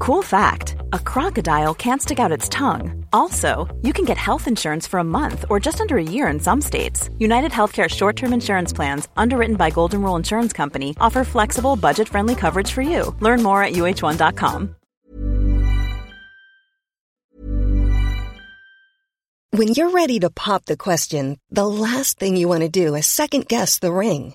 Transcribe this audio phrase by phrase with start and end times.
[0.00, 3.04] Cool fact a crocodile can't stick out its tongue.
[3.12, 6.40] Also, you can get health insurance for a month or just under a year in
[6.40, 7.10] some states.
[7.18, 12.08] United Healthcare short term insurance plans, underwritten by Golden Rule Insurance Company, offer flexible, budget
[12.08, 13.14] friendly coverage for you.
[13.20, 14.74] Learn more at uh1.com.
[19.50, 23.06] When you're ready to pop the question, the last thing you want to do is
[23.06, 24.34] second guess the ring.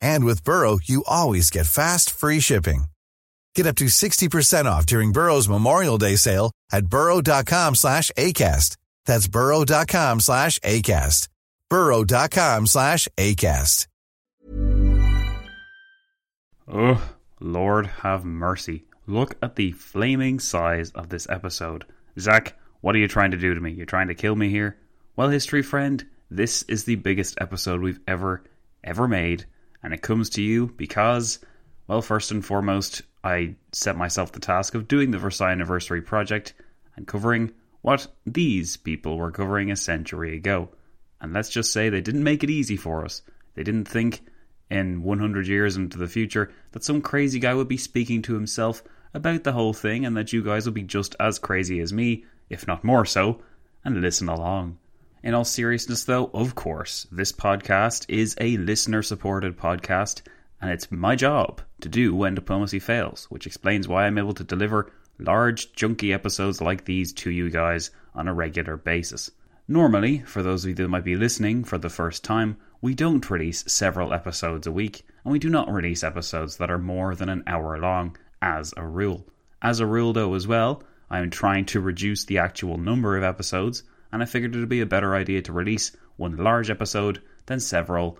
[0.00, 2.84] And with Burrow, you always get fast, free shipping.
[3.54, 8.76] Get up to 60% off during Burrow's Memorial Day sale at burrow.com slash ACAST.
[9.06, 11.28] That's burrow.com slash ACAST.
[11.70, 13.86] burrow.com slash ACAST.
[16.68, 18.84] Oh, Lord have mercy.
[19.06, 21.84] Look at the flaming size of this episode.
[22.18, 23.70] Zach, what are you trying to do to me?
[23.70, 24.76] You're trying to kill me here?
[25.14, 28.42] Well, history friend, this is the biggest episode we've ever,
[28.82, 29.46] ever made.
[29.86, 31.38] And it comes to you because,
[31.86, 36.54] well, first and foremost, I set myself the task of doing the Versailles Anniversary project
[36.96, 37.52] and covering
[37.82, 40.70] what these people were covering a century ago.
[41.20, 43.22] And let's just say they didn't make it easy for us.
[43.54, 44.22] They didn't think
[44.70, 48.82] in 100 years into the future that some crazy guy would be speaking to himself
[49.14, 52.24] about the whole thing and that you guys would be just as crazy as me,
[52.50, 53.40] if not more so,
[53.84, 54.78] and listen along.
[55.22, 60.20] In all seriousness, though, of course, this podcast is a listener supported podcast,
[60.60, 64.44] and it's my job to do when diplomacy fails, which explains why I'm able to
[64.44, 69.30] deliver large, junky episodes like these to you guys on a regular basis.
[69.66, 73.30] Normally, for those of you that might be listening for the first time, we don't
[73.30, 77.30] release several episodes a week, and we do not release episodes that are more than
[77.30, 79.26] an hour long, as a rule.
[79.62, 83.24] As a rule, though, as well, I am trying to reduce the actual number of
[83.24, 87.22] episodes, and I figured it would be a better idea to release one large episode
[87.46, 88.18] than several,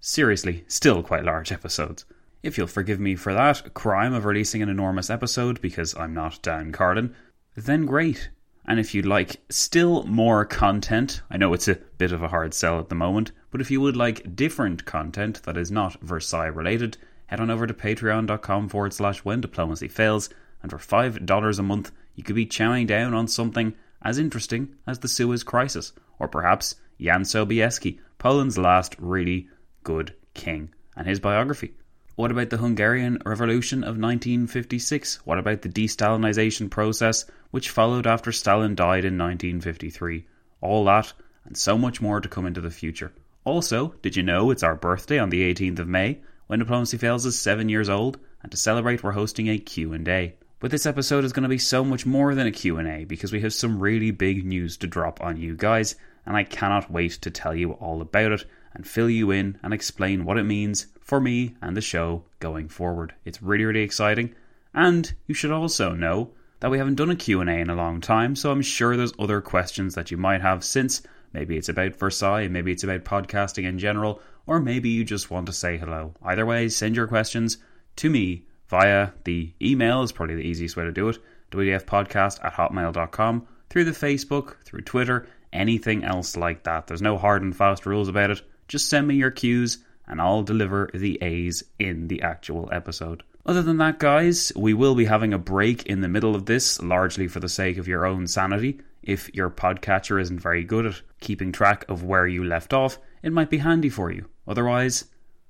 [0.00, 2.04] seriously, still quite large episodes.
[2.42, 6.40] If you'll forgive me for that crime of releasing an enormous episode because I'm not
[6.42, 7.14] Dan Carlin,
[7.56, 8.30] then great.
[8.64, 12.54] And if you'd like still more content, I know it's a bit of a hard
[12.54, 16.46] sell at the moment, but if you would like different content that is not Versailles
[16.46, 20.28] related, head on over to patreon.com forward slash when diplomacy fails,
[20.62, 24.98] and for $5 a month, you could be chowing down on something as interesting as
[24.98, 29.48] the Suez Crisis, or perhaps Jan Sobieski, Poland's last really
[29.84, 31.74] good king, and his biography.
[32.16, 35.24] What about the Hungarian Revolution of 1956?
[35.24, 40.26] What about the de-Stalinization process which followed after Stalin died in 1953?
[40.60, 41.12] All that
[41.44, 43.12] and so much more to come into the future.
[43.44, 46.18] Also, did you know it's our birthday on the 18th of May?
[46.48, 50.34] When Diplomacy Fails is 7 years old, and to celebrate we're hosting a Q&A.
[50.60, 53.40] But this episode is going to be so much more than a Q&A because we
[53.42, 55.94] have some really big news to drop on you guys,
[56.26, 58.44] and I cannot wait to tell you all about it
[58.74, 62.68] and fill you in and explain what it means for me and the show going
[62.68, 63.14] forward.
[63.24, 64.34] It's really, really exciting.
[64.74, 68.34] And you should also know that we haven't done a Q&A in a long time,
[68.34, 71.02] so I'm sure there's other questions that you might have since
[71.32, 75.46] maybe it's about Versailles, maybe it's about podcasting in general, or maybe you just want
[75.46, 76.14] to say hello.
[76.20, 77.58] Either way, send your questions
[77.94, 81.18] to me via the email, is probably the easiest way to do it,
[81.50, 86.86] wdfpodcast at hotmail.com, through the Facebook, through Twitter, anything else like that.
[86.86, 88.42] There's no hard and fast rules about it.
[88.68, 89.78] Just send me your cues
[90.08, 93.22] and I'll deliver the A's in the actual episode.
[93.44, 96.82] Other than that, guys, we will be having a break in the middle of this,
[96.82, 98.80] largely for the sake of your own sanity.
[99.02, 103.32] If your podcatcher isn't very good at keeping track of where you left off, it
[103.32, 104.26] might be handy for you.
[104.46, 105.06] Otherwise,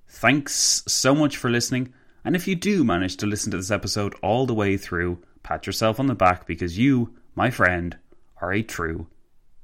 [0.07, 1.93] thanks so much for listening.
[2.29, 5.65] And if you do manage to listen to this episode all the way through, pat
[5.65, 7.97] yourself on the back because you, my friend,
[8.43, 9.07] are a true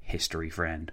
[0.01, 0.91] history friend.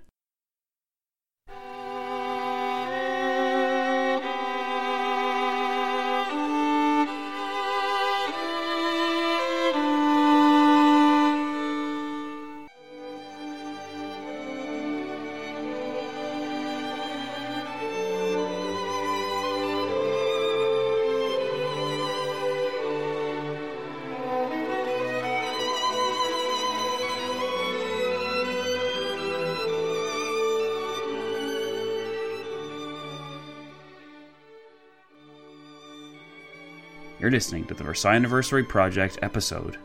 [37.31, 39.78] You're listening to the Versailles Anniversary Project episode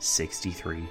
[0.00, 0.82] 63.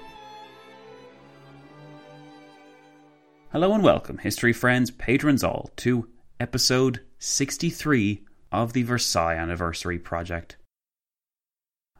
[3.52, 6.08] Hello and welcome, history friends, patrons all, to
[6.40, 10.56] episode 63 of the Versailles Anniversary Project.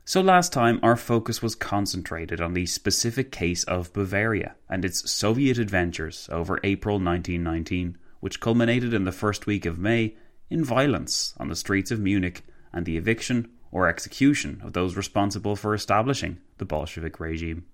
[0.06, 5.10] So, last time our focus was concentrated on the specific case of Bavaria and its
[5.10, 10.16] Soviet adventures over April 1919, which culminated in the first week of May
[10.48, 15.56] in violence on the streets of Munich and the eviction or execution of those responsible
[15.56, 17.64] for establishing the Bolshevik regime.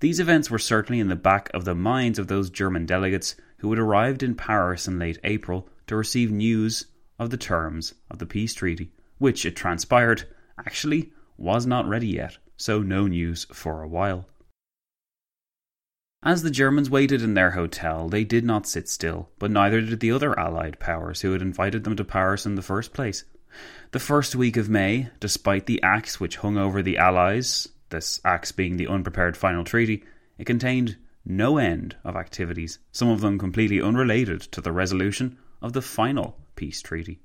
[0.00, 3.70] These events were certainly in the back of the minds of those German delegates who
[3.70, 6.86] had arrived in Paris in late April to receive news
[7.18, 10.28] of the terms of the peace treaty, which, it transpired,
[10.58, 14.28] actually was not ready yet, so no news for a while.
[16.22, 20.00] As the Germans waited in their hotel, they did not sit still, but neither did
[20.00, 23.24] the other Allied powers who had invited them to Paris in the first place.
[23.90, 28.52] The first week of May, despite the axe which hung over the Allies, this axe
[28.52, 30.04] being the unprepared final treaty,
[30.36, 35.72] it contained no end of activities, some of them completely unrelated to the resolution of
[35.72, 37.18] the final peace treaty.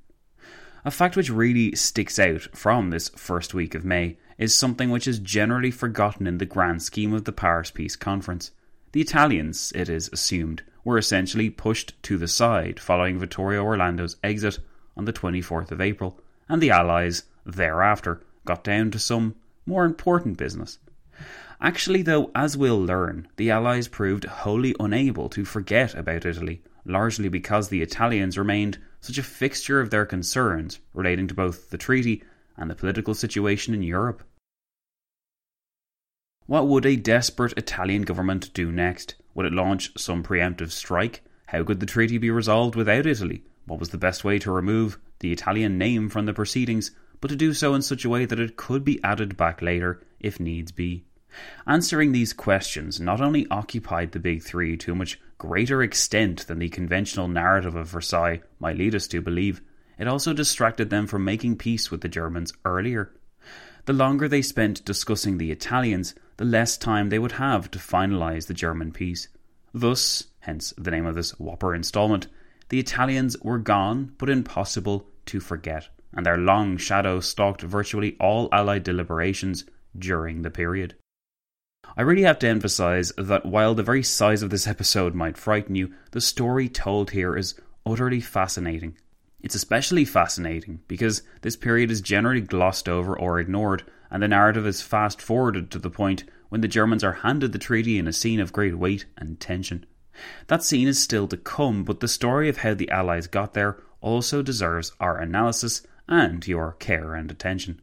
[0.85, 5.05] A fact which really sticks out from this first week of May is something which
[5.07, 8.51] is generally forgotten in the grand scheme of the Paris Peace Conference.
[8.93, 14.59] The Italians, it is assumed, were essentially pushed to the side following Vittorio Orlando's exit
[14.95, 16.21] on the 24th of April,
[16.53, 19.33] and the Allies, thereafter, got down to some
[19.65, 20.77] more important business.
[21.59, 27.27] Actually, though, as we'll learn, the Allies proved wholly unable to forget about Italy, largely
[27.27, 32.23] because the Italians remained such a fixture of their concerns relating to both the treaty
[32.55, 34.21] and the political situation in Europe.
[36.45, 39.15] What would a desperate Italian government do next?
[39.33, 41.23] Would it launch some preemptive strike?
[41.47, 43.43] How could the treaty be resolved without Italy?
[43.65, 47.35] What was the best way to remove the Italian name from the proceedings, but to
[47.35, 50.71] do so in such a way that it could be added back later if needs
[50.71, 51.05] be?
[51.65, 56.59] Answering these questions not only occupied the Big Three to a much greater extent than
[56.59, 59.61] the conventional narrative of Versailles might lead us to believe,
[59.97, 63.11] it also distracted them from making peace with the Germans earlier.
[63.85, 68.47] The longer they spent discussing the Italians, the less time they would have to finalise
[68.47, 69.27] the German peace.
[69.73, 72.27] Thus, hence the name of this whopper instalment,
[72.69, 78.49] the Italians were gone but impossible to forget, and their long shadow stalked virtually all
[78.51, 79.65] Allied deliberations
[79.97, 80.95] during the period.
[81.95, 85.75] I really have to emphasise that while the very size of this episode might frighten
[85.75, 88.97] you, the story told here is utterly fascinating.
[89.41, 94.65] It's especially fascinating because this period is generally glossed over or ignored, and the narrative
[94.65, 98.13] is fast forwarded to the point when the Germans are handed the treaty in a
[98.13, 99.85] scene of great weight and tension.
[100.47, 103.77] That scene is still to come, but the story of how the Allies got there
[104.03, 107.81] also deserves our analysis and your care and attention.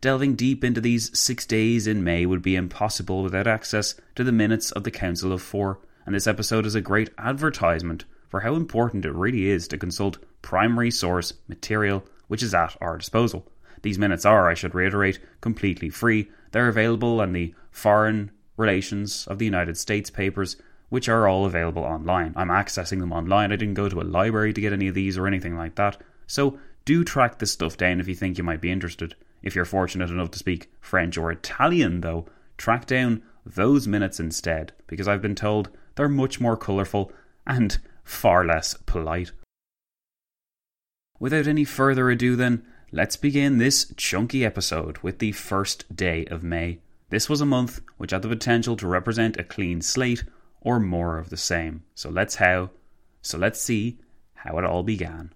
[0.00, 4.32] Delving deep into these six days in May would be impossible without access to the
[4.32, 8.56] minutes of the Council of Four, and this episode is a great advertisement for how
[8.56, 13.46] important it really is to consult primary source material which is at our disposal.
[13.82, 16.30] These minutes are, I should reiterate, completely free.
[16.52, 20.56] They're available on the Foreign Relations of the United States papers
[20.88, 22.32] which are all available online.
[22.36, 23.52] I'm accessing them online.
[23.52, 26.00] I didn't go to a library to get any of these or anything like that.
[26.26, 29.14] So do track this stuff down if you think you might be interested.
[29.42, 32.26] If you're fortunate enough to speak French or Italian, though,
[32.56, 37.12] track down those minutes instead, because I've been told they're much more colourful
[37.46, 39.32] and far less polite.
[41.20, 46.42] Without any further ado, then, Let's begin this chunky episode with the first day of
[46.42, 46.78] May.
[47.10, 50.24] This was a month which had the potential to represent a clean slate
[50.68, 51.82] or more of the same.
[51.94, 52.68] So let's how
[53.22, 53.98] so let's see
[54.34, 55.32] how it all began.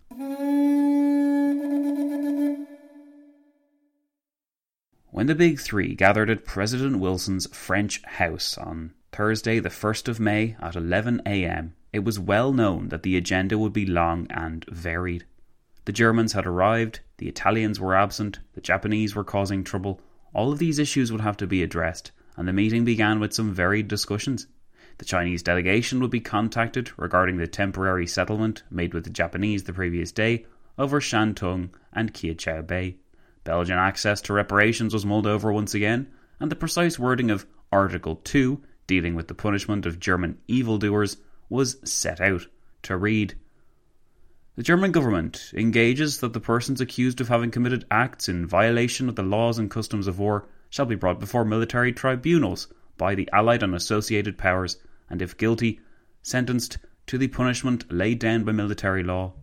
[5.11, 10.21] When the big 3 gathered at President Wilson's French house on Thursday, the 1st of
[10.21, 14.67] May at 11 a.m., it was well known that the agenda would be long and
[14.67, 15.25] varied.
[15.87, 19.99] The Germans had arrived, the Italians were absent, the Japanese were causing trouble.
[20.35, 23.55] All of these issues would have to be addressed, and the meeting began with some
[23.55, 24.47] varied discussions.
[24.99, 29.73] The Chinese delegation would be contacted regarding the temporary settlement made with the Japanese the
[29.73, 30.47] previous day
[30.79, 32.97] over Shantung and Kiaochow Bay.
[33.45, 36.09] Belgian access to reparations was mulled over once again,
[36.39, 41.17] and the precise wording of Article 2, dealing with the punishment of German evildoers,
[41.49, 42.47] was set out
[42.83, 43.35] to read
[44.55, 49.17] the German government engages that the persons accused of having committed acts in violation of
[49.17, 53.63] the laws and customs of war shall be brought before military tribunals by the Allied
[53.63, 54.77] and associated powers,
[55.09, 55.81] and if guilty,
[56.23, 59.35] sentenced to the punishment laid down by military law.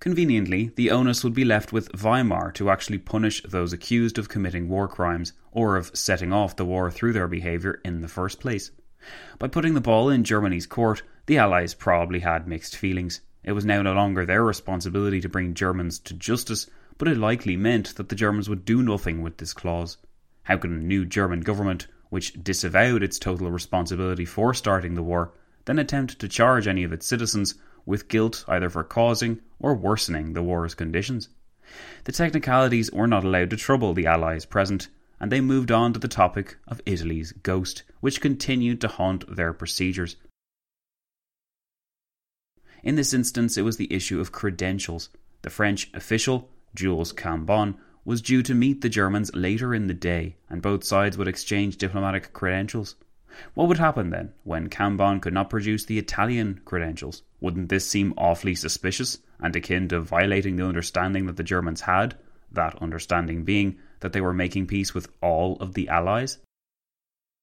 [0.00, 4.68] Conveniently, the onus would be left with Weimar to actually punish those accused of committing
[4.68, 8.70] war crimes or of setting off the war through their behaviour in the first place.
[9.38, 13.22] By putting the ball in Germany's court, the Allies probably had mixed feelings.
[13.42, 16.68] It was now no longer their responsibility to bring Germans to justice,
[16.98, 19.96] but it likely meant that the Germans would do nothing with this clause.
[20.44, 25.32] How could a new German government, which disavowed its total responsibility for starting the war,
[25.64, 27.54] then attempt to charge any of its citizens
[27.86, 31.28] with guilt either for causing or worsening the war's conditions?
[32.04, 35.98] The technicalities were not allowed to trouble the Allies present, and they moved on to
[35.98, 40.16] the topic of Italy's ghost, which continued to haunt their procedures.
[42.82, 45.08] In this instance, it was the issue of credentials.
[45.40, 50.36] The French official, Jules Cambon, was due to meet the Germans later in the day,
[50.50, 52.96] and both sides would exchange diplomatic credentials.
[53.54, 57.22] What would happen then when Cambon could not produce the Italian credentials?
[57.40, 62.16] Wouldn't this seem awfully suspicious and akin to violating the understanding that the Germans had?
[62.52, 66.38] That understanding being that they were making peace with all of the Allies?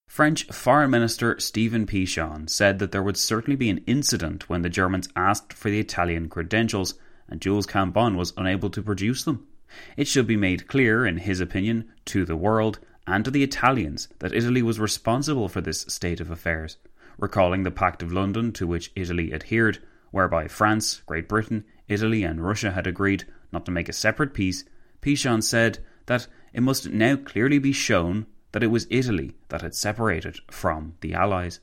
[0.08, 4.70] French Foreign Minister Stephen Pichon said that there would certainly be an incident when the
[4.70, 6.96] Germans asked for the Italian credentials
[7.27, 9.48] and Jules Cambon was unable to produce them.
[9.96, 14.08] It should be made clear, in his opinion, to the world and to the Italians
[14.20, 16.78] that Italy was responsible for this state of affairs,
[17.18, 19.80] recalling the Pact of London to which Italy adhered,
[20.12, 24.66] whereby France, Great Britain, Italy, and Russia had agreed not to make a separate peace.
[25.01, 29.75] Pichon said that it must now clearly be shown that it was Italy that had
[29.75, 31.60] separated from the Allies.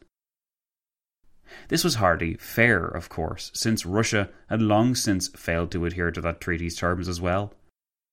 [1.69, 6.21] This was hardly fair, of course, since Russia had long since failed to adhere to
[6.21, 7.55] that treaty's terms as well.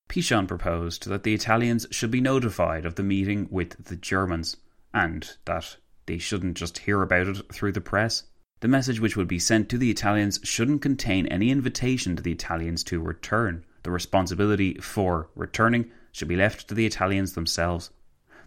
[0.07, 4.57] Pichon proposed that the Italians should be notified of the meeting with the Germans,
[4.93, 8.23] and that they shouldn't just hear about it through the press.
[8.59, 12.31] The message which would be sent to the Italians shouldn't contain any invitation to the
[12.31, 13.65] Italians to return.
[13.83, 17.89] The responsibility for returning should be left to the Italians themselves.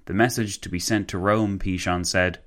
[0.07, 2.41] The message to be sent to Rome, Pichon said,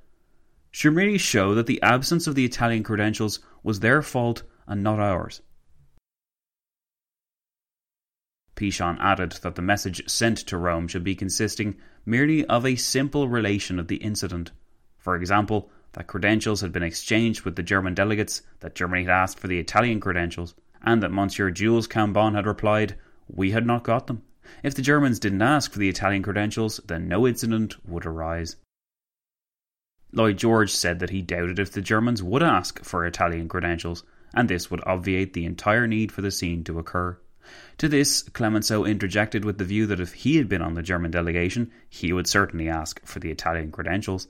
[0.71, 4.99] should merely show that the absence of the Italian credentials was their fault and not
[4.99, 5.41] ours.
[8.55, 13.27] Pichon added that the message sent to Rome should be consisting merely of a simple
[13.27, 14.51] relation of the incident.
[14.97, 19.39] For example, that credentials had been exchanged with the German delegates, that Germany had asked
[19.39, 22.95] for the Italian credentials, and that Monsieur Jules Cambon had replied,
[23.27, 24.23] We had not got them.
[24.63, 28.57] If the Germans didn't ask for the Italian credentials, then no incident would arise.
[30.11, 34.03] Lloyd George said that he doubted if the Germans would ask for Italian credentials,
[34.33, 37.17] and this would obviate the entire need for the scene to occur.
[37.79, 41.11] To this, Clemenceau interjected with the view that if he had been on the German
[41.11, 44.27] delegation, he would certainly ask for the Italian credentials.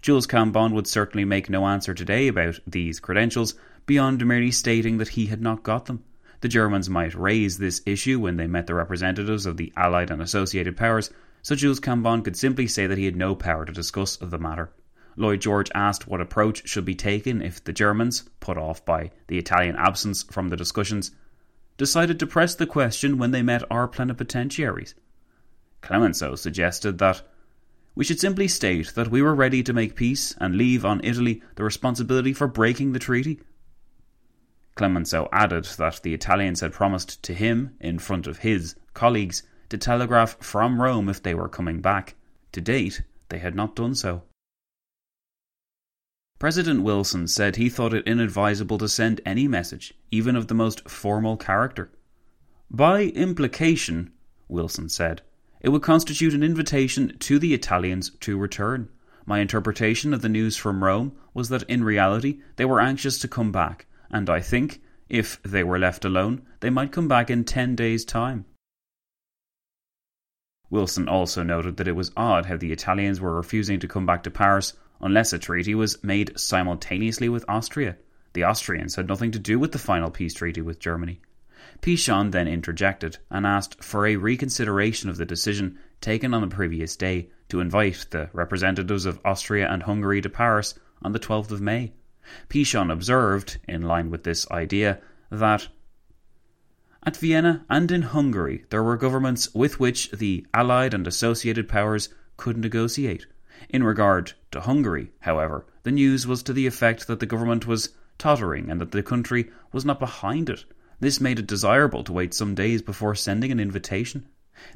[0.00, 3.54] Jules Cambon would certainly make no answer today about these credentials,
[3.86, 6.04] beyond merely stating that he had not got them.
[6.40, 10.20] The Germans might raise this issue when they met the representatives of the Allied and
[10.20, 14.16] associated powers, so Jules Cambon could simply say that he had no power to discuss
[14.16, 14.70] the matter.
[15.14, 19.38] Lloyd George asked what approach should be taken if the Germans, put off by the
[19.38, 21.12] Italian absence from the discussions,
[21.76, 24.94] decided to press the question when they met our plenipotentiaries.
[25.80, 27.22] Clemenceau suggested that
[27.94, 31.42] we should simply state that we were ready to make peace and leave on Italy
[31.56, 33.40] the responsibility for breaking the treaty.
[34.74, 39.76] Clemenceau added that the Italians had promised to him, in front of his colleagues, to
[39.76, 42.14] telegraph from Rome if they were coming back.
[42.52, 44.22] To date, they had not done so.
[46.42, 50.90] President Wilson said he thought it inadvisable to send any message, even of the most
[50.90, 51.88] formal character.
[52.68, 54.10] By implication,
[54.48, 55.22] Wilson said,
[55.60, 58.88] it would constitute an invitation to the Italians to return.
[59.24, 63.28] My interpretation of the news from Rome was that in reality they were anxious to
[63.28, 67.44] come back, and I think, if they were left alone, they might come back in
[67.44, 68.46] ten days' time.
[70.70, 74.24] Wilson also noted that it was odd how the Italians were refusing to come back
[74.24, 77.96] to Paris unless a treaty was made simultaneously with Austria.
[78.32, 81.20] The Austrians had nothing to do with the final peace treaty with Germany.
[81.82, 86.96] Pichon then interjected and asked for a reconsideration of the decision taken on the previous
[86.96, 91.60] day to invite the representatives of Austria and Hungary to Paris on the 12th of
[91.60, 91.92] May.
[92.48, 95.68] Pichon observed, in line with this idea, that
[97.04, 102.08] at Vienna and in Hungary there were governments with which the Allied and associated powers
[102.36, 103.26] could negotiate.
[103.68, 107.90] In regard to Hungary, however, the news was to the effect that the government was
[108.18, 110.64] tottering and that the country was not behind it.
[111.00, 114.26] This made it desirable to wait some days before sending an invitation.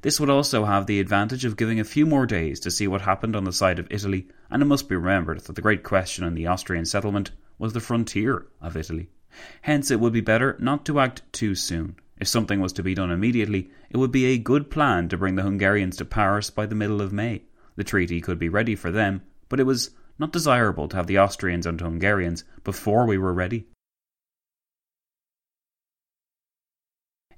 [0.03, 3.03] This would also have the advantage of giving a few more days to see what
[3.03, 6.25] happened on the side of Italy, and it must be remembered that the great question
[6.25, 9.09] in the Austrian settlement was the frontier of Italy.
[9.63, 11.97] Hence, it would be better not to act too soon.
[12.19, 15.35] If something was to be done immediately, it would be a good plan to bring
[15.35, 17.43] the Hungarians to Paris by the middle of May.
[17.77, 21.19] The treaty could be ready for them, but it was not desirable to have the
[21.19, 23.67] Austrians and Hungarians before we were ready.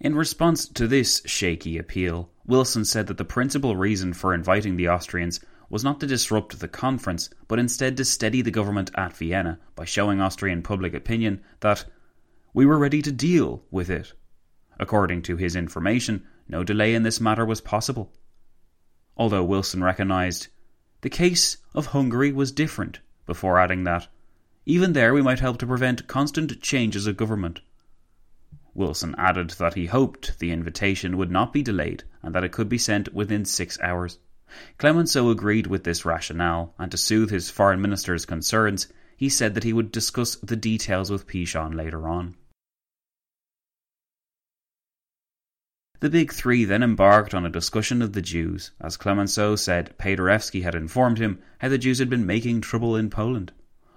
[0.01, 4.89] In response to this shaky appeal, Wilson said that the principal reason for inviting the
[4.89, 9.59] Austrians was not to disrupt the conference, but instead to steady the government at Vienna
[9.75, 11.85] by showing Austrian public opinion that
[12.55, 14.15] we were ready to deal with it
[14.81, 18.13] According to his information, no delay in this matter was possible.
[19.19, 20.47] Although Wilson recognised
[21.01, 24.07] the case of Hungary was different, before adding that
[24.65, 27.61] even there we might help to prevent constant changes of government.
[28.75, 32.69] Wilson added that he hoped the invitation would not be delayed and that it could
[32.69, 34.19] be sent within six hours.
[34.79, 39.65] Clemenceau agreed with this rationale, and to soothe his foreign minister's concerns, he said that
[39.65, 42.37] he would discuss the details with Pichon later on.
[46.01, 50.63] The big three then embarked on a discussion of the Jews, as Clemenceau said Paderewski
[50.63, 53.51] had informed him how the Jews had been making trouble in Poland.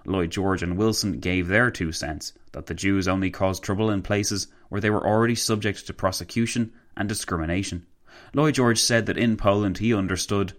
[0.04, 4.02] Lloyd George and Wilson gave their two cents that the Jews only caused trouble in
[4.02, 7.86] places where they were already subject to prosecution and discrimination.
[8.34, 10.54] Lloyd George said that in Poland he understood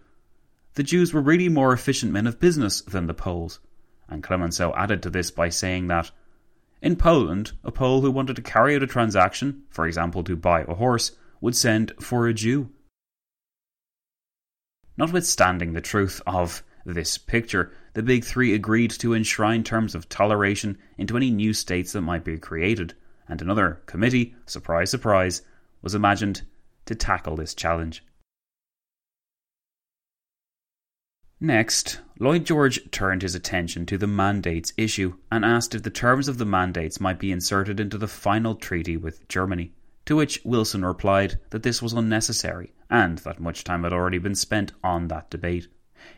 [0.76, 3.60] the Jews were really more efficient men of business than the Poles,
[4.08, 6.10] and Clemenceau added to this by saying that
[6.82, 10.62] in Poland, a Pole who wanted to carry out a transaction, for example to buy
[10.62, 11.12] a horse,
[11.44, 12.70] would send for a Jew.
[14.96, 20.78] Notwithstanding the truth of this picture, the Big Three agreed to enshrine terms of toleration
[20.98, 22.94] into any new states that might be created,
[23.28, 25.42] and another committee, surprise, surprise,
[25.82, 26.44] was imagined
[26.86, 28.06] to tackle this challenge.
[31.42, 36.30] Next, Lloyd George turned his attention to the mandates issue and asked if the terms
[36.30, 39.74] of the mandates might be inserted into the final treaty with Germany.
[40.06, 44.36] To which Wilson replied that this was unnecessary and that much time had already been
[44.36, 45.68] spent on that debate.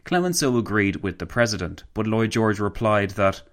[0.03, 3.43] Clemenceau agreed with the President, but Lloyd George replied that,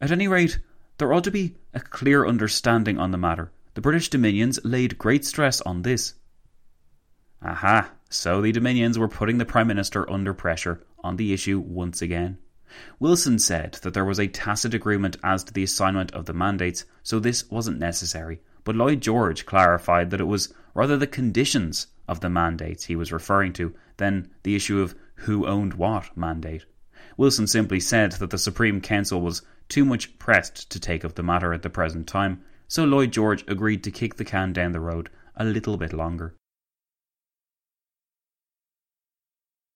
[0.00, 0.60] at any rate,
[0.98, 3.50] there ought to be a clear understanding on the matter.
[3.74, 6.14] The British Dominions laid great stress on this.
[7.42, 12.00] Aha, so the Dominions were putting the Prime Minister under pressure on the issue once
[12.00, 12.38] again.
[12.98, 16.84] Wilson said that there was a tacit agreement as to the assignment of the mandates,
[17.02, 22.18] so this wasn't necessary, but Lloyd George clarified that it was rather the conditions of
[22.18, 26.66] the mandates he was referring to than the issue of who owned what mandate.
[27.16, 31.22] Wilson simply said that the Supreme Council was too much pressed to take up the
[31.22, 34.80] matter at the present time, so Lloyd George agreed to kick the can down the
[34.80, 36.34] road a little bit longer.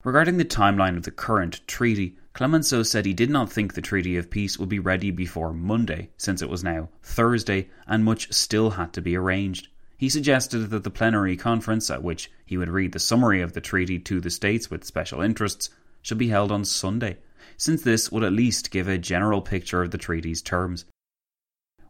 [0.02, 4.16] Regarding the timeline of the current treaty, Clemenceau said he did not think the Treaty
[4.16, 8.70] of Peace would be ready before Monday, since it was now Thursday and much still
[8.70, 9.68] had to be arranged.
[9.98, 13.60] He suggested that the plenary conference, at which he would read the summary of the
[13.60, 15.68] treaty to the states with special interests,
[16.00, 17.18] should be held on Sunday,
[17.58, 20.86] since this would at least give a general picture of the treaty's terms.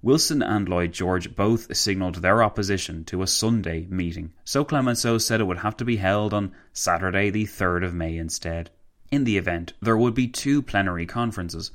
[0.03, 5.41] Wilson and Lloyd George both signalled their opposition to a Sunday meeting, so Clemenceau said
[5.43, 8.71] it would have to be held on Saturday, the 3rd of May instead.
[9.11, 11.71] In the event, there would be two plenary conferences,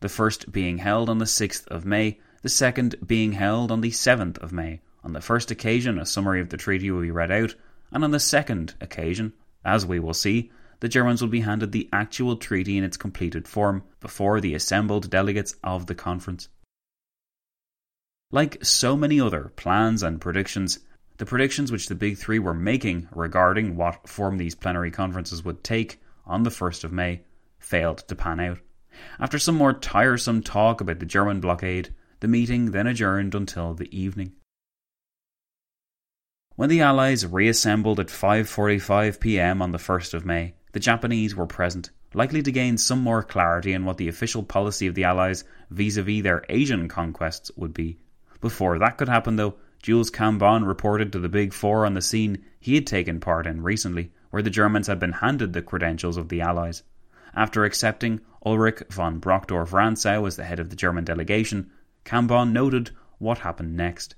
[0.00, 3.92] the first being held on the 6th of May, the second being held on the
[3.92, 4.80] 7th of May.
[5.04, 7.54] On the first occasion, a summary of the treaty will be read out,
[7.92, 9.32] and on the second occasion,
[9.64, 13.46] as we will see, the Germans will be handed the actual treaty in its completed
[13.46, 16.48] form before the assembled delegates of the conference.
[18.34, 20.80] Like so many other plans and predictions,
[21.18, 25.62] the predictions which the Big Three were making regarding what form these plenary conferences would
[25.62, 27.22] take on the 1st of May
[27.60, 28.58] failed to pan out.
[29.20, 33.96] After some more tiresome talk about the German blockade, the meeting then adjourned until the
[33.96, 34.32] evening.
[36.56, 39.62] When the Allies reassembled at 5:45 p.m.
[39.62, 43.76] on the 1st of May, the Japanese were present, likely to gain some more clarity
[43.76, 48.00] on what the official policy of the Allies vis-à-vis their Asian conquests would be.
[48.44, 52.44] Before that could happen though, Jules Cambon reported to the Big Four on the scene
[52.60, 56.28] he had taken part in recently, where the Germans had been handed the credentials of
[56.28, 56.82] the Allies.
[57.34, 61.70] After accepting Ulrich von Brockdorff Rantzau as the head of the German delegation,
[62.04, 64.14] Cambon noted what happened next.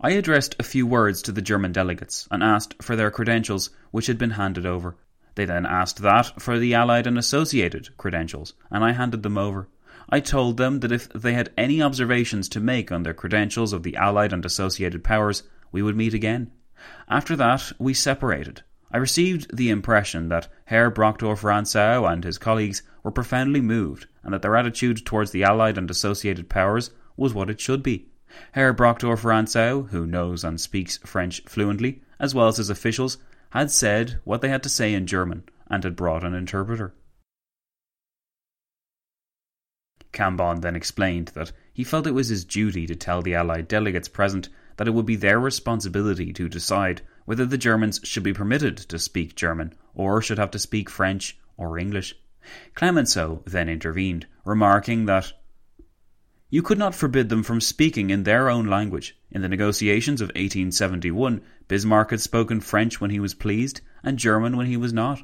[0.00, 4.08] I addressed a few words to the German delegates and asked for their credentials, which
[4.08, 4.96] had been handed over.
[5.36, 9.68] They then asked that for the Allied and Associated credentials, and I handed them over.
[10.12, 13.84] I told them that if they had any observations to make on their credentials of
[13.84, 16.50] the Allied and Associated Powers, we would meet again.
[17.08, 18.62] After that, we separated.
[18.90, 24.34] I received the impression that Herr Brockdorff Rantzau and his colleagues were profoundly moved, and
[24.34, 28.08] that their attitude towards the Allied and Associated Powers was what it should be.
[28.52, 33.18] Herr Brockdorff Rantzau, who knows and speaks French fluently, as well as his officials,
[33.50, 36.94] had said what they had to say in German and had brought an interpreter.
[40.12, 44.08] Cambon then explained that he felt it was his duty to tell the Allied delegates
[44.08, 48.76] present that it would be their responsibility to decide whether the Germans should be permitted
[48.76, 52.16] to speak German or should have to speak French or English.
[52.74, 55.32] Clemenceau then intervened, remarking that
[56.48, 59.16] you could not forbid them from speaking in their own language.
[59.30, 64.56] In the negotiations of 1871, Bismarck had spoken French when he was pleased and German
[64.56, 65.22] when he was not.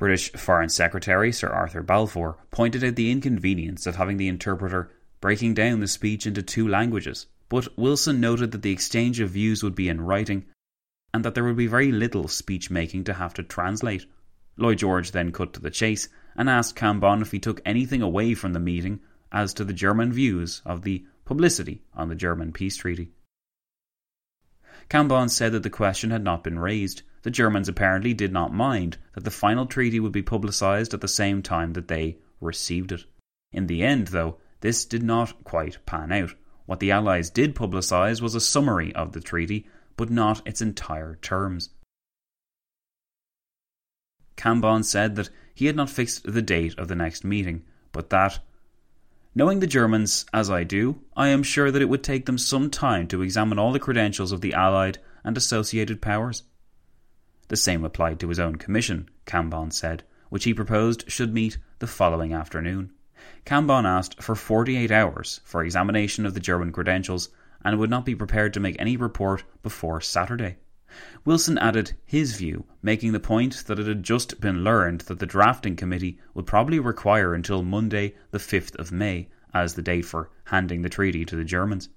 [0.00, 5.52] British Foreign Secretary Sir Arthur Balfour pointed out the inconvenience of having the interpreter breaking
[5.52, 9.74] down the speech into two languages, but Wilson noted that the exchange of views would
[9.74, 10.46] be in writing
[11.12, 14.06] and that there would be very little speech making to have to translate.
[14.56, 18.32] Lloyd George then cut to the chase and asked Cambon if he took anything away
[18.32, 22.78] from the meeting as to the German views of the publicity on the German peace
[22.78, 23.10] treaty.
[24.88, 27.02] Cambon said that the question had not been raised.
[27.22, 31.08] The Germans apparently did not mind that the final treaty would be publicised at the
[31.08, 33.04] same time that they received it.
[33.52, 36.34] In the end, though, this did not quite pan out.
[36.66, 41.16] What the Allies did publicise was a summary of the treaty, but not its entire
[41.16, 41.70] terms.
[44.36, 48.38] Cambon said that he had not fixed the date of the next meeting, but that
[49.32, 52.68] Knowing the Germans as I do, I am sure that it would take them some
[52.68, 56.42] time to examine all the credentials of the Allied and associated powers.
[57.50, 61.88] The same applied to his own commission, Cambon said, which he proposed should meet the
[61.88, 62.92] following afternoon.
[63.44, 67.28] Cambon asked for 48 hours for examination of the German credentials
[67.64, 70.58] and would not be prepared to make any report before Saturday.
[71.24, 75.26] Wilson added his view, making the point that it had just been learned that the
[75.26, 80.30] drafting committee would probably require until Monday, the 5th of May, as the date for
[80.44, 81.88] handing the treaty to the Germans.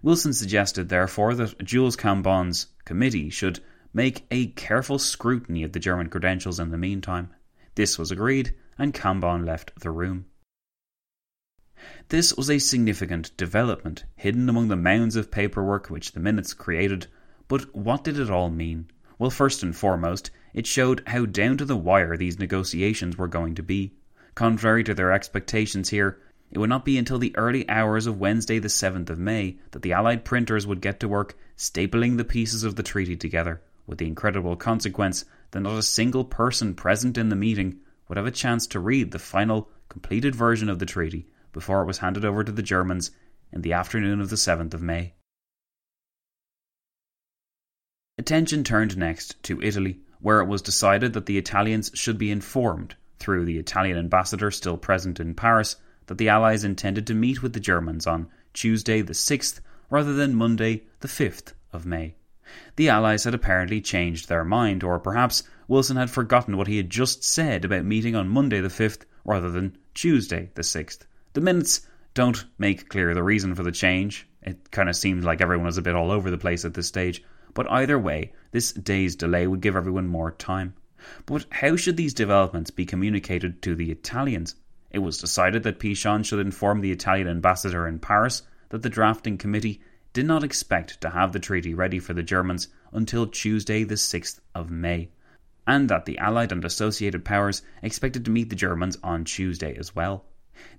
[0.00, 3.60] Wilson suggested, therefore, that Jules Cambon's committee should
[3.94, 7.30] make a careful scrutiny of the German credentials in the meantime.
[7.74, 10.26] This was agreed, and Cambon left the room.
[12.10, 17.06] This was a significant development, hidden among the mounds of paperwork which the minutes created
[17.46, 18.86] but what did it all mean?
[19.18, 23.54] Well, first and foremost, it showed how down to the wire these negotiations were going
[23.56, 23.92] to be.
[24.34, 26.18] Contrary to their expectations here,
[26.50, 29.82] it would not be until the early hours of Wednesday, the 7th of May, that
[29.82, 33.98] the Allied printers would get to work stapling the pieces of the treaty together, with
[33.98, 38.30] the incredible consequence that not a single person present in the meeting would have a
[38.30, 42.42] chance to read the final, completed version of the treaty before it was handed over
[42.44, 43.10] to the Germans
[43.52, 45.14] in the afternoon of the 7th of May.
[48.18, 52.96] Attention turned next to Italy, where it was decided that the Italians should be informed,
[53.18, 57.52] through the Italian ambassador still present in Paris, that the Allies intended to meet with
[57.54, 62.14] the Germans on Tuesday the 6th rather than Monday the 5th of May.
[62.76, 66.90] The Allies had apparently changed their mind, or perhaps Wilson had forgotten what he had
[66.90, 71.06] just said about meeting on Monday the 5th rather than Tuesday the 6th.
[71.32, 74.28] The minutes don't make clear the reason for the change.
[74.42, 76.86] It kind of seemed like everyone was a bit all over the place at this
[76.86, 77.24] stage.
[77.54, 80.74] But either way, this day's delay would give everyone more time.
[81.26, 84.54] But how should these developments be communicated to the Italians?
[84.90, 89.38] It was decided that Pichon should inform the Italian ambassador in Paris that the drafting
[89.38, 89.80] committee
[90.14, 94.38] did not expect to have the treaty ready for the Germans until Tuesday, the 6th
[94.54, 95.10] of May,
[95.66, 99.94] and that the Allied and associated powers expected to meet the Germans on Tuesday as
[99.94, 100.24] well.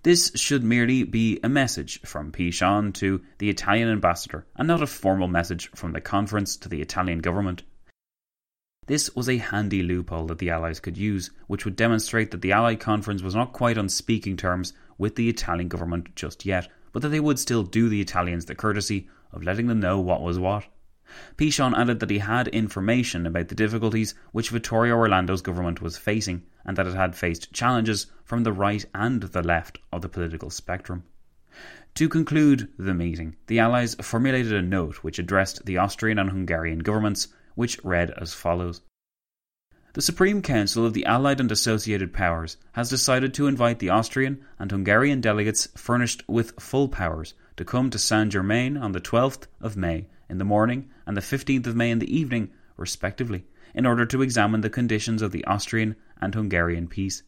[0.03, 4.87] This should merely be a message from Pichon to the Italian ambassador and not a
[4.87, 7.63] formal message from the conference to the Italian government.
[8.87, 12.53] This was a handy loophole that the Allies could use, which would demonstrate that the
[12.53, 17.01] Allied conference was not quite on speaking terms with the Italian government just yet, but
[17.01, 20.39] that they would still do the Italians the courtesy of letting them know what was
[20.39, 20.65] what.
[21.37, 26.41] Pichon added that he had information about the difficulties which Vittorio Orlando's government was facing,
[26.65, 30.49] and that it had faced challenges from the right and the left of the political
[30.49, 31.03] spectrum.
[31.95, 36.79] To conclude the meeting, the Allies formulated a note which addressed the Austrian and Hungarian
[36.79, 38.81] governments which read as follows
[39.93, 44.43] The Supreme Council of the Allied and Associated Powers has decided to invite the Austrian
[44.59, 49.47] and Hungarian delegates furnished with full powers to come to Saint Germain on the 12th
[49.61, 53.85] of May in the morning and the 15th of May in the evening, respectively, in
[53.85, 57.23] order to examine the conditions of the Austrian and Hungarian peace.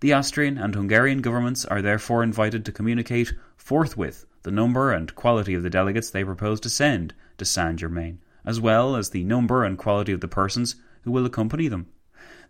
[0.00, 5.54] The Austrian and Hungarian governments are therefore invited to communicate forthwith the number and quality
[5.54, 9.64] of the delegates they propose to send to Saint Germain as well as the number
[9.64, 11.86] and quality of the persons who will accompany them.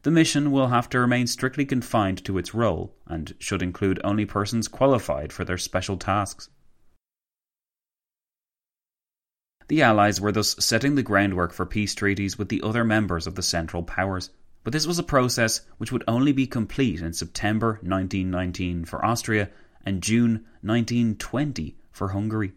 [0.02, 4.24] The mission will have to remain strictly confined to its role and should include only
[4.24, 6.48] persons qualified for their special tasks.
[9.68, 13.36] The Allies were thus setting the groundwork for peace treaties with the other members of
[13.36, 14.30] the Central Powers,
[14.64, 19.50] but this was a process which would only be complete in September 1919 for Austria
[19.84, 22.52] and June 1920 for Hungary.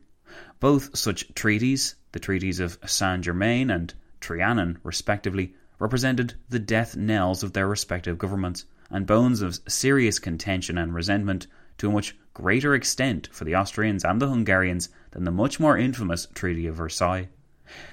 [0.60, 7.44] Both such treaties, the treaties of Saint Germain and Trianon, respectively, represented the death knells
[7.44, 12.74] of their respective governments, and bones of serious contention and resentment to a much greater
[12.74, 17.30] extent for the Austrians and the Hungarians than the much more infamous Treaty of Versailles.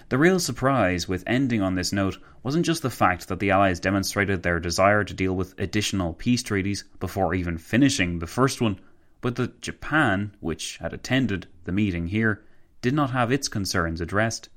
[0.09, 3.79] The real surprise with ending on this note wasn't just the fact that the Allies
[3.79, 8.81] demonstrated their desire to deal with additional peace treaties before even finishing the first one,
[9.21, 12.43] but that Japan, which had attended the meeting here,
[12.81, 14.49] did not have its concerns addressed.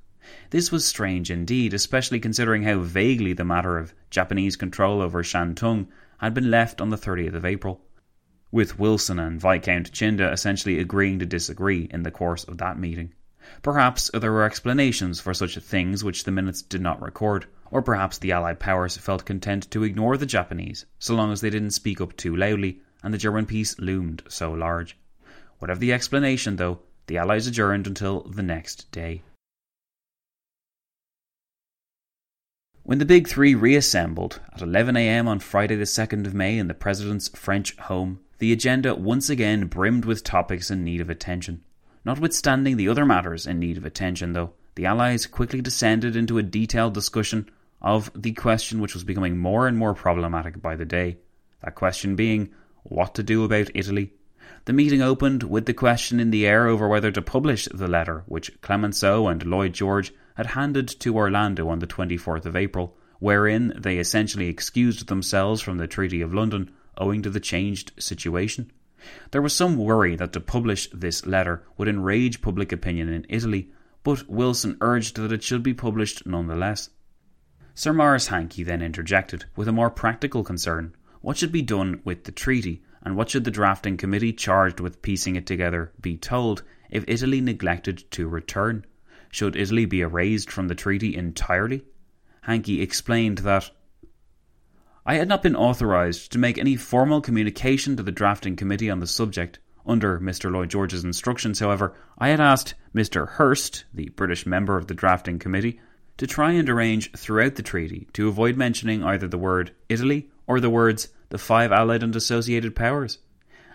[0.49, 5.87] This was strange indeed, especially considering how vaguely the matter of Japanese control over Shantung
[6.17, 7.84] had been left on the 30th of April,
[8.55, 13.11] with Wilson and Viscount Chinda essentially agreeing to disagree in the course of that meeting.
[13.61, 18.17] Perhaps there were explanations for such things which the minutes did not record, or perhaps
[18.17, 21.99] the Allied powers felt content to ignore the Japanese so long as they didn't speak
[21.99, 24.97] up too loudly and the German peace loomed so large.
[25.59, 29.21] Whatever the explanation, though, the Allies adjourned until the next day.
[32.83, 36.73] When the Big Three reassembled at 11am on Friday, the 2nd of May, in the
[36.73, 41.63] President's French home, the agenda once again brimmed with topics in need of attention.
[42.03, 46.43] Notwithstanding the other matters in need of attention, though, the Allies quickly descended into a
[46.43, 47.49] detailed discussion
[47.81, 51.17] of the question which was becoming more and more problematic by the day.
[51.63, 52.49] That question being
[52.83, 54.13] what to do about Italy.
[54.65, 58.23] The meeting opened with the question in the air over whether to publish the letter
[58.27, 63.73] which Clemenceau and Lloyd George had handed to Orlando on the 24th of April, wherein
[63.77, 68.71] they essentially excused themselves from the Treaty of London owing to the changed situation.
[69.31, 73.69] There was some worry that to publish this letter would enrage public opinion in Italy,
[74.03, 76.89] but Wilson urged that it should be published nonetheless.
[77.73, 82.25] Sir Maurice Hankey then interjected with a more practical concern what should be done with
[82.25, 86.61] the treaty, and what should the drafting committee charged with piecing it together be told
[86.91, 88.85] if Italy neglected to return?
[89.31, 91.83] Should Italy be erased from the treaty entirely?
[92.41, 93.71] Hankey explained that
[95.07, 98.99] I had not been authorised to make any formal communication to the drafting committee on
[98.99, 99.59] the subject.
[99.85, 100.51] Under Mr.
[100.51, 103.27] Lloyd George's instructions, however, I had asked Mr.
[103.27, 105.79] Hurst, the British member of the drafting committee,
[106.17, 110.59] to try and arrange throughout the treaty to avoid mentioning either the word Italy or
[110.59, 113.19] the words the five allied and associated powers.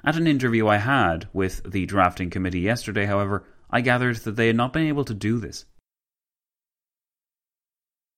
[0.02, 4.48] At an interview I had with the drafting committee yesterday, however, I gathered that they
[4.48, 5.64] had not been able to do this.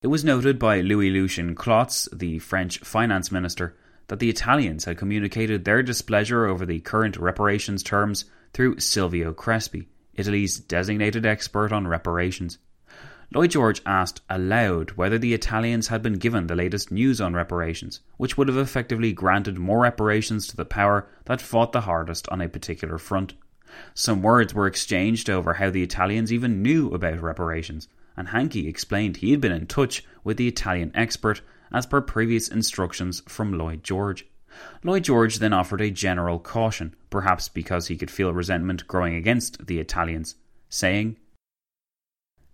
[0.02, 3.76] It was noted by Louis Lucien Klotz, the French finance minister,
[4.08, 9.86] that the Italians had communicated their displeasure over the current reparations terms through Silvio Crespi,
[10.14, 12.58] Italy's designated expert on reparations.
[13.32, 18.00] Lloyd George asked aloud whether the Italians had been given the latest news on reparations,
[18.16, 22.40] which would have effectively granted more reparations to the power that fought the hardest on
[22.40, 23.34] a particular front.
[23.94, 27.86] Some words were exchanged over how the Italians even knew about reparations,
[28.16, 31.40] and Hankey explained he had been in touch with the Italian expert
[31.72, 34.26] as per previous instructions from Lloyd George.
[34.82, 39.66] Lloyd George then offered a general caution, perhaps because he could feel resentment growing against
[39.66, 40.36] the Italians,
[40.68, 41.16] saying,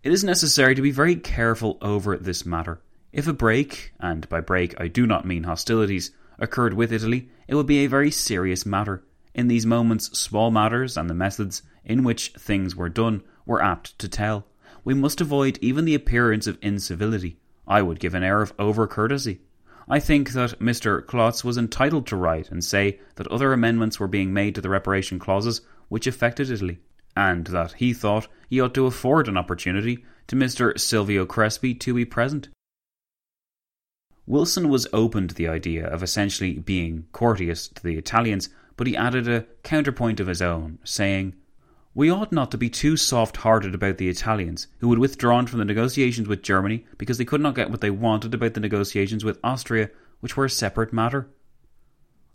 [0.05, 2.81] it is necessary to be very careful over this matter.
[3.13, 7.57] If a break, and by break I do not mean hostilities, occurred with Italy, it
[7.57, 9.03] would be a very serious matter.
[9.35, 13.99] In these moments, small matters and the methods in which things were done were apt
[13.99, 14.47] to tell.
[14.85, 17.39] We must avoid even the appearance of incivility.
[17.67, 19.41] I would give an air of over courtesy.
[19.89, 21.05] I think that Mr.
[21.07, 24.69] Klotz was entitled to write and say that other amendments were being made to the
[24.69, 26.79] reparation clauses which affected Italy,
[27.17, 30.79] and that he thought he ought to afford an opportunity to Mr.
[30.79, 32.49] Silvio Crespi to be present.
[34.27, 38.95] Wilson was open to the idea of essentially being courteous to the Italians, but he
[38.95, 41.35] added a counterpoint of his own, saying,
[41.95, 45.59] we ought not to be too soft hearted about the Italians, who had withdrawn from
[45.59, 49.25] the negotiations with Germany because they could not get what they wanted about the negotiations
[49.25, 51.29] with Austria, which were a separate matter.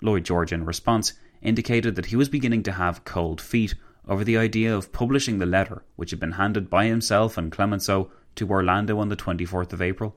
[0.01, 3.75] Lloyd George, in response, indicated that he was beginning to have cold feet
[4.07, 8.11] over the idea of publishing the letter which had been handed by himself and Clemenceau
[8.35, 10.15] to Orlando on the 24th of April.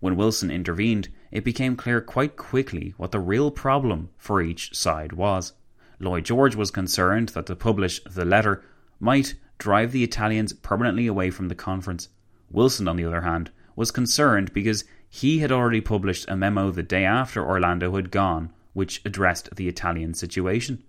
[0.00, 5.12] When Wilson intervened, it became clear quite quickly what the real problem for each side
[5.12, 5.54] was.
[6.00, 8.62] Lloyd George was concerned that to publish the letter
[9.00, 12.08] might drive the Italians permanently away from the conference.
[12.50, 16.82] Wilson, on the other hand, was concerned because he had already published a memo the
[16.82, 20.82] day after Orlando had gone, which addressed the Italian situation.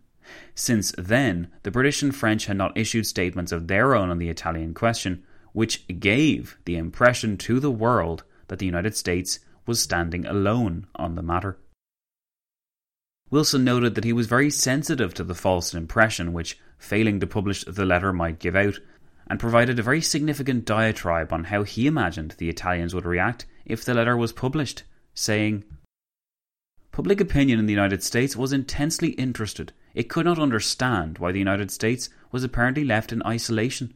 [0.53, 4.29] Since then, the British and French had not issued statements of their own on the
[4.29, 10.25] Italian question, which gave the impression to the world that the United States was standing
[10.25, 11.57] alone on the matter.
[13.31, 17.63] Wilson noted that he was very sensitive to the false impression which failing to publish
[17.65, 18.79] the letter might give out,
[19.29, 23.85] and provided a very significant diatribe on how he imagined the Italians would react if
[23.85, 25.63] the letter was published, saying,
[26.91, 29.71] Public opinion in the United States was intensely interested.
[29.93, 33.93] It could not understand why the United States was apparently left in isolation.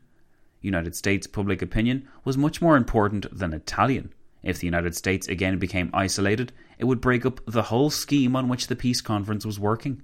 [0.62, 4.14] United States public opinion was much more important than Italian.
[4.44, 6.52] If the United States again became isolated,
[6.84, 10.04] it would break up the whole scheme on which the peace conference was working.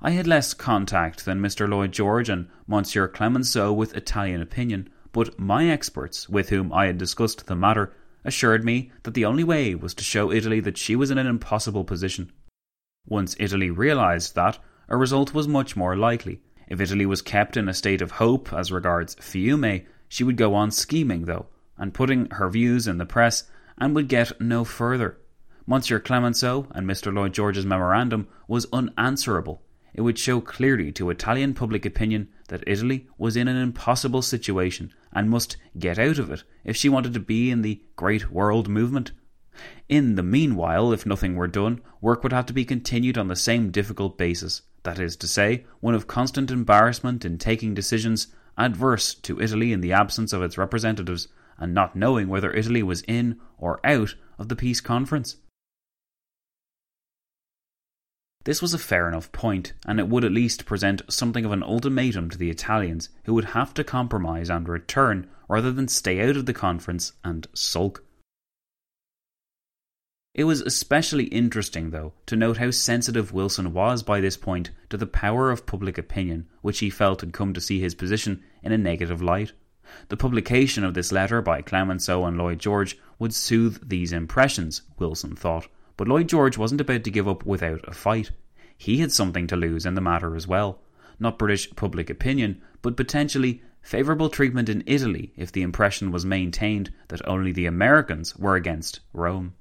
[0.00, 1.68] I had less contact than Mr.
[1.68, 6.96] Lloyd George and Monsieur Clemenceau with Italian opinion, but my experts, with whom I had
[6.96, 7.92] discussed the matter,
[8.24, 11.26] assured me that the only way was to show Italy that she was in an
[11.26, 12.30] impossible position.
[13.04, 16.40] Once Italy realised that, a result was much more likely.
[16.68, 20.54] If Italy was kept in a state of hope as regards Fiume, she would go
[20.54, 23.42] on scheming, though, and putting her views in the press
[23.76, 25.18] and would get no further.
[25.64, 27.14] Monsieur Clemenceau and Mr.
[27.14, 29.62] Lloyd George's memorandum was unanswerable.
[29.94, 34.92] It would show clearly to Italian public opinion that Italy was in an impossible situation
[35.12, 38.68] and must get out of it if she wanted to be in the great world
[38.68, 39.12] movement.
[39.88, 43.36] In the meanwhile, if nothing were done, work would have to be continued on the
[43.36, 49.14] same difficult basis that is to say, one of constant embarrassment in taking decisions adverse
[49.14, 53.38] to Italy in the absence of its representatives and not knowing whether Italy was in
[53.58, 55.36] or out of the peace conference.
[58.44, 61.62] This was a fair enough point, and it would at least present something of an
[61.62, 66.36] ultimatum to the Italians, who would have to compromise and return rather than stay out
[66.36, 68.04] of the conference and sulk.
[70.34, 74.96] It was especially interesting, though, to note how sensitive Wilson was by this point to
[74.96, 78.72] the power of public opinion, which he felt had come to see his position in
[78.72, 79.52] a negative light.
[80.08, 85.36] The publication of this letter by Clemenceau and Lloyd George would soothe these impressions, Wilson
[85.36, 85.68] thought,
[86.02, 88.32] but Lloyd George wasn't about to give up without a fight.
[88.76, 90.80] He had something to lose in the matter as well.
[91.20, 96.92] Not British public opinion, but potentially favourable treatment in Italy if the impression was maintained
[97.06, 99.54] that only the Americans were against Rome.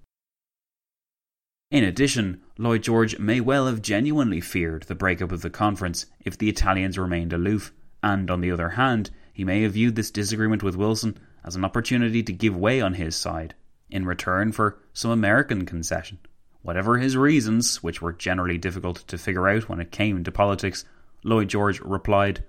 [1.69, 6.39] In addition, Lloyd George may well have genuinely feared the breakup of the conference if
[6.39, 10.63] the Italians remained aloof, and on the other hand, he may have viewed this disagreement
[10.63, 13.53] with Wilson as an opportunity to give way on his side,
[13.91, 16.17] in return for some American concession.
[16.63, 20.85] Whatever his reasons, which were generally difficult to figure out when it came to politics,
[21.23, 22.43] Lloyd George replied,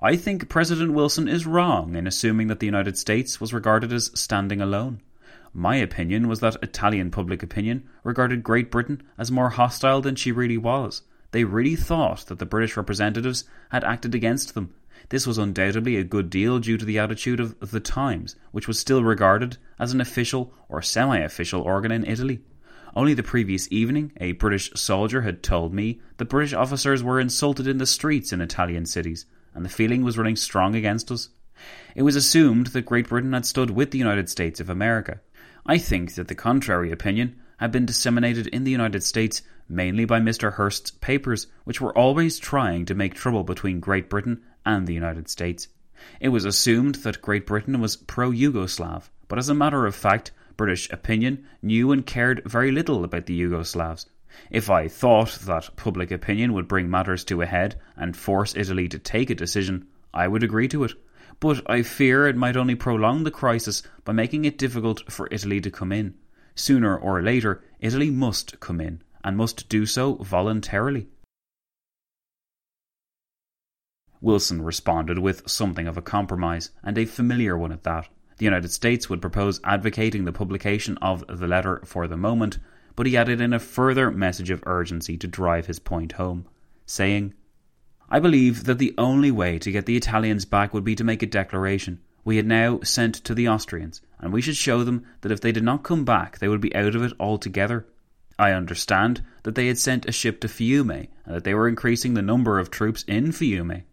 [0.00, 4.10] I think President Wilson is wrong in assuming that the United States was regarded as
[4.18, 5.00] standing alone.
[5.52, 10.32] My opinion was that Italian public opinion regarded Great Britain as more hostile than she
[10.32, 11.02] really was.
[11.30, 14.74] They really thought that the British representatives had acted against them
[15.08, 18.78] this was undoubtedly a good deal due to the attitude of The Times, which was
[18.78, 22.40] still regarded as an official or semi official organ in Italy.
[22.94, 27.66] Only the previous evening, a British soldier had told me that British officers were insulted
[27.66, 31.28] in the streets in Italian cities, and the feeling was running strong against us.
[31.94, 35.20] It was assumed that Great Britain had stood with the United States of America.
[35.66, 40.20] I think that the contrary opinion had been disseminated in the United States mainly by
[40.20, 40.54] Mr.
[40.54, 45.28] Hearst's papers, which were always trying to make trouble between Great Britain and the United
[45.28, 45.68] States.
[46.20, 50.30] It was assumed that Great Britain was pro Yugoslav, but as a matter of fact,
[50.56, 54.06] British opinion knew and cared very little about the Yugoslavs.
[54.50, 58.88] If I thought that public opinion would bring matters to a head and force Italy
[58.88, 60.92] to take a decision, I would agree to it.
[61.40, 65.60] But I fear it might only prolong the crisis by making it difficult for Italy
[65.60, 66.14] to come in.
[66.54, 71.08] Sooner or later, Italy must come in, and must do so voluntarily.
[74.20, 78.08] Wilson responded with something of a compromise, and a familiar one at that.
[78.38, 82.58] The United States would propose advocating the publication of the letter for the moment,
[82.94, 86.46] but he added in a further message of urgency to drive his point home,
[86.86, 87.34] saying,
[88.08, 91.24] I believe that the only way to get the Italians back would be to make
[91.24, 95.32] a declaration we had now sent to the Austrians, and we should show them that
[95.32, 97.86] if they did not come back, they would be out of it altogether.
[98.38, 102.14] I understand that they had sent a ship to Fiume, and that they were increasing
[102.14, 103.84] the number of troops in Fiume.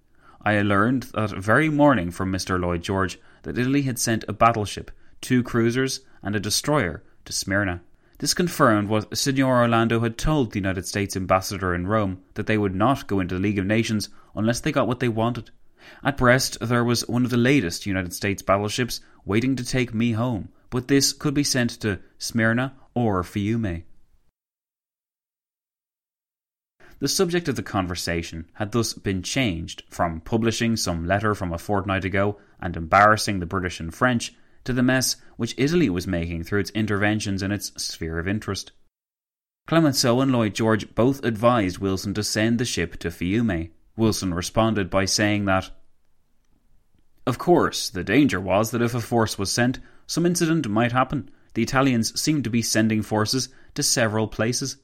[0.41, 2.59] I learned that very morning from Mr.
[2.59, 4.91] Lloyd George that Italy had sent a battleship,
[5.21, 7.81] two cruisers, and a destroyer to Smyrna.
[8.19, 12.57] This confirmed what Signor Orlando had told the United States ambassador in Rome that they
[12.57, 15.51] would not go into the League of Nations unless they got what they wanted.
[16.03, 20.11] At Brest, there was one of the latest United States battleships waiting to take me
[20.11, 23.83] home, but this could be sent to Smyrna or Fiume.
[27.03, 31.57] The subject of the conversation had thus been changed from publishing some letter from a
[31.57, 34.33] fortnight ago and embarrassing the British and French
[34.63, 38.71] to the mess which Italy was making through its interventions in its sphere of interest.
[39.67, 43.71] Clemenceau and Lloyd George both advised Wilson to send the ship to Fiume.
[43.97, 45.71] Wilson responded by saying that,
[47.27, 51.29] Of course, the danger was that if a force was sent, some incident might happen.
[51.53, 54.77] The Italians seemed to be sending forces to several places.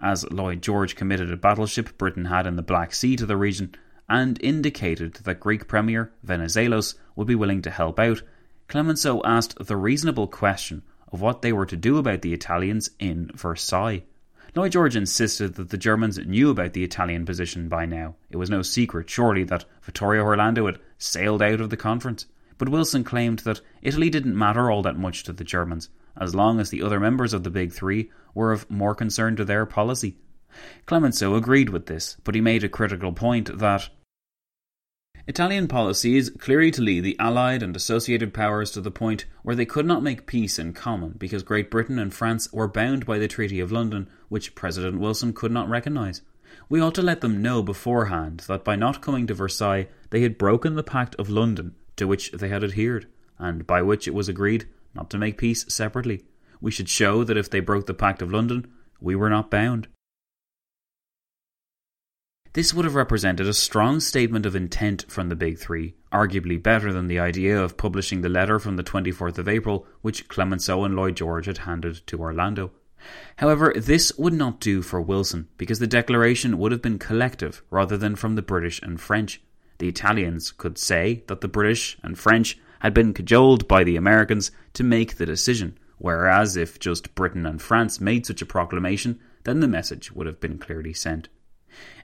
[0.00, 3.74] As Lloyd George committed a battleship Britain had in the Black Sea to the region
[4.08, 8.22] and indicated that Greek Premier Venizelos would be willing to help out,
[8.68, 10.82] Clemenceau asked the reasonable question
[11.12, 14.04] of what they were to do about the Italians in Versailles.
[14.54, 18.14] Lloyd George insisted that the Germans knew about the Italian position by now.
[18.30, 22.26] It was no secret, surely, that Vittorio Orlando had sailed out of the conference.
[22.56, 25.90] But Wilson claimed that Italy didn't matter all that much to the Germans,
[26.20, 29.44] as long as the other members of the Big Three were of more concern to
[29.44, 30.16] their policy.
[30.86, 33.90] Clemenceau agreed with this, but he made a critical point that
[35.26, 39.54] Italian policy is clearly to lead the Allied and associated powers to the point where
[39.54, 43.18] they could not make peace in common because Great Britain and France were bound by
[43.18, 46.22] the Treaty of London, which President Wilson could not recognise.
[46.70, 50.38] We ought to let them know beforehand that by not coming to Versailles they had
[50.38, 53.06] broken the Pact of London, to which they had adhered,
[53.38, 54.66] and by which it was agreed
[54.98, 56.24] not to make peace separately.
[56.60, 58.66] We should show that if they broke the Pact of London,
[59.00, 59.86] we were not bound.
[62.52, 66.92] This would have represented a strong statement of intent from the Big Three, arguably better
[66.92, 70.96] than the idea of publishing the letter from the 24th of April which Clemenceau and
[70.96, 72.72] Lloyd George had handed to Orlando.
[73.36, 77.96] However, this would not do for Wilson, because the declaration would have been collective rather
[77.96, 79.40] than from the British and French.
[79.78, 84.50] The Italians could say that the British and French had been cajoled by the Americans
[84.74, 89.60] to make the decision, whereas if just Britain and France made such a proclamation, then
[89.60, 91.28] the message would have been clearly sent.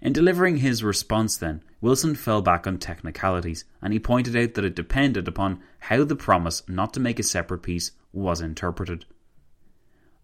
[0.03, 4.65] In delivering his response, then, Wilson fell back on technicalities, and he pointed out that
[4.65, 9.05] it depended upon how the promise not to make a separate peace was interpreted.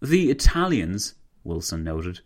[0.01, 2.21] The Italians, Wilson noted,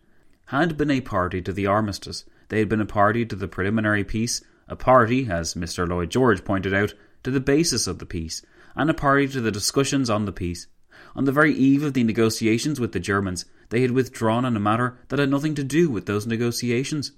[0.47, 2.25] had been a party to the armistice.
[2.49, 5.87] They had been a party to the preliminary peace, a party, as Mr.
[5.87, 6.93] Lloyd George pointed out,
[7.25, 8.43] to the basis of the peace,
[8.75, 10.67] and a party to the discussions on the peace.
[11.15, 14.59] On the very eve of the negotiations with the Germans, they had withdrawn on a
[14.59, 17.13] matter that had nothing to do with those negotiations.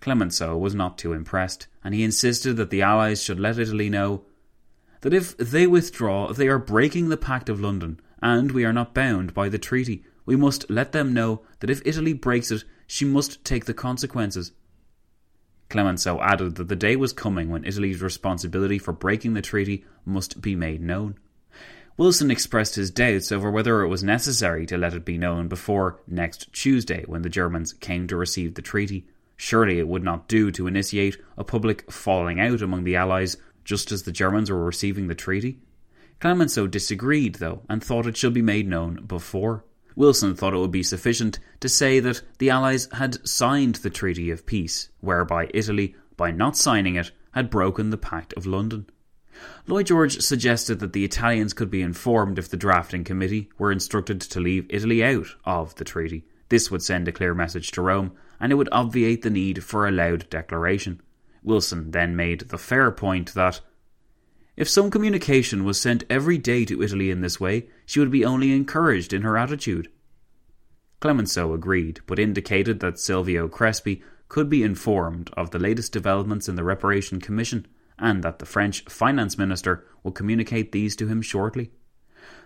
[0.00, 4.24] Clemenceau was not too impressed, and he insisted that the Allies should let Italy know
[5.02, 8.92] that if they withdraw, they are breaking the Pact of London, and we are not
[8.92, 10.04] bound by the treaty.
[10.26, 14.50] We must let them know that if Italy breaks it, she must take the consequences.
[15.70, 20.42] Clemenceau added that the day was coming when Italy's responsibility for breaking the treaty must
[20.42, 21.16] be made known.
[21.96, 26.00] Wilson expressed his doubts over whether it was necessary to let it be known before
[26.06, 29.06] next Tuesday when the Germans came to receive the treaty.
[29.36, 33.92] Surely it would not do to initiate a public falling out among the Allies just
[33.92, 35.60] as the Germans were receiving the treaty.
[36.20, 39.64] Clemenceau disagreed, though, and thought it should be made known before.
[40.00, 44.30] Wilson thought it would be sufficient to say that the Allies had signed the Treaty
[44.30, 48.86] of Peace, whereby Italy, by not signing it, had broken the Pact of London.
[49.66, 54.22] Lloyd George suggested that the Italians could be informed if the drafting committee were instructed
[54.22, 56.24] to leave Italy out of the treaty.
[56.48, 59.86] This would send a clear message to Rome, and it would obviate the need for
[59.86, 61.02] a loud declaration.
[61.42, 63.60] Wilson then made the fair point that
[64.60, 68.26] if some communication was sent every day to Italy in this way, she would be
[68.26, 69.88] only encouraged in her attitude.
[71.00, 76.56] Clemenceau agreed, but indicated that Silvio Crespi could be informed of the latest developments in
[76.56, 77.66] the Reparation Commission
[77.98, 81.70] and that the French finance minister will communicate these to him shortly.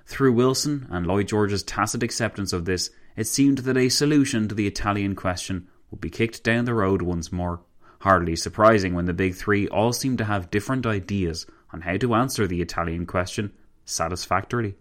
[0.06, 4.54] Through Wilson and Lloyd George's tacit acceptance of this, it seemed that a solution to
[4.54, 7.62] the Italian question would be kicked down the road once more.
[8.02, 11.44] Hardly surprising when the big three all seemed to have different ideas
[11.75, 13.53] on how to answer the Italian question
[13.85, 14.77] satisfactorily.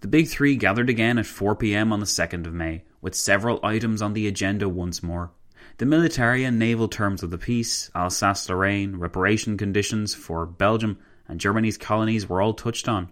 [0.00, 3.60] The big three gathered again at 4 pm on the 2nd of May, with several
[3.62, 5.30] items on the agenda once more.
[5.76, 11.38] The military and naval terms of the peace, Alsace Lorraine, reparation conditions for Belgium, and
[11.38, 13.10] Germany's colonies were all touched on.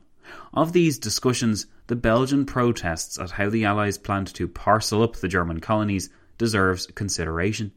[0.52, 5.28] Of these discussions, the Belgian protests at how the Allies planned to parcel up the
[5.28, 7.70] German colonies deserves consideration.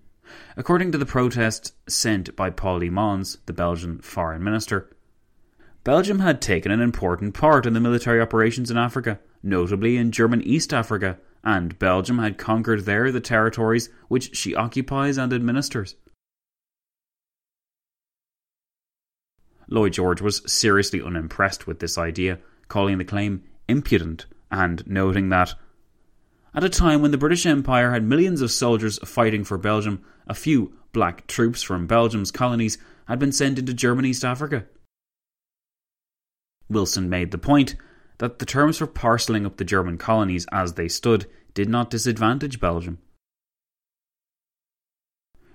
[0.57, 4.89] According to the protest sent by Paul Hymans, the Belgian foreign minister,
[5.84, 10.41] Belgium had taken an important part in the military operations in Africa, notably in German
[10.43, 15.95] East Africa, and Belgium had conquered there the territories which she occupies and administers.
[19.67, 25.55] Lloyd George was seriously unimpressed with this idea, calling the claim impudent and noting that
[26.54, 30.34] at a time when the British Empire had millions of soldiers fighting for Belgium, a
[30.34, 32.78] few black troops from Belgium's colonies
[33.08, 34.66] had been sent into German East Africa.
[36.70, 37.76] Wilson made the point
[38.18, 42.60] that the terms for parcelling up the German colonies as they stood did not disadvantage
[42.60, 42.99] Belgium.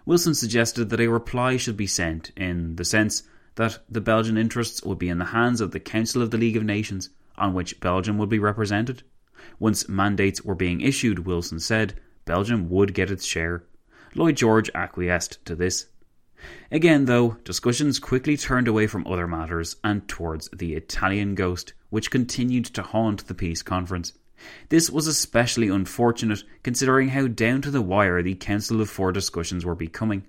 [0.05, 3.23] Wilson suggested that a reply should be sent in the sense
[3.57, 6.57] that the Belgian interests would be in the hands of the Council of the League
[6.57, 9.03] of Nations, on which Belgium would be represented.
[9.59, 11.95] Once mandates were being issued, Wilson said,
[12.25, 13.65] Belgium would get its share.
[14.15, 15.87] Lloyd George acquiesced to this.
[16.71, 22.11] Again, though, discussions quickly turned away from other matters and towards the Italian ghost, which
[22.11, 24.13] continued to haunt the peace conference.
[24.69, 29.65] This was especially unfortunate considering how down to the wire the Council of Four discussions
[29.65, 30.25] were becoming.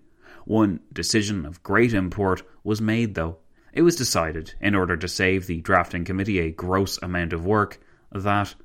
[0.46, 3.40] One decision of great import was made, though.
[3.74, 7.80] It was decided, in order to save the drafting committee a gross amount of work,
[8.14, 8.56] that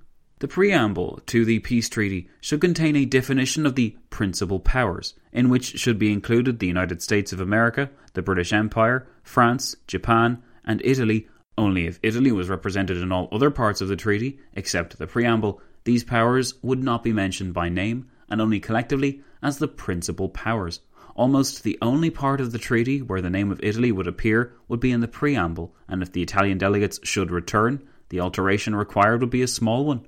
[0.42, 5.48] the preamble to the peace treaty should contain a definition of the principal powers, in
[5.48, 10.82] which should be included the United States of America, the British Empire, France, Japan, and
[10.84, 11.28] Italy.
[11.56, 15.60] Only if Italy was represented in all other parts of the treaty, except the preamble,
[15.84, 20.80] these powers would not be mentioned by name, and only collectively as the principal powers.
[21.14, 24.80] Almost the only part of the treaty where the name of Italy would appear would
[24.80, 29.30] be in the preamble, and if the Italian delegates should return, the alteration required would
[29.30, 30.04] be a small one.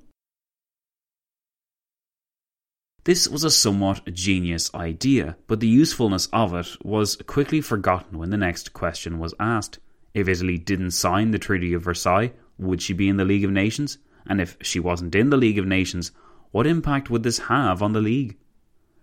[3.05, 8.31] This was a somewhat genius idea, but the usefulness of it was quickly forgotten when
[8.31, 9.79] the next question was asked.
[10.15, 13.51] If Italy didn't sign the Treaty of Versailles, would she be in the League of
[13.51, 13.99] Nations?
[14.27, 16.13] And if she wasn't in the League of Nations,
[16.51, 18.39] what impact would this have on the League?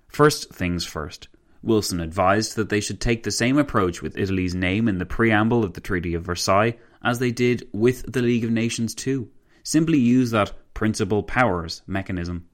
[0.08, 1.28] First things first,
[1.62, 5.64] Wilson advised that they should take the same approach with Italy's name in the preamble
[5.64, 9.30] of the Treaty of Versailles as they did with the League of Nations too.
[9.62, 12.48] Simply use that principal powers mechanism.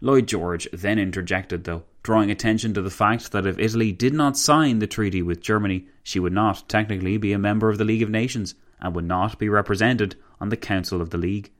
[0.00, 4.36] Lloyd George then interjected, though, drawing attention to the fact that if Italy did not
[4.36, 8.02] sign the treaty with Germany, she would not technically be a member of the League
[8.02, 11.50] of Nations and would not be represented on the Council of the League.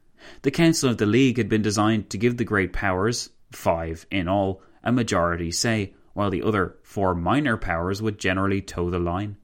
[0.43, 4.29] The Council of the League had been designed to give the great powers, five in
[4.29, 9.37] all, a majority say, while the other four minor powers would generally toe the line.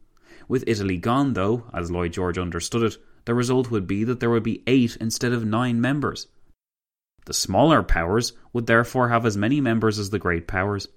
[0.48, 4.30] With Italy gone, though, as Lloyd George understood it, the result would be that there
[4.30, 6.28] would be eight instead of nine members.
[7.26, 10.88] The smaller powers would therefore have as many members as the great powers.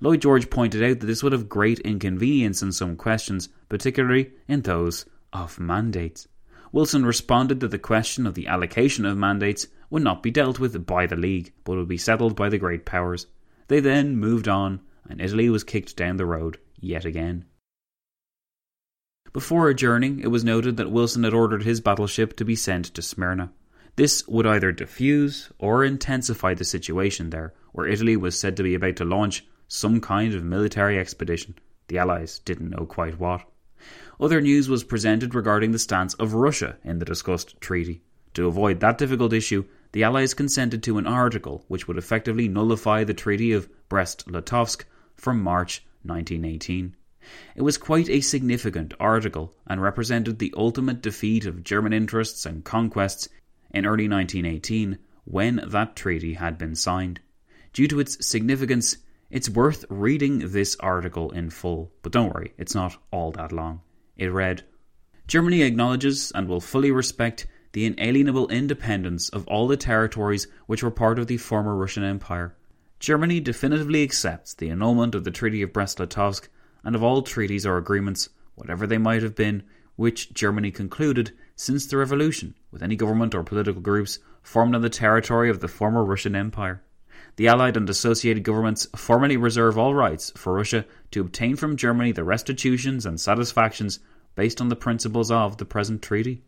[0.00, 4.62] Lloyd George pointed out that this would have great inconvenience in some questions, particularly in
[4.62, 6.28] those of mandates.
[6.70, 10.86] Wilson responded that the question of the allocation of mandates would not be dealt with
[10.86, 13.26] by the League, but would be settled by the great powers.
[13.66, 17.46] They then moved on, and Italy was kicked down the road yet again.
[19.32, 23.02] Before adjourning, it was noted that Wilson had ordered his battleship to be sent to
[23.02, 23.52] Smyrna.
[23.96, 28.74] This would either diffuse or intensify the situation there, where Italy was said to be
[28.74, 31.54] about to launch some kind of military expedition.
[31.88, 33.48] The Allies didn't know quite what.
[34.20, 38.02] Other news was presented regarding the stance of Russia in the discussed treaty.
[38.34, 43.04] To avoid that difficult issue, the Allies consented to an article which would effectively nullify
[43.04, 44.84] the Treaty of Brest Litovsk
[45.14, 46.96] from March 1918.
[47.54, 52.64] It was quite a significant article and represented the ultimate defeat of German interests and
[52.64, 53.28] conquests
[53.70, 57.20] in early 1918 when that treaty had been signed.
[57.72, 58.98] Due to its significance,
[59.30, 63.80] it's worth reading this article in full, but don't worry, it's not all that long.
[64.16, 64.62] It read
[65.26, 70.90] Germany acknowledges and will fully respect the inalienable independence of all the territories which were
[70.90, 72.54] part of the former Russian Empire.
[73.00, 76.48] Germany definitively accepts the annulment of the Treaty of Brest-Litovsk
[76.84, 79.64] and of all treaties or agreements, whatever they might have been,
[79.96, 84.90] which Germany concluded since the revolution with any government or political groups formed on the
[84.90, 86.82] territory of the former Russian Empire.
[87.36, 92.12] The Allied and associated governments formally reserve all rights for Russia to obtain from Germany
[92.12, 93.98] the restitutions and satisfactions
[94.34, 96.44] based on the principles of the present treaty.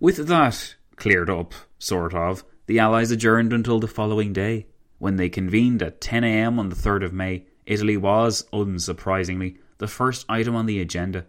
[0.00, 4.66] With that cleared up, sort of, the Allies adjourned until the following day.
[4.98, 9.86] When they convened at 10 am on the 3rd of May, Italy was, unsurprisingly, the
[9.86, 11.26] first item on the agenda.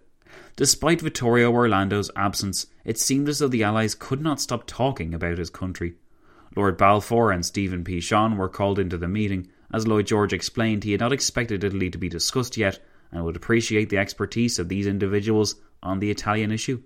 [0.55, 5.37] Despite Vittorio Orlando's absence, it seemed as though the Allies could not stop talking about
[5.37, 5.95] his country.
[6.55, 9.49] Lord Balfour and Stephen Pichon were called into the meeting.
[9.71, 12.79] As Lloyd George explained, he had not expected Italy to be discussed yet
[13.11, 16.81] and would appreciate the expertise of these individuals on the Italian issue.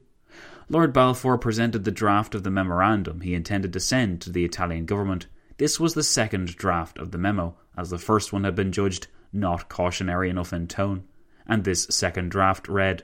[0.69, 4.85] Lord Balfour presented the draft of the memorandum he intended to send to the Italian
[4.85, 5.27] government.
[5.57, 9.07] This was the second draft of the memo, as the first one had been judged
[9.31, 11.03] not cautionary enough in tone,
[11.47, 13.03] and this second draft read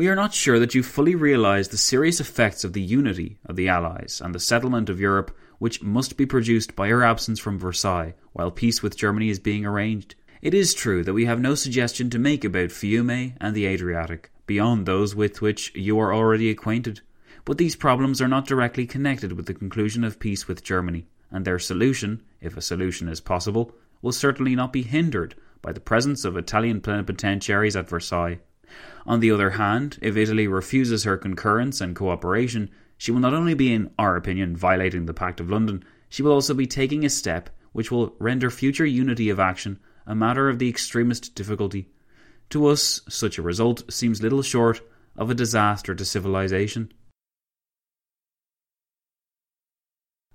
[0.00, 3.54] we are not sure that you fully realise the serious effects of the unity of
[3.54, 7.58] the Allies and the settlement of Europe which must be produced by your absence from
[7.58, 10.14] Versailles while peace with Germany is being arranged.
[10.40, 14.32] It is true that we have no suggestion to make about Fiume and the Adriatic,
[14.46, 17.02] beyond those with which you are already acquainted.
[17.44, 21.44] But these problems are not directly connected with the conclusion of peace with Germany, and
[21.44, 26.24] their solution, if a solution is possible, will certainly not be hindered by the presence
[26.24, 28.40] of Italian plenipotentiaries at Versailles.
[29.06, 33.54] On the other hand, if Italy refuses her concurrence and cooperation, she will not only
[33.54, 37.10] be, in our opinion, violating the Pact of London, she will also be taking a
[37.10, 41.88] step which will render future unity of action a matter of the extremest difficulty.
[42.50, 44.80] To us, such a result seems little short
[45.16, 46.92] of a disaster to civilization.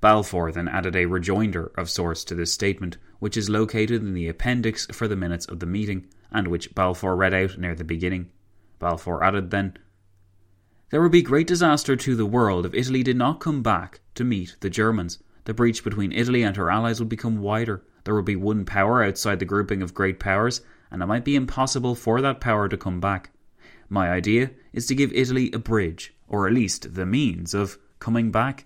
[0.01, 4.27] Balfour then added a rejoinder of sorts to this statement, which is located in the
[4.27, 8.29] appendix for the minutes of the meeting, and which Balfour read out near the beginning.
[8.77, 9.77] Balfour added then,
[10.89, 14.25] There would be great disaster to the world if Italy did not come back to
[14.25, 15.23] meet the Germans.
[15.45, 17.83] The breach between Italy and her allies would become wider.
[18.03, 20.59] There would be one power outside the grouping of great powers,
[20.91, 23.31] and it might be impossible for that power to come back.
[23.87, 28.29] My idea is to give Italy a bridge, or at least the means of coming
[28.29, 28.65] back.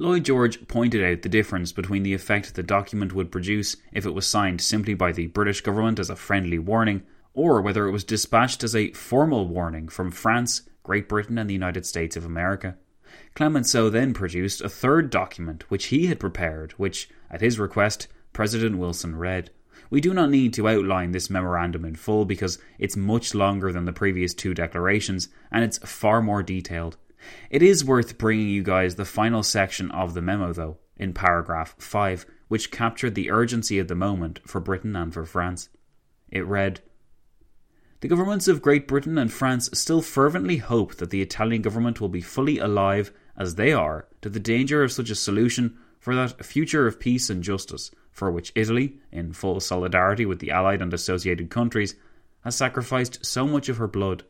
[0.00, 4.14] Lloyd George pointed out the difference between the effect the document would produce if it
[4.14, 7.02] was signed simply by the British government as a friendly warning,
[7.34, 11.54] or whether it was dispatched as a formal warning from France, Great Britain, and the
[11.54, 12.76] United States of America.
[13.34, 18.78] Clemenceau then produced a third document which he had prepared, which, at his request, President
[18.78, 19.50] Wilson read.
[19.90, 23.84] We do not need to outline this memorandum in full because it's much longer than
[23.84, 26.96] the previous two declarations and it's far more detailed.
[27.50, 31.74] It is worth bringing you guys the final section of the memo, though, in paragraph
[31.78, 35.68] 5, which captured the urgency of the moment for Britain and for France.
[36.30, 36.80] It read
[38.00, 42.08] The governments of Great Britain and France still fervently hope that the Italian government will
[42.08, 46.44] be fully alive, as they are, to the danger of such a solution for that
[46.44, 50.92] future of peace and justice for which Italy, in full solidarity with the Allied and
[50.92, 51.94] associated countries,
[52.42, 54.24] has sacrificed so much of her blood.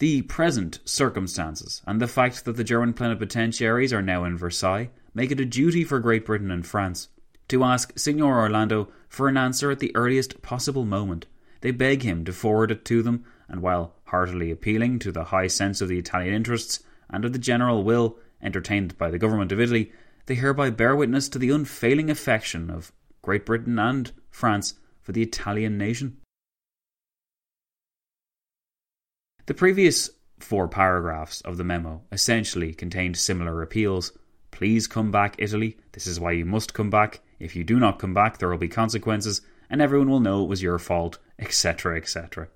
[0.00, 5.30] The present circumstances and the fact that the German plenipotentiaries are now in Versailles make
[5.30, 7.08] it a duty for Great Britain and France
[7.46, 11.26] to ask Signor Orlando for an answer at the earliest possible moment.
[11.60, 15.46] They beg him to forward it to them, and while heartily appealing to the high
[15.46, 19.60] sense of the Italian interests and of the general will entertained by the government of
[19.60, 19.92] Italy,
[20.26, 22.90] they hereby bear witness to the unfailing affection of
[23.22, 26.16] Great Britain and France for the Italian nation.
[29.46, 34.12] The previous four paragraphs of the memo essentially contained similar appeals.
[34.50, 35.76] Please come back, Italy.
[35.92, 37.20] This is why you must come back.
[37.38, 40.48] If you do not come back, there will be consequences, and everyone will know it
[40.48, 42.48] was your fault, etc., etc.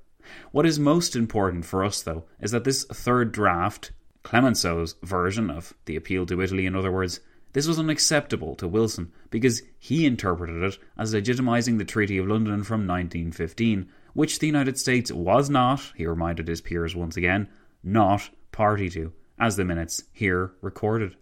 [0.50, 5.74] What is most important for us, though, is that this third draft, Clemenceau's version of
[5.84, 7.20] the appeal to Italy, in other words,
[7.52, 12.62] this was unacceptable to Wilson because he interpreted it as legitimising the Treaty of London
[12.62, 17.48] from 1915, which the United States was not, he reminded his peers once again,
[17.82, 21.16] not party to, as the minutes here recorded.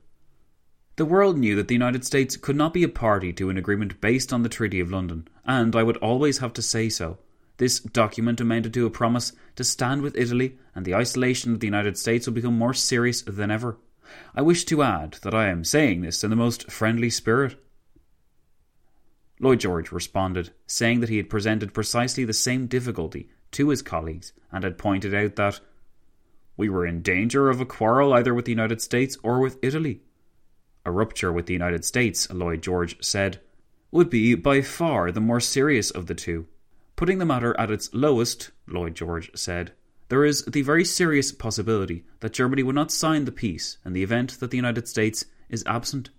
[0.96, 4.00] The world knew that the United States could not be a party to an agreement
[4.00, 7.18] based on the Treaty of London, and I would always have to say so.
[7.58, 11.66] This document amounted to a promise to stand with Italy, and the isolation of the
[11.66, 13.76] United States would become more serious than ever.
[14.34, 17.56] I wish to add that I am saying this in the most friendly spirit.
[19.38, 24.32] Lloyd George responded, saying that he had presented precisely the same difficulty to his colleagues
[24.50, 25.60] and had pointed out that
[26.56, 30.00] we were in danger of a quarrel either with the United States or with Italy.
[30.84, 33.40] A rupture with the United States, Lloyd George said,
[33.90, 36.46] would be by far the more serious of the two.
[36.96, 39.72] Putting the matter at its lowest, Lloyd George said,
[40.08, 44.02] there is the very serious possibility that Germany would not sign the peace in the
[44.02, 46.10] event that the United States is absent.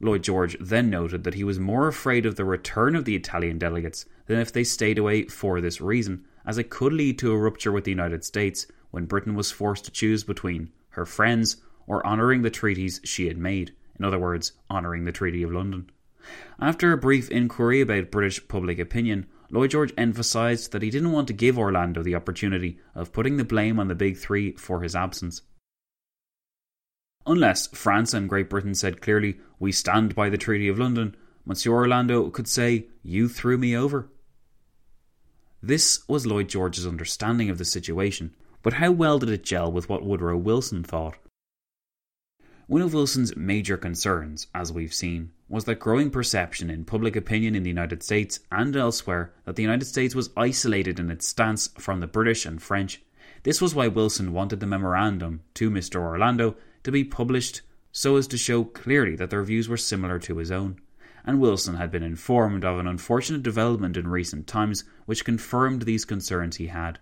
[0.00, 3.58] Lloyd George then noted that he was more afraid of the return of the Italian
[3.58, 7.38] delegates than if they stayed away for this reason, as it could lead to a
[7.38, 12.06] rupture with the United States when Britain was forced to choose between her friends or
[12.06, 15.90] honouring the treaties she had made, in other words, honouring the Treaty of London.
[16.60, 21.28] After a brief inquiry about British public opinion, Lloyd George emphasised that he didn't want
[21.28, 24.96] to give Orlando the opportunity of putting the blame on the Big Three for his
[24.96, 25.42] absence.
[27.26, 31.72] Unless France and Great Britain said clearly, we stand by the Treaty of London, Monsieur
[31.72, 34.08] Orlando could say, You threw me over.
[35.60, 39.88] This was Lloyd George's understanding of the situation, but how well did it gel with
[39.88, 41.16] what Woodrow Wilson thought?
[42.68, 47.54] One of Wilson's major concerns, as we've seen, was that growing perception in public opinion
[47.54, 51.68] in the United States and elsewhere that the United States was isolated in its stance
[51.78, 53.02] from the British and French.
[53.44, 56.00] This was why Wilson wanted the memorandum to Mr.
[56.00, 56.56] Orlando
[56.86, 60.52] to be published so as to show clearly that their views were similar to his
[60.52, 60.80] own.
[61.24, 66.04] And Wilson had been informed of an unfortunate development in recent times which confirmed these
[66.04, 67.00] concerns he had.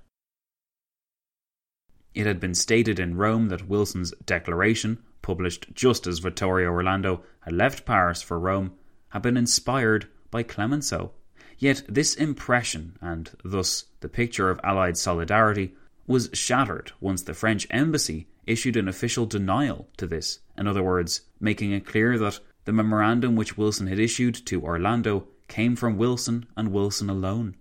[2.14, 7.52] It had been stated in Rome that Wilson's declaration, published just as Vittorio Orlando had
[7.52, 8.72] left Paris for Rome,
[9.10, 11.12] had been inspired by Clemenceau.
[11.58, 15.74] Yet this impression, and thus the picture of Allied solidarity,
[16.06, 21.22] was shattered once the French embassy issued an official denial to this, in other words,
[21.40, 26.46] making it clear that the memorandum which Wilson had issued to Orlando came from Wilson
[26.56, 27.56] and Wilson alone.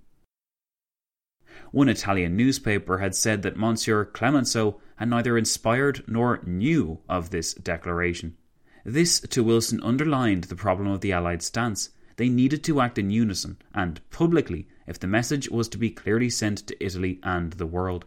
[1.71, 7.53] One Italian newspaper had said that Monsieur Clemenceau had neither inspired nor knew of this
[7.53, 8.37] declaration.
[8.85, 11.89] This to Wilson underlined the problem of the Allied stance.
[12.17, 16.29] They needed to act in unison and publicly if the message was to be clearly
[16.29, 18.05] sent to Italy and the world.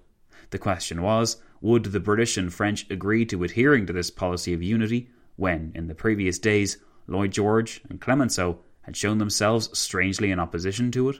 [0.50, 4.62] The question was would the British and French agree to adhering to this policy of
[4.62, 10.40] unity when, in the previous days, Lloyd George and Clemenceau had shown themselves strangely in
[10.40, 11.16] opposition to it?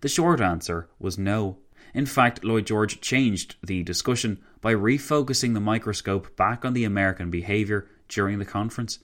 [0.00, 1.58] The short answer was no.
[1.94, 7.30] In fact, Lloyd George changed the discussion by refocusing the microscope back on the American
[7.30, 8.98] behaviour during the conference.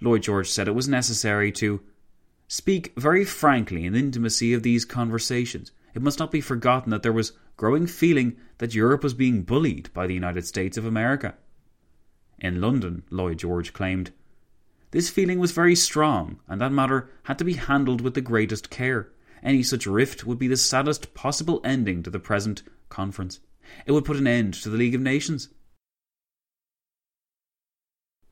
[0.00, 1.80] Lloyd George said it was necessary to
[2.46, 5.72] speak very frankly in the intimacy of these conversations.
[5.94, 9.92] It must not be forgotten that there was growing feeling that Europe was being bullied
[9.92, 11.34] by the United States of America.
[12.38, 14.12] In London, Lloyd George claimed,
[14.90, 18.70] this feeling was very strong, and that matter had to be handled with the greatest
[18.70, 19.10] care.
[19.42, 23.40] Any such rift would be the saddest possible ending to the present conference.
[23.84, 25.50] It would put an end to the League of Nations.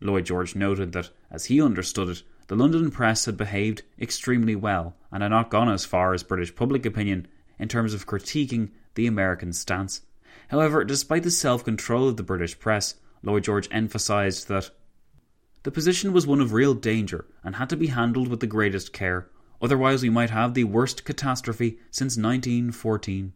[0.00, 4.94] Lloyd George noted that, as he understood it, the London press had behaved extremely well
[5.10, 7.26] and had not gone as far as British public opinion
[7.58, 10.02] in terms of critiquing the American stance.
[10.48, 14.70] However, despite the self control of the British press, Lloyd George emphasised that
[15.62, 18.92] the position was one of real danger and had to be handled with the greatest
[18.92, 19.28] care,
[19.60, 23.32] otherwise, we might have the worst catastrophe since 1914.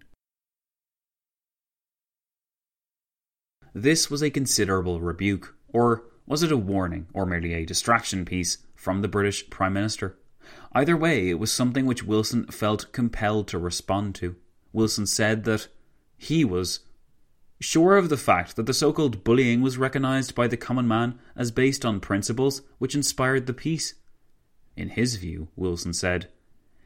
[3.72, 8.58] This was a considerable rebuke, or was it a warning, or merely a distraction piece
[8.74, 10.16] from the British Prime Minister?
[10.72, 14.36] Either way, it was something which Wilson felt compelled to respond to.
[14.72, 15.68] Wilson said that
[16.16, 16.80] he was
[17.60, 21.18] sure of the fact that the so called bullying was recognised by the common man
[21.36, 23.94] as based on principles which inspired the peace.
[24.76, 26.28] In his view, Wilson said,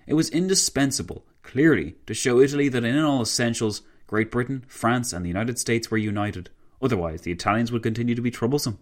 [0.07, 5.24] it was indispensable, clearly, to show Italy that in all essentials Great Britain, France, and
[5.24, 6.51] the United States were united.
[6.82, 8.78] Otherwise, the Italians would continue to be troublesome.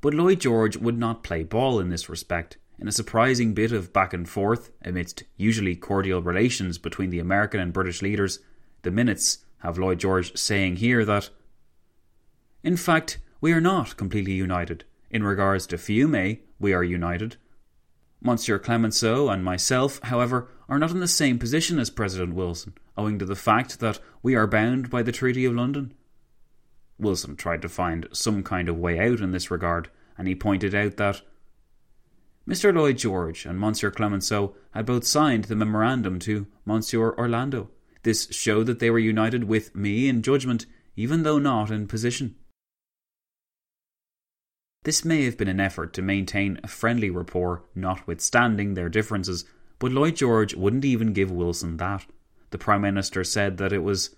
[0.00, 2.56] But Lloyd George would not play ball in this respect.
[2.80, 7.60] In a surprising bit of back and forth amidst usually cordial relations between the American
[7.60, 8.38] and British leaders,
[8.82, 11.28] the minutes have Lloyd George saying here that,
[12.62, 14.84] in fact, we are not completely united.
[15.10, 17.36] In regards to Fiume, we are united.
[18.22, 23.18] Monsieur Clemenceau and myself, however, are not in the same position as President Wilson, owing
[23.18, 25.92] to the fact that we are bound by the Treaty of London.
[26.98, 30.74] Wilson tried to find some kind of way out in this regard, and he pointed
[30.74, 31.20] out that
[32.50, 32.74] Mr.
[32.74, 37.70] Lloyd George and Monsieur Clemenceau had both signed the memorandum to Monsieur Orlando.
[38.02, 42.34] This showed that they were united with me in judgment, even though not in position.
[44.82, 49.44] This may have been an effort to maintain a friendly rapport, notwithstanding their differences,
[49.78, 52.04] but Lloyd George wouldn't even give Wilson that.
[52.50, 54.16] The Prime Minister said that it was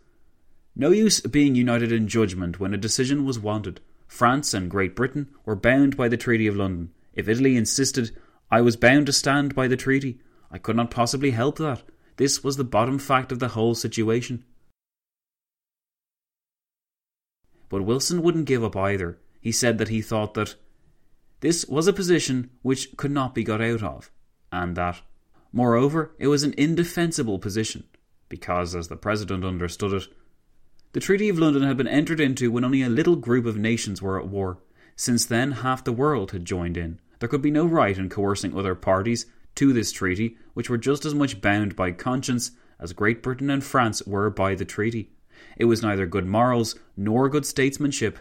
[0.75, 3.83] no use being united in judgment when a decision was wanted.
[4.07, 6.93] France and Great Britain were bound by the Treaty of London.
[7.15, 8.11] If Italy insisted,
[8.53, 10.21] I was bound to stand by the treaty.
[10.51, 11.83] I could not possibly help that.
[12.19, 14.45] This was the bottom fact of the whole situation.
[17.71, 19.19] But Wilson wouldn't give up either.
[19.41, 20.57] He said that he thought that
[21.41, 24.11] this was a position which could not be got out of,
[24.53, 25.01] and that,
[25.51, 27.85] moreover, it was an indefensible position,
[28.29, 30.09] because, as the President understood it,
[30.93, 34.03] the Treaty of London had been entered into when only a little group of nations
[34.03, 34.59] were at war.
[34.95, 37.01] Since then, half the world had joined in.
[37.23, 41.05] There could be no right in coercing other parties to this treaty, which were just
[41.05, 42.51] as much bound by conscience
[42.81, 45.13] as Great Britain and France were by the treaty.
[45.57, 48.19] It was neither good morals nor good statesmanship.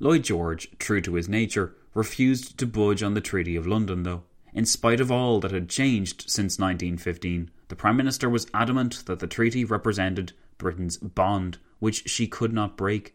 [0.00, 4.24] Lloyd George, true to his nature, refused to budge on the Treaty of London, though.
[4.52, 9.20] In spite of all that had changed since 1915, the Prime Minister was adamant that
[9.20, 13.14] the treaty represented Britain's bond, which she could not break.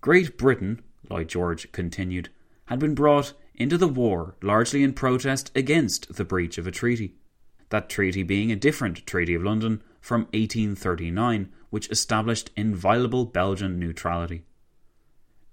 [0.00, 0.80] Great Britain,
[1.10, 2.28] Lloyd George continued,
[2.66, 7.14] had been brought into the war largely in protest against the breach of a treaty
[7.70, 14.44] that treaty being a different Treaty of London from 1839, which established inviolable Belgian neutrality.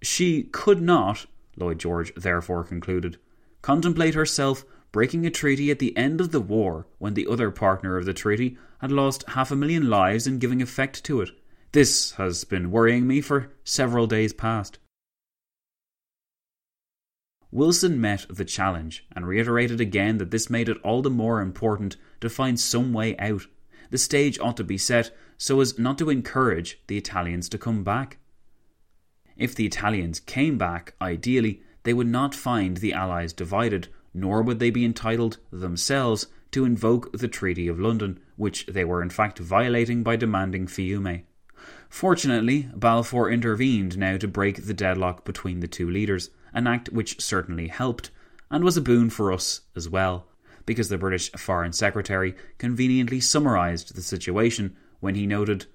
[0.02, 1.26] She could not,
[1.56, 3.18] Lloyd George therefore concluded,
[3.62, 7.98] contemplate herself breaking a treaty at the end of the war when the other partner
[7.98, 11.32] of the treaty had lost half a million lives in giving effect to it.
[11.72, 14.78] This has been worrying me for several days past.
[17.54, 21.98] Wilson met the challenge and reiterated again that this made it all the more important
[22.20, 23.46] to find some way out.
[23.92, 27.84] The stage ought to be set so as not to encourage the Italians to come
[27.84, 28.18] back.
[29.38, 34.58] If the Italians came back, ideally, they would not find the Allies divided, nor would
[34.58, 39.38] they be entitled themselves to invoke the Treaty of London, which they were in fact
[39.38, 41.22] violating by demanding Fiume.
[41.88, 47.22] Fortunately, Balfour intervened now to break the deadlock between the two leaders, an act which
[47.22, 48.12] certainly helped,
[48.50, 50.28] and was a boon for us as well,
[50.66, 55.66] because the British Foreign Secretary conveniently summarised the situation when he noted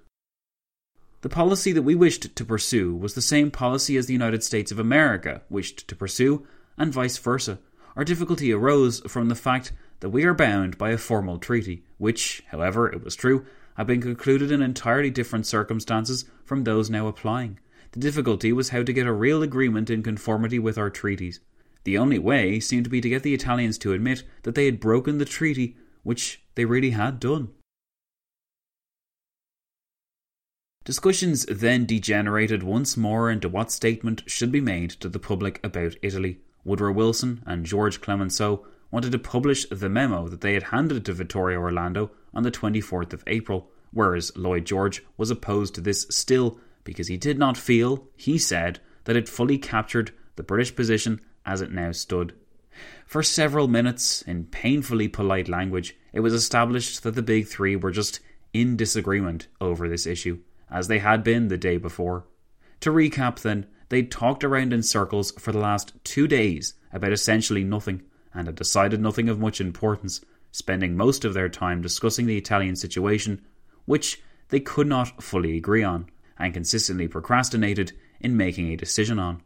[1.20, 4.70] the policy that we wished to pursue was the same policy as the United States
[4.70, 7.58] of America wished to pursue, and vice versa.
[7.96, 12.44] Our difficulty arose from the fact that we are bound by a formal treaty, which,
[12.52, 13.44] however, it was true,
[13.76, 17.58] had been concluded in entirely different circumstances from those now applying.
[17.92, 21.40] The difficulty was how to get a real agreement in conformity with our treaties.
[21.84, 24.80] The only way seemed to be to get the Italians to admit that they had
[24.80, 27.48] broken the treaty, which they really had done.
[30.84, 35.96] Discussions then degenerated once more into what statement should be made to the public about
[36.02, 36.40] Italy.
[36.64, 41.12] Woodrow Wilson and George Clemenceau wanted to publish the memo that they had handed to
[41.12, 46.58] Vittorio Orlando on the 24th of April, whereas Lloyd George was opposed to this still
[46.88, 51.60] because he did not feel, he said, that it fully captured the British position as
[51.60, 52.32] it now stood.
[53.04, 57.90] For several minutes, in painfully polite language, it was established that the Big Three were
[57.90, 58.20] just
[58.54, 60.38] in disagreement over this issue,
[60.70, 62.24] as they had been the day before.
[62.80, 67.64] To recap, then, they'd talked around in circles for the last two days about essentially
[67.64, 68.00] nothing,
[68.32, 70.22] and had decided nothing of much importance,
[70.52, 73.44] spending most of their time discussing the Italian situation,
[73.84, 76.08] which they could not fully agree on,
[76.38, 79.42] and consistently procrastinated in making a decision on.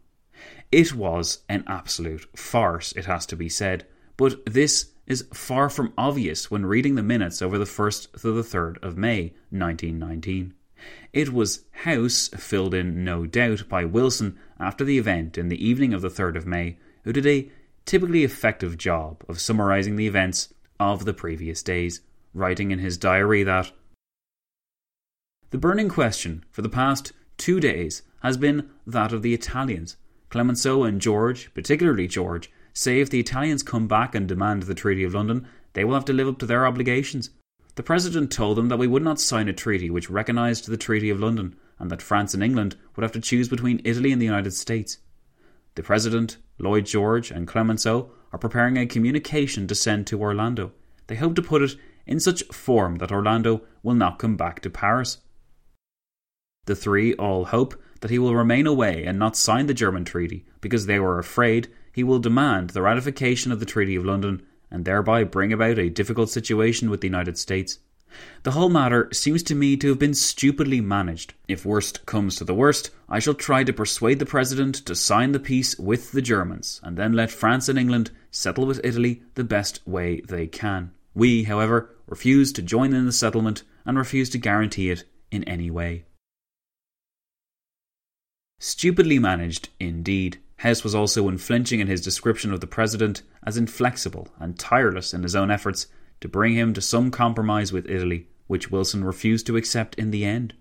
[0.70, 3.86] It was an absolute farce, it has to be said,
[4.16, 8.43] but this is far from obvious when reading the minutes over the 1st to the
[8.43, 10.55] 3rd of May 1919.
[11.12, 15.93] It was House, filled in no doubt by Wilson after the event in the evening
[15.93, 17.51] of the 3rd of May, who did a
[17.84, 22.01] typically effective job of summarising the events of the previous days,
[22.32, 23.72] writing in his diary that
[25.53, 29.98] the burning question for the past two days has been that of the Italians.
[30.30, 35.05] Clemenceau and George, particularly George, say if the Italians come back and demand the Treaty
[35.05, 37.28] of London, they will have to live up to their obligations.
[37.74, 41.11] The President told them that we would not sign a treaty which recognised the Treaty
[41.11, 44.26] of London, and that France and England would have to choose between Italy and the
[44.26, 44.96] United States.
[45.74, 50.72] The President, Lloyd George, and Clemenceau are preparing a communication to send to Orlando.
[51.09, 51.76] They hope to put it
[52.07, 55.18] in such form that Orlando will not come back to Paris.
[56.64, 60.44] The three all hope that he will remain away and not sign the German treaty
[60.60, 64.84] because they were afraid he will demand the ratification of the Treaty of London and
[64.84, 67.80] thereby bring about a difficult situation with the United States.
[68.44, 71.34] The whole matter seems to me to have been stupidly managed.
[71.48, 75.32] If worst comes to the worst, I shall try to persuade the President to sign
[75.32, 79.42] the peace with the Germans, and then let France and England settle with Italy the
[79.42, 80.92] best way they can.
[81.12, 85.02] We, however, refuse to join in the settlement and refuse to guarantee it
[85.32, 86.04] in any way.
[88.64, 90.38] Stupidly managed, indeed.
[90.58, 95.24] House was also unflinching in his description of the President as inflexible and tireless in
[95.24, 95.88] his own efforts
[96.20, 100.24] to bring him to some compromise with Italy, which Wilson refused to accept in the
[100.24, 100.54] end.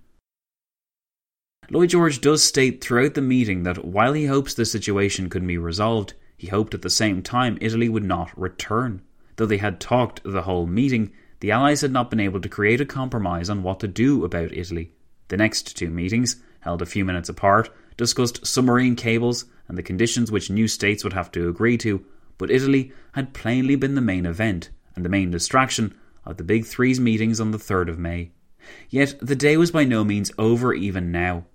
[1.69, 5.59] Lloyd George does state throughout the meeting that while he hopes the situation could be
[5.59, 9.03] resolved, he hoped at the same time Italy would not return.
[9.35, 12.81] Though they had talked the whole meeting, the Allies had not been able to create
[12.81, 14.91] a compromise on what to do about Italy.
[15.27, 20.31] The next two meetings, held a few minutes apart, discussed submarine cables and the conditions
[20.31, 22.05] which new states would have to agree to,
[22.37, 26.65] but Italy had plainly been the main event and the main distraction of the Big
[26.65, 28.31] Three's meetings on the 3rd of May.
[28.89, 31.45] Yet the day was by no means over even now.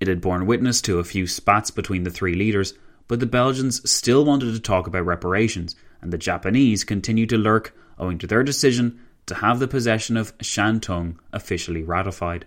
[0.00, 2.74] It had borne witness to a few spats between the three leaders,
[3.08, 7.74] but the Belgians still wanted to talk about reparations, and the Japanese continued to lurk
[7.98, 12.46] owing to their decision to have the possession of Shantung officially ratified.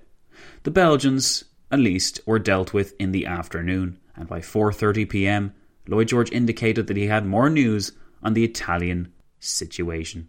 [0.63, 5.53] The Belgians, at least, were dealt with in the afternoon, and by 4:30 p.m.,
[5.87, 10.27] Lloyd George indicated that he had more news on the Italian situation.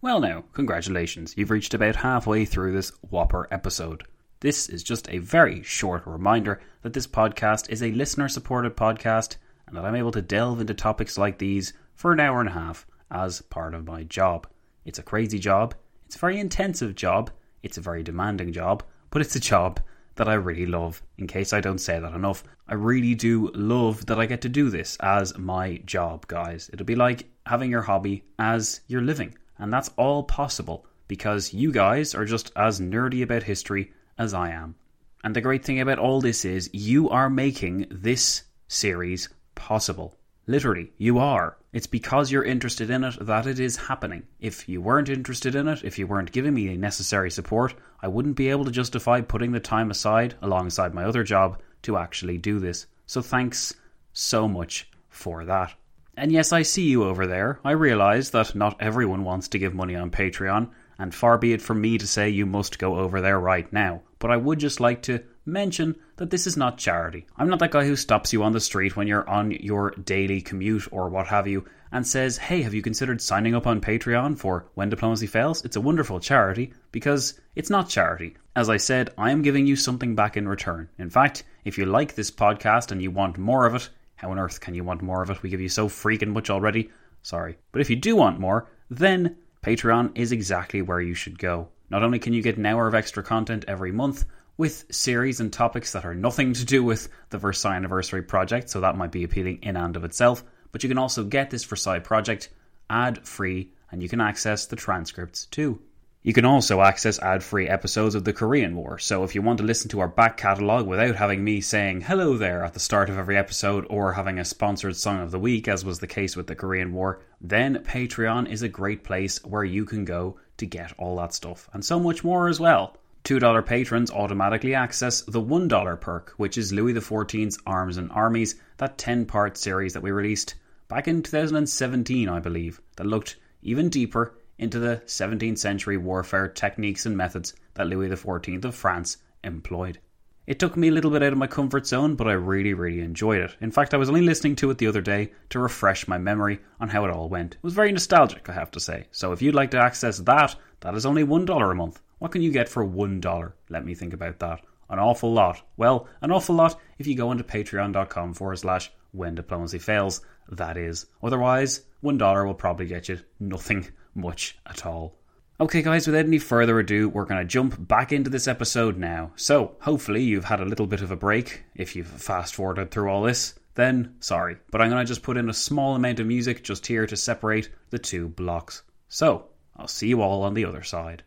[0.00, 1.34] Well, now, congratulations.
[1.36, 4.04] You've reached about halfway through this Whopper episode.
[4.40, 9.36] This is just a very short reminder that this podcast is a listener supported podcast
[9.66, 12.52] and that I'm able to delve into topics like these for an hour and a
[12.52, 14.46] half as part of my job.
[14.84, 15.74] It's a crazy job,
[16.08, 17.30] it's a very intensive job,
[17.62, 19.78] it's a very demanding job, but it's a job
[20.14, 21.02] that I really love.
[21.18, 24.48] In case I don't say that enough, I really do love that I get to
[24.48, 26.70] do this as my job, guys.
[26.72, 31.72] It'll be like having your hobby as your living, and that's all possible because you
[31.72, 34.76] guys are just as nerdy about history as I am.
[35.24, 40.17] And the great thing about all this is you are making this series possible.
[40.48, 41.58] Literally, you are.
[41.74, 44.22] It's because you're interested in it that it is happening.
[44.40, 48.08] If you weren't interested in it, if you weren't giving me the necessary support, I
[48.08, 52.38] wouldn't be able to justify putting the time aside alongside my other job to actually
[52.38, 52.86] do this.
[53.04, 53.74] So thanks
[54.14, 55.74] so much for that.
[56.16, 57.60] And yes, I see you over there.
[57.62, 61.60] I realise that not everyone wants to give money on Patreon, and far be it
[61.60, 64.00] from me to say you must go over there right now.
[64.18, 67.26] But I would just like to mention that this is not charity.
[67.36, 70.40] I'm not that guy who stops you on the street when you're on your daily
[70.40, 74.36] commute or what have you and says, Hey, have you considered signing up on Patreon
[74.36, 75.64] for When Diplomacy Fails?
[75.64, 78.36] It's a wonderful charity because it's not charity.
[78.54, 80.88] As I said, I am giving you something back in return.
[80.98, 84.38] In fact, if you like this podcast and you want more of it, how on
[84.38, 85.42] earth can you want more of it?
[85.42, 86.90] We give you so freaking much already.
[87.22, 87.56] Sorry.
[87.70, 91.68] But if you do want more, then Patreon is exactly where you should go.
[91.90, 94.24] Not only can you get an hour of extra content every month,
[94.58, 98.80] with series and topics that are nothing to do with the Versailles Anniversary project, so
[98.80, 100.42] that might be appealing in and of itself.
[100.72, 102.50] But you can also get this Versailles project
[102.90, 105.80] ad free, and you can access the transcripts too.
[106.24, 109.58] You can also access ad free episodes of the Korean War, so if you want
[109.58, 113.08] to listen to our back catalogue without having me saying hello there at the start
[113.08, 116.36] of every episode or having a sponsored song of the week, as was the case
[116.36, 120.66] with the Korean War, then Patreon is a great place where you can go to
[120.66, 122.96] get all that stuff and so much more as well.
[123.28, 128.96] $2 patrons automatically access the $1 perk, which is Louis XIV's Arms and Armies, that
[128.96, 130.54] 10 part series that we released
[130.88, 137.04] back in 2017, I believe, that looked even deeper into the 17th century warfare techniques
[137.04, 139.98] and methods that Louis XIV of France employed.
[140.46, 143.00] It took me a little bit out of my comfort zone, but I really, really
[143.00, 143.54] enjoyed it.
[143.60, 146.60] In fact, I was only listening to it the other day to refresh my memory
[146.80, 147.56] on how it all went.
[147.56, 149.04] It was very nostalgic, I have to say.
[149.10, 152.00] So if you'd like to access that, that is only $1 a month.
[152.18, 153.52] What can you get for $1?
[153.68, 154.60] Let me think about that.
[154.90, 155.62] An awful lot.
[155.76, 160.76] Well, an awful lot if you go into patreon.com forward slash when diplomacy fails, that
[160.76, 161.06] is.
[161.22, 165.14] Otherwise, $1 will probably get you nothing much at all.
[165.60, 169.32] Okay, guys, without any further ado, we're going to jump back into this episode now.
[169.34, 171.64] So, hopefully, you've had a little bit of a break.
[171.74, 174.56] If you've fast forwarded through all this, then sorry.
[174.70, 177.16] But I'm going to just put in a small amount of music just here to
[177.16, 178.82] separate the two blocks.
[179.08, 179.46] So,
[179.76, 181.24] I'll see you all on the other side.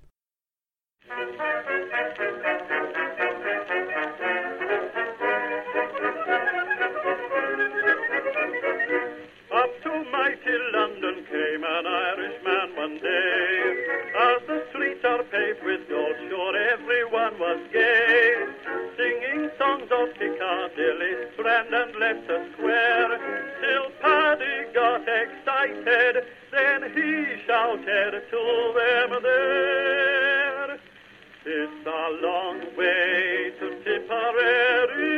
[17.52, 18.34] us gay,
[18.96, 23.20] singing songs of Piccadilly Strand and Leicester Square.
[23.60, 30.80] Till Paddy got excited, then he shouted to them there,
[31.46, 35.11] It's a long way to Tipperary.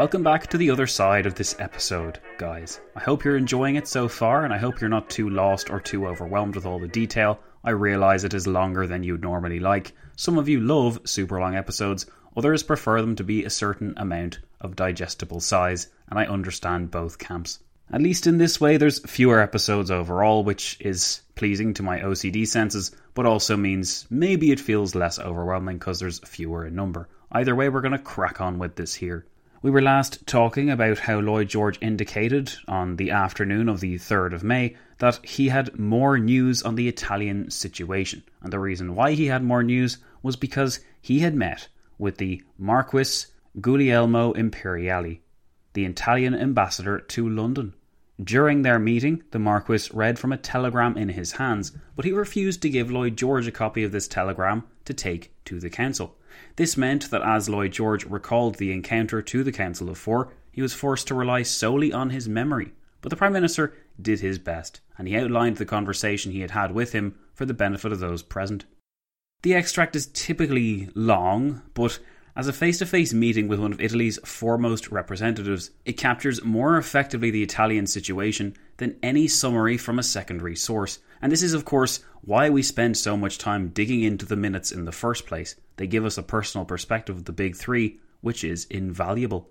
[0.00, 2.80] Welcome back to the other side of this episode, guys.
[2.96, 5.78] I hope you're enjoying it so far, and I hope you're not too lost or
[5.78, 7.38] too overwhelmed with all the detail.
[7.64, 9.92] I realise it is longer than you'd normally like.
[10.16, 14.38] Some of you love super long episodes, others prefer them to be a certain amount
[14.62, 17.58] of digestible size, and I understand both camps.
[17.92, 22.48] At least in this way, there's fewer episodes overall, which is pleasing to my OCD
[22.48, 27.06] senses, but also means maybe it feels less overwhelming because there's fewer in number.
[27.30, 29.26] Either way, we're going to crack on with this here.
[29.62, 34.32] We were last talking about how Lloyd George indicated on the afternoon of the 3rd
[34.32, 38.22] of May that he had more news on the Italian situation.
[38.40, 42.42] And the reason why he had more news was because he had met with the
[42.56, 43.26] Marquis
[43.60, 45.20] Guglielmo Imperiali,
[45.74, 47.74] the Italian ambassador to London.
[48.22, 52.62] During their meeting, the Marquis read from a telegram in his hands, but he refused
[52.62, 56.16] to give Lloyd George a copy of this telegram to take to the council.
[56.56, 60.62] This meant that as Lloyd George recalled the encounter to the Council of Four, he
[60.62, 62.72] was forced to rely solely on his memory.
[63.00, 66.72] But the Prime Minister did his best, and he outlined the conversation he had had
[66.72, 68.66] with him for the benefit of those present.
[69.42, 71.98] The extract is typically long, but
[72.36, 76.76] as a face to face meeting with one of Italy's foremost representatives, it captures more
[76.76, 80.98] effectively the Italian situation than any summary from a secondary source.
[81.20, 84.72] And this is, of course, why we spend so much time digging into the minutes
[84.72, 85.56] in the first place.
[85.76, 89.50] They give us a personal perspective of the big three, which is invaluable.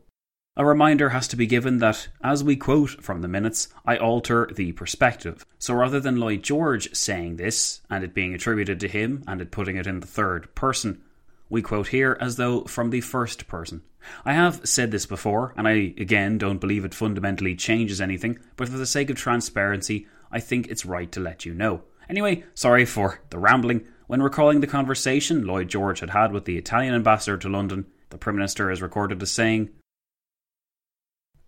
[0.56, 4.50] A reminder has to be given that, as we quote from the minutes, I alter
[4.54, 5.46] the perspective.
[5.58, 9.52] So rather than Lloyd George saying this, and it being attributed to him, and it
[9.52, 11.02] putting it in the third person,
[11.50, 13.82] we quote here as though from the first person.
[14.24, 18.70] I have said this before, and I again don't believe it fundamentally changes anything, but
[18.70, 21.84] for the sake of transparency, I think it's right to let you know.
[22.10, 23.86] Anyway, sorry for the rambling.
[24.08, 28.18] When recalling the conversation Lloyd George had had with the Italian ambassador to London, the
[28.18, 29.70] Prime Minister is recorded as saying,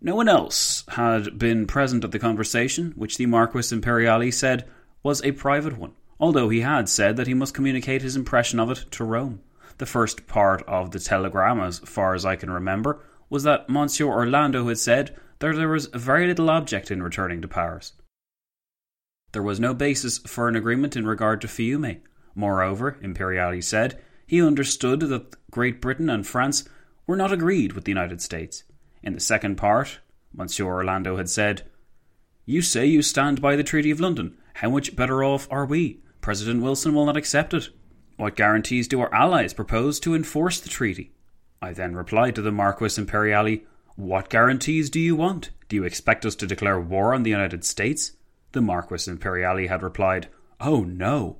[0.03, 4.67] no one else had been present at the conversation, which the Marquis Imperiali said
[5.03, 8.71] was a private one, although he had said that he must communicate his impression of
[8.71, 9.41] it to Rome.
[9.77, 12.99] The first part of the telegram, as far as I can remember,
[13.29, 17.47] was that Monsieur Orlando had said that there was very little object in returning to
[17.47, 17.93] Paris.
[19.31, 22.01] There was no basis for an agreement in regard to Fiume.
[22.35, 23.99] Moreover, Imperiali said,
[24.31, 26.63] he understood that Great Britain and France
[27.05, 28.63] were not agreed with the United States.
[29.03, 29.99] In the second part,
[30.33, 31.63] Monsieur Orlando had said,
[32.45, 34.37] You say you stand by the Treaty of London.
[34.53, 36.01] How much better off are we?
[36.21, 37.71] President Wilson will not accept it.
[38.21, 41.11] What guarantees do our allies propose to enforce the treaty?
[41.59, 43.63] I then replied to the Marquis Imperiali,
[43.95, 45.49] What guarantees do you want?
[45.69, 48.11] Do you expect us to declare war on the United States?
[48.51, 50.27] The Marquis Imperiali had replied,
[50.59, 51.39] Oh no.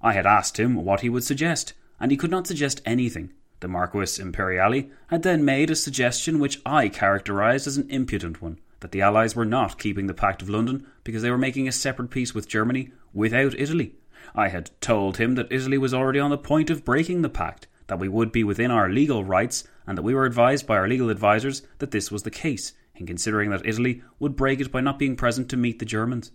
[0.00, 3.34] I had asked him what he would suggest, and he could not suggest anything.
[3.60, 8.60] The Marquis Imperiali had then made a suggestion which I characterised as an impudent one
[8.80, 11.72] that the Allies were not keeping the Pact of London because they were making a
[11.72, 13.96] separate peace with Germany without Italy.
[14.34, 17.66] I had told him that Italy was already on the point of breaking the pact,
[17.86, 20.88] that we would be within our legal rights, and that we were advised by our
[20.88, 24.80] legal advisers that this was the case, in considering that Italy would break it by
[24.80, 26.32] not being present to meet the Germans.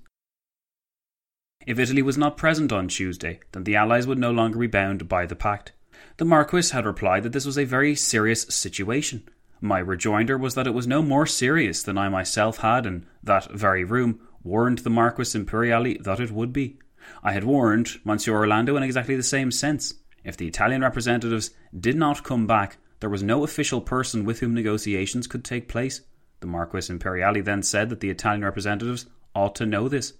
[1.65, 5.07] If Italy was not present on Tuesday, then the Allies would no longer be bound
[5.09, 5.73] by the pact.
[6.17, 9.27] The Marquis had replied that this was a very serious situation.
[9.61, 13.51] My rejoinder was that it was no more serious than I myself had, in that
[13.51, 16.79] very room, warned the Marquis Imperiali that it would be.
[17.23, 19.95] I had warned Monsieur Orlando in exactly the same sense.
[20.23, 24.53] If the Italian representatives did not come back, there was no official person with whom
[24.53, 26.01] negotiations could take place.
[26.41, 29.05] The Marquis Imperiali then said that the Italian representatives
[29.35, 30.13] ought to know this.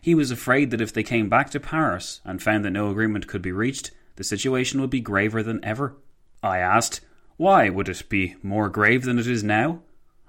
[0.00, 3.26] He was afraid that if they came back to Paris and found that no agreement
[3.26, 5.96] could be reached, the situation would be graver than ever.
[6.42, 7.00] I asked,
[7.36, 9.82] why would it be more grave than it is now?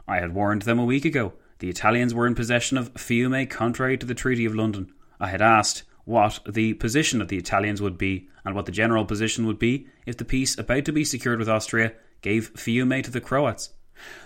[0.07, 1.33] I had warned them a week ago.
[1.59, 4.91] The Italians were in possession of Fiume contrary to the Treaty of London.
[5.19, 9.05] I had asked what the position of the Italians would be and what the general
[9.05, 13.09] position would be if the peace about to be secured with Austria gave Fiume to
[13.09, 13.69] the Croats.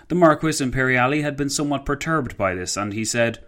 [0.08, 3.38] The Marquis Imperiali had been somewhat perturbed by this, and he said,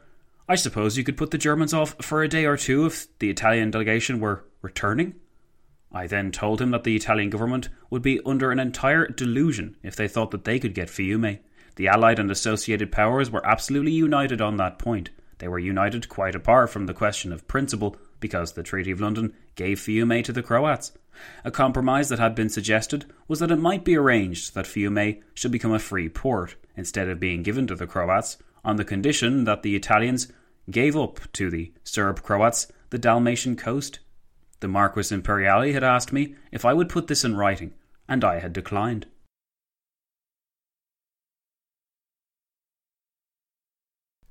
[0.48, 3.28] I suppose you could put the Germans off for a day or two if the
[3.28, 5.14] Italian delegation were returning?
[5.90, 9.96] I then told him that the Italian government would be under an entire delusion if
[9.96, 11.40] they thought that they could get Fiume.
[11.76, 15.10] The Allied and associated powers were absolutely united on that point.
[15.38, 19.34] They were united quite apart from the question of principle, because the Treaty of London
[19.54, 20.92] gave Fiume to the Croats.
[21.44, 25.52] A compromise that had been suggested was that it might be arranged that Fiume should
[25.52, 29.62] become a free port, instead of being given to the Croats, on the condition that
[29.62, 30.32] the Italians
[30.70, 34.00] gave up to the Serb Croats the Dalmatian coast.
[34.60, 37.74] The Marquis Imperiali had asked me if I would put this in writing,
[38.08, 39.06] and I had declined.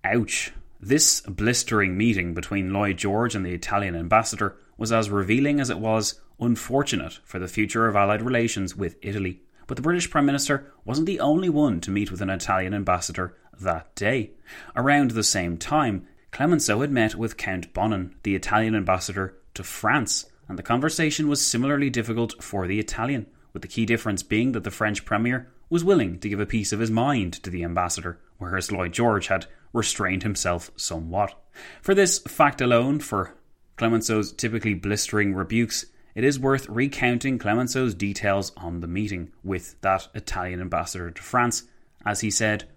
[0.04, 0.52] Ouch.
[0.80, 5.80] This blistering meeting between Lloyd George and the Italian ambassador was as revealing as it
[5.80, 9.42] was unfortunate for the future of Allied relations with Italy.
[9.66, 13.36] But the British Prime Minister wasn't the only one to meet with an Italian ambassador
[13.60, 14.32] that day.
[14.76, 20.28] Around the same time, Clemenceau had met with Count Bonin, the Italian ambassador to France,
[20.48, 24.64] and the conversation was similarly difficult for the Italian, with the key difference being that
[24.64, 28.20] the French Premier was willing to give a piece of his mind to the ambassador,
[28.38, 29.48] whereas Lloyd George had
[29.78, 31.34] restrained himself somewhat.
[31.82, 33.36] For this fact alone, for
[33.78, 35.86] Clemenceau's typically blistering rebukes,
[36.16, 41.64] it is worth recounting Clemenceau's details on the meeting with that Italian ambassador to France,
[42.06, 42.68] as he said,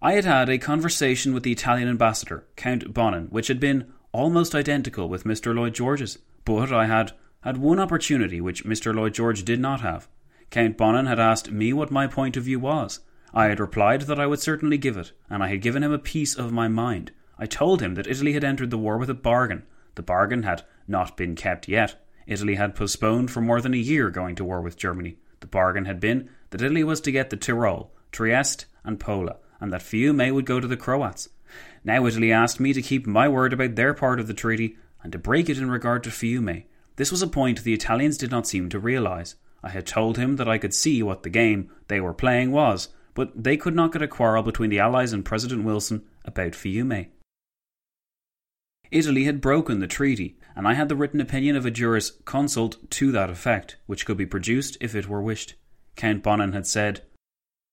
[0.00, 4.54] I had had a conversation with the Italian ambassador, Count Bonin, which had been almost
[4.54, 5.54] identical with Mr.
[5.54, 8.94] Lloyd George's, but I had had one opportunity which Mr.
[8.94, 10.08] Lloyd George did not have.
[10.50, 13.00] Count Bonin had asked me what my point of view was.
[13.36, 15.98] I had replied that I would certainly give it, and I had given him a
[15.98, 17.10] piece of my mind.
[17.36, 19.64] I told him that Italy had entered the war with a bargain.
[19.96, 22.00] The bargain had not been kept yet.
[22.28, 25.16] Italy had postponed for more than a year going to war with Germany.
[25.40, 29.72] The bargain had been that Italy was to get the Tyrol, Trieste, and Pola, and
[29.72, 31.28] that Fiume would go to the Croats.
[31.82, 35.10] Now Italy asked me to keep my word about their part of the treaty and
[35.12, 36.64] to break it in regard to Fiume.
[36.96, 39.34] This was a point the Italians did not seem to realise.
[39.62, 42.88] I had told him that I could see what the game they were playing was,
[43.14, 47.08] but they could not get a quarrel between the Allies and President Wilson about Fiume.
[48.90, 52.90] Italy had broken the treaty, and I had the written opinion of a juris consult
[52.92, 55.54] to that effect, which could be produced if it were wished.
[55.96, 57.02] Count Bonin had said,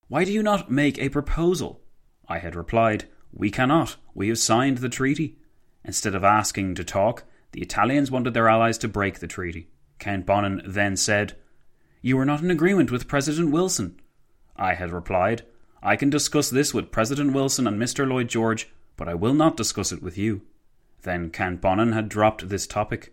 [0.07, 1.81] Why do you not make a proposal?
[2.27, 3.97] I had replied, We cannot.
[4.15, 5.37] We have signed the treaty.
[5.83, 9.69] Instead of asking to talk, the Italians wanted their allies to break the treaty.
[9.99, 11.35] Count Bonin then said,
[12.01, 14.00] You are not in agreement with President Wilson.
[14.61, 15.41] I had replied,
[15.81, 18.07] I can discuss this with President Wilson and Mr.
[18.07, 20.41] Lloyd George, but I will not discuss it with you.
[21.01, 23.11] Then Count Bonin had dropped this topic.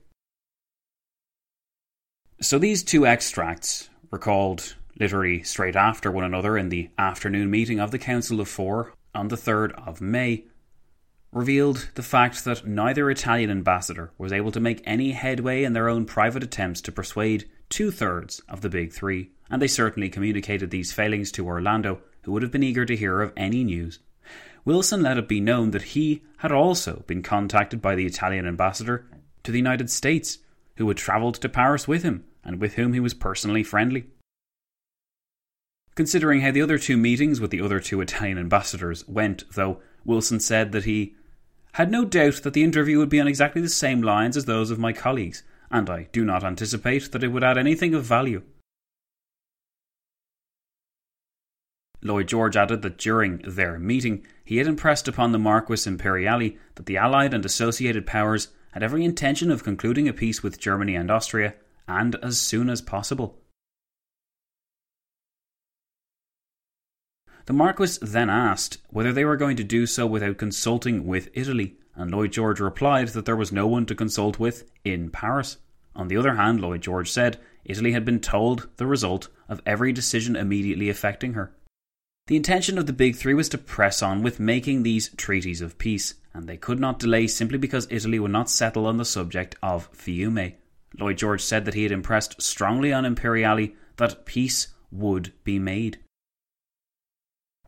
[2.43, 7.93] So these two extracts, recalled literally straight after one another in the afternoon meeting of
[7.93, 10.45] the Council of Four on the 3rd of May,
[11.33, 15.89] revealed the fact that neither Italian ambassador was able to make any headway in their
[15.89, 20.71] own private attempts to persuade two thirds of the Big Three, and they certainly communicated
[20.71, 23.99] these failings to Orlando, who would have been eager to hear of any news.
[24.65, 29.07] Wilson let it be known that he had also been contacted by the Italian ambassador
[29.43, 30.39] to the United States,
[30.77, 34.07] who had travelled to Paris with him and with whom he was personally friendly.
[35.95, 40.39] Considering how the other two meetings with the other two Italian ambassadors went, though, Wilson
[40.39, 41.17] said that he
[41.73, 44.71] had no doubt that the interview would be on exactly the same lines as those
[44.71, 48.43] of my colleagues, and I do not anticipate that it would add anything of value.
[52.01, 56.87] Lloyd George added that during their meeting, he had impressed upon the Marquis Imperiali that
[56.87, 61.11] the Allied and associated powers had every intention of concluding a peace with Germany and
[61.11, 61.55] Austria,
[61.89, 63.39] and as soon as possible.
[67.47, 71.79] The Marquis then asked whether they were going to do so without consulting with Italy,
[71.99, 75.59] and Lloyd George replied that there was no one to consult with in Paris.
[75.97, 79.93] On the other hand, Lloyd George said Italy had been told the result of every
[79.93, 81.53] decision immediately affecting her.
[82.29, 85.77] The intention of the Big Three was to press on with making these treaties of
[85.77, 89.57] peace, and they could not delay simply because Italy would not settle on the subject
[89.63, 90.55] of Fiume.
[90.99, 95.99] Lloyd George said that he had impressed strongly on Imperiali that peace would be made.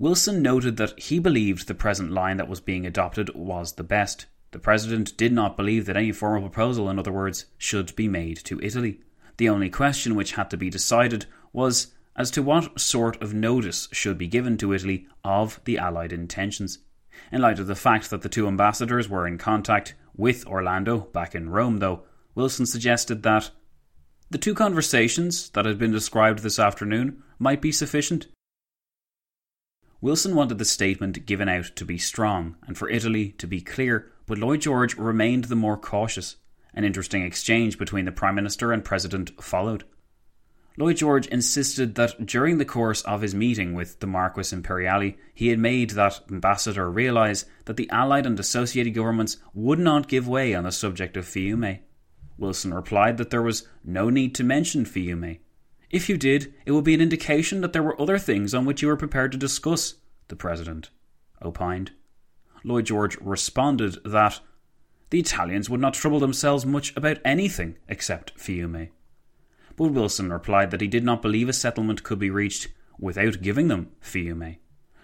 [0.01, 4.25] Wilson noted that he believed the present line that was being adopted was the best.
[4.51, 8.39] The President did not believe that any formal proposal, in other words, should be made
[8.45, 9.03] to Italy.
[9.37, 13.91] The only question which had to be decided was as to what sort of notice
[13.93, 16.79] should be given to Italy of the Allied intentions.
[17.31, 21.35] In light of the fact that the two ambassadors were in contact with Orlando back
[21.35, 22.05] in Rome, though,
[22.35, 23.51] Wilson suggested that
[24.31, 28.29] the two conversations that had been described this afternoon might be sufficient.
[30.03, 34.11] Wilson wanted the statement given out to be strong and for Italy to be clear,
[34.27, 36.37] but Lloyd George remained the more cautious.
[36.73, 39.85] An interesting exchange between the Prime Minister and President followed.
[40.79, 45.49] Lloyd George insisted that during the course of his meeting with the Marquis Imperiali, he
[45.49, 50.55] had made that ambassador realise that the Allied and associated governments would not give way
[50.55, 51.81] on the subject of Fiume.
[52.39, 55.41] Wilson replied that there was no need to mention Fiume.
[55.91, 58.81] If you did, it would be an indication that there were other things on which
[58.81, 59.95] you were prepared to discuss,
[60.29, 60.91] the President
[61.43, 61.91] opined.
[62.63, 64.41] Lloyd George responded that
[65.11, 68.91] the Italians would not trouble themselves much about anything except Fiume.
[69.77, 72.69] But Wilson replied that he did not believe a settlement could be reached
[72.99, 74.59] without giving them Fiume.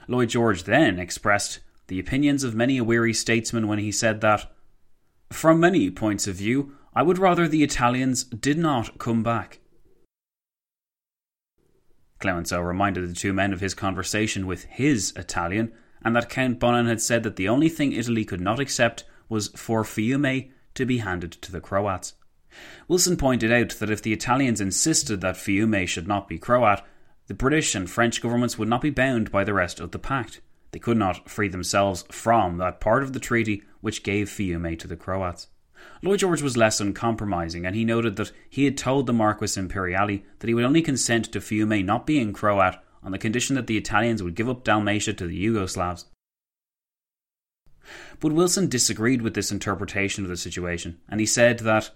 [0.07, 4.53] Lloyd George then expressed the opinions of many a weary statesman when he said that,
[5.33, 9.59] from many points of view, I would rather the Italians did not come back.
[12.19, 15.73] Clemenceau reminded the two men of his conversation with his Italian,
[16.03, 19.49] and that Count Bonin had said that the only thing Italy could not accept was
[19.49, 22.15] for Fiume to be handed to the Croats.
[22.89, 26.81] Wilson pointed out that if the Italians insisted that Fiume should not be Croat,
[27.27, 30.41] the British and French governments would not be bound by the rest of the pact.
[30.71, 34.87] They could not free themselves from that part of the treaty which gave Fiume to
[34.87, 35.49] the Croats.
[36.03, 40.23] Lloyd George was less uncompromising, and he noted that he had told the Marquis Imperiali
[40.39, 43.77] that he would only consent to Fiume not being Croat on the condition that the
[43.77, 46.05] Italians would give up Dalmatia to the Yugoslavs.
[48.21, 51.91] But Wilson disagreed with this interpretation of the situation, and he said that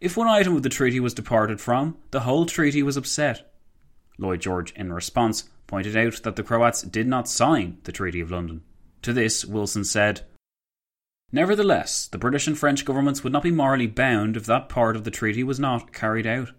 [0.00, 3.52] if one item of the treaty was departed from, the whole treaty was upset.
[4.18, 8.30] Lloyd George, in response, pointed out that the Croats did not sign the Treaty of
[8.30, 8.62] London.
[9.02, 10.22] To this, Wilson said,
[11.32, 15.04] Nevertheless, the British and French governments would not be morally bound if that part of
[15.04, 16.52] the treaty was not carried out.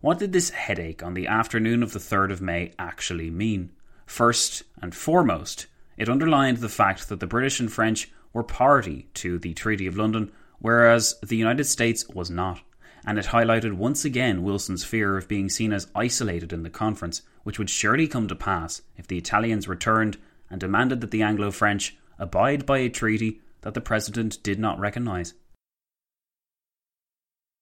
[0.00, 3.72] What did this headache on the afternoon of the 3rd of May actually mean?
[4.06, 5.66] First and foremost,
[5.96, 9.96] it underlined the fact that the British and French were party to the Treaty of
[9.96, 10.30] London,
[10.60, 12.60] whereas the United States was not.
[13.04, 17.22] And it highlighted once again Wilson's fear of being seen as isolated in the conference,
[17.42, 20.16] which would surely come to pass if the Italians returned
[20.50, 24.78] and demanded that the Anglo French abide by a treaty that the President did not
[24.78, 25.34] recognise.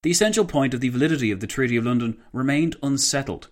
[0.03, 3.49] The essential point of the validity of the Treaty of London remained unsettled,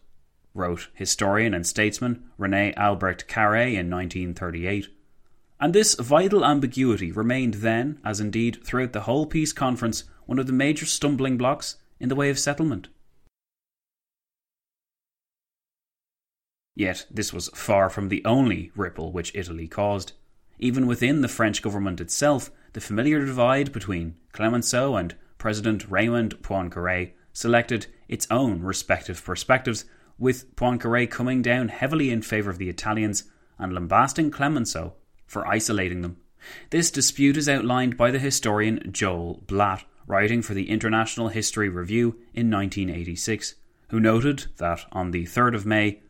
[0.53, 4.88] wrote historian and statesman Rene Albrecht Carrié in 1938.
[5.60, 10.48] And this vital ambiguity remained then, as indeed throughout the whole peace conference, one of
[10.48, 12.90] the major stumbling blocks in the way of settlement.
[16.76, 20.11] Yet this was far from the only ripple which Italy caused.
[20.60, 27.11] Even within the French government itself, the familiar divide between Clemenceau and President Raymond Poincaré
[27.31, 29.85] selected its own respective perspectives,
[30.18, 33.23] with Poincaré coming down heavily in favour of the Italians
[33.57, 34.93] and lambasting Clemenceau
[35.26, 36.18] for isolating them.
[36.69, 42.19] This dispute is outlined by the historian Joel Blatt, writing for the International History Review
[42.34, 43.56] in 1986,
[43.89, 46.02] who noted that on the 3rd of May,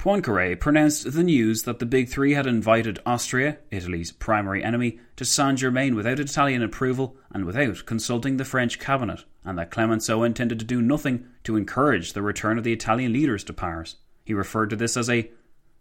[0.00, 5.26] Poincaré pronounced the news that the Big Three had invited Austria, Italy's primary enemy, to
[5.26, 10.58] Saint Germain without Italian approval and without consulting the French cabinet, and that Clemenceau intended
[10.58, 13.96] to do nothing to encourage the return of the Italian leaders to Paris.
[14.24, 15.30] He referred to this as a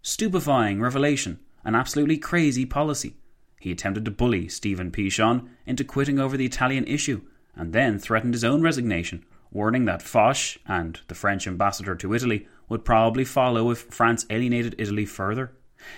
[0.01, 3.15] stupefying revelation, an absolutely crazy policy.
[3.61, 7.21] He attempted to bully Stephen Pichon into quitting over the Italian issue,
[7.55, 12.49] and then threatened his own resignation, warning that Foch and the French ambassador to Italy
[12.69, 15.51] would probably follow if France alienated Italy further.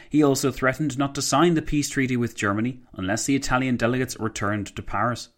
[0.09, 4.19] He also threatened not to sign the peace treaty with Germany unless the Italian delegates
[4.19, 5.29] returned to Paris.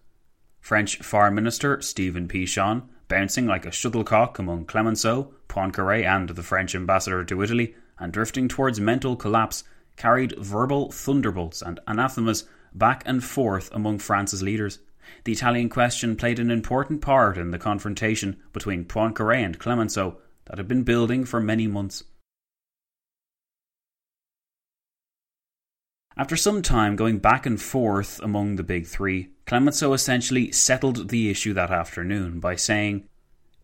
[0.60, 6.76] French Foreign Minister Stephen Pichon, bouncing like a shuttlecock among Clemenceau, Poincaré, and the French
[6.76, 9.64] ambassador to Italy, and drifting towards mental collapse,
[9.98, 14.80] carried verbal thunderbolts and anathemas back and forth among France's leaders.
[15.26, 20.58] The Italian question played an important part in the confrontation between Poincaré and Clemenceau, that
[20.58, 22.04] had been building for many months.
[26.16, 31.32] After some time going back and forth among the big three, Clemenceau essentially settled the
[31.32, 33.06] issue that afternoon by saying,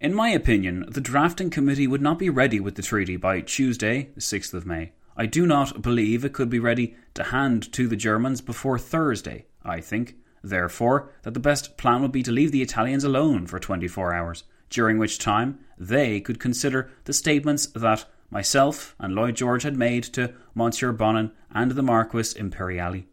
[0.01, 4.10] In my opinion, the drafting committee would not be ready with the treaty by Tuesday,
[4.15, 4.93] the 6th of May.
[5.15, 9.45] I do not believe it could be ready to hand to the Germans before Thursday.
[9.64, 13.60] I think, therefore, that the best plan would be to leave the Italians alone for
[13.60, 19.63] 24 hours, during which time they could consider the statements that myself and Lloyd George
[19.63, 23.05] had made to Monsieur Bonin and the Marquis Imperiali.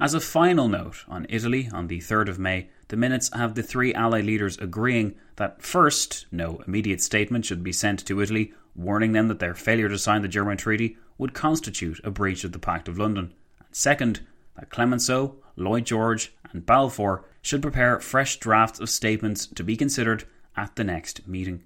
[0.00, 3.62] As a final note on Italy on the 3rd of May, the minutes have the
[3.62, 9.12] three Allied leaders agreeing that first, no immediate statement should be sent to Italy warning
[9.12, 12.58] them that their failure to sign the German treaty would constitute a breach of the
[12.58, 14.20] Pact of London, and second,
[14.56, 20.24] that Clemenceau, Lloyd George, and Balfour should prepare fresh drafts of statements to be considered
[20.56, 21.64] at the next meeting.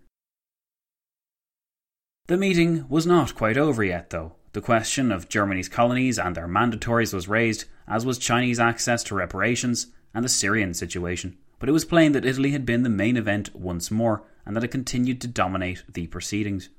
[2.29, 4.35] The meeting was not quite over yet, though.
[4.53, 9.15] The question of Germany's colonies and their mandatories was raised, as was Chinese access to
[9.15, 11.37] reparations and the Syrian situation.
[11.59, 14.65] But it was plain that Italy had been the main event once more, and that
[14.65, 16.71] it continued to dominate the proceedings.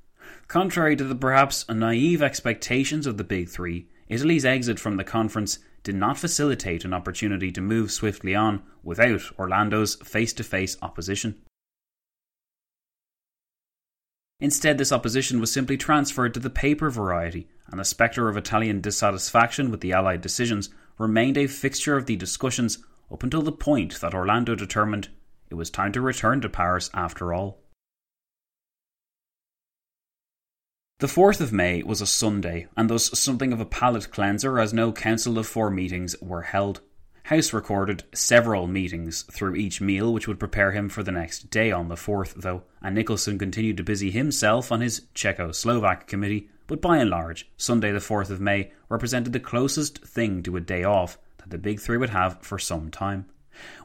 [0.48, 5.60] Contrary to the perhaps naive expectations of the Big Three, Italy's exit from the conference
[5.84, 11.36] did not facilitate an opportunity to move swiftly on without Orlando's face to face opposition.
[14.40, 18.82] Instead, this opposition was simply transferred to the paper variety, and the spectre of Italian
[18.82, 22.78] dissatisfaction with the Allied decisions remained a fixture of the discussions
[23.12, 25.10] up until the point that Orlando determined
[25.50, 27.60] it was time to return to Paris after all.
[31.00, 34.74] The 4th of May was a Sunday, and thus something of a palate cleanser as
[34.74, 36.82] no Council of Four meetings were held.
[37.26, 41.72] House recorded several meetings through each meal, which would prepare him for the next day
[41.72, 46.82] on the 4th, though, and Nicolson continued to busy himself on his Czechoslovak committee, but
[46.82, 50.84] by and large, Sunday the 4th of May represented the closest thing to a day
[50.84, 53.28] off that the Big Three would have for some time.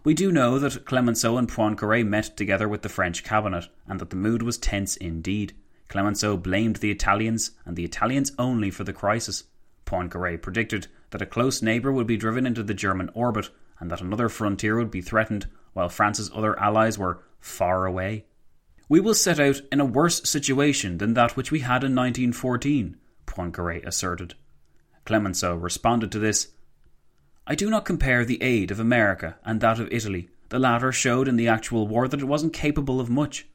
[0.02, 4.09] We do know that Clemenceau and Poincaré met together with the French cabinet, and that
[4.09, 5.52] the mood was tense indeed.
[5.93, 9.44] Clemenceau blamed the Italians, and the Italians only, for the crisis.
[9.85, 14.01] Poincaré predicted that a close neighbour would be driven into the German orbit, and that
[14.01, 18.24] another frontier would be threatened, while France's other allies were far away.
[18.89, 22.97] We will set out in a worse situation than that which we had in 1914,
[23.27, 24.32] Poincaré asserted.
[25.05, 26.52] Clemenceau responded to this
[27.47, 30.31] I do not compare the aid of America and that of Italy.
[30.48, 33.47] The latter showed in the actual war that it wasn't capable of much.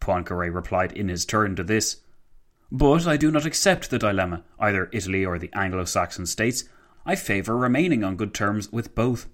[0.00, 1.98] Poincaré replied in his turn to this.
[2.72, 6.64] But I do not accept the dilemma, either Italy or the Anglo Saxon states.
[7.04, 9.28] I favour remaining on good terms with both.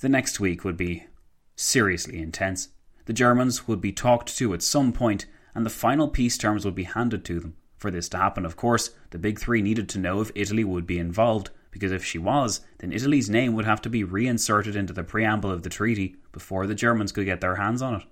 [0.00, 1.06] The next week would be
[1.54, 2.68] seriously intense.
[3.06, 6.74] The Germans would be talked to at some point, and the final peace terms would
[6.74, 7.56] be handed to them.
[7.78, 10.86] For this to happen, of course, the Big Three needed to know if Italy would
[10.86, 14.92] be involved, because if she was, then Italy's name would have to be reinserted into
[14.92, 18.02] the preamble of the treaty before the Germans could get their hands on it.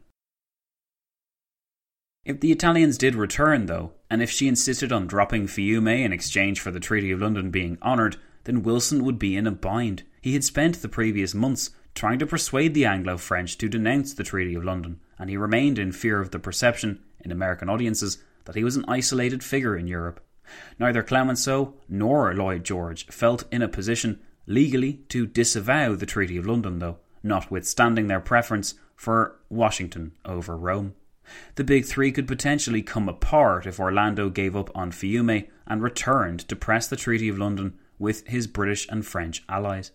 [2.24, 6.58] If the Italians did return, though, and if she insisted on dropping Fiume in exchange
[6.58, 10.04] for the Treaty of London being honoured, then Wilson would be in a bind.
[10.22, 14.24] He had spent the previous months trying to persuade the Anglo French to denounce the
[14.24, 18.56] Treaty of London, and he remained in fear of the perception, in American audiences, that
[18.56, 20.24] he was an isolated figure in Europe.
[20.78, 26.46] Neither Clemenceau nor Lloyd George felt in a position legally to disavow the Treaty of
[26.46, 30.94] London, though, notwithstanding their preference for Washington over Rome.
[31.54, 36.40] The Big Three could potentially come apart if Orlando gave up on Fiume and returned
[36.48, 39.92] to press the Treaty of London with his British and French allies.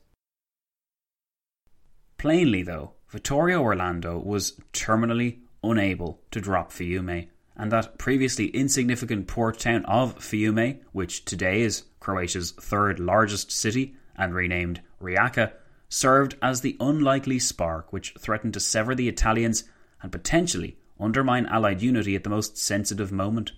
[2.17, 7.29] Plainly, though, Vittorio Orlando was terminally unable to drop Fiume
[7.59, 13.95] and that previously insignificant port town of Fiume, which today is Croatia's third largest city
[14.15, 15.51] and renamed Rijeka,
[15.89, 19.63] served as the unlikely spark which threatened to sever the Italians
[20.01, 23.51] and potentially undermine Allied unity at the most sensitive moment.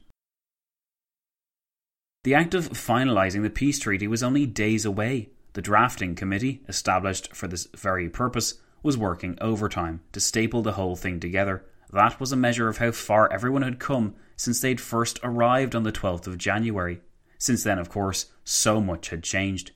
[2.23, 5.29] The act of finalising the peace treaty was only days away.
[5.53, 10.95] The drafting committee, established for this very purpose, was working overtime to staple the whole
[10.95, 15.19] thing together that was a measure of how far everyone had come since they'd first
[15.23, 17.01] arrived on the 12th of January.
[17.37, 19.71] Since then, of course, so much had changed.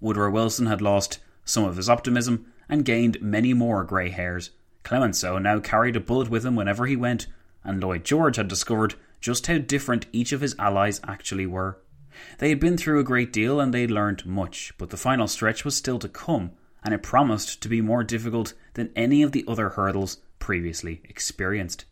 [0.00, 4.50] Woodrow Wilson had lost some of his optimism and gained many more grey hairs.
[4.84, 7.26] Clemenceau now carried a bullet with him whenever he went,
[7.64, 11.78] and Lloyd George had discovered just how different each of his allies actually were.
[12.38, 15.64] They had been through a great deal and they'd learned much, but the final stretch
[15.64, 16.52] was still to come,
[16.82, 21.84] and it promised to be more difficult than any of the other hurdles previously experienced.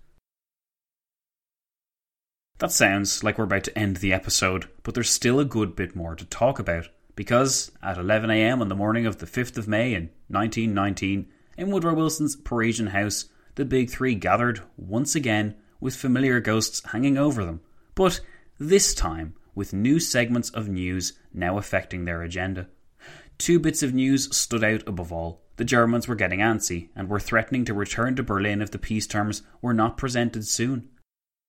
[2.59, 5.95] That sounds like we're about to end the episode, but there's still a good bit
[5.95, 6.89] more to talk about.
[7.17, 11.27] Because at 11am on the morning of the 5th of May in 1919,
[11.59, 13.25] in Woodrow Wilson's Parisian house,
[13.57, 17.61] the Big Three gathered once again with familiar ghosts hanging over them,
[17.95, 18.21] but
[18.59, 22.69] this time with new segments of news now affecting their agenda.
[23.39, 25.43] Two bits of news stood out above all.
[25.57, 29.07] The Germans were getting antsy and were threatening to return to Berlin if the peace
[29.07, 30.89] terms were not presented soon.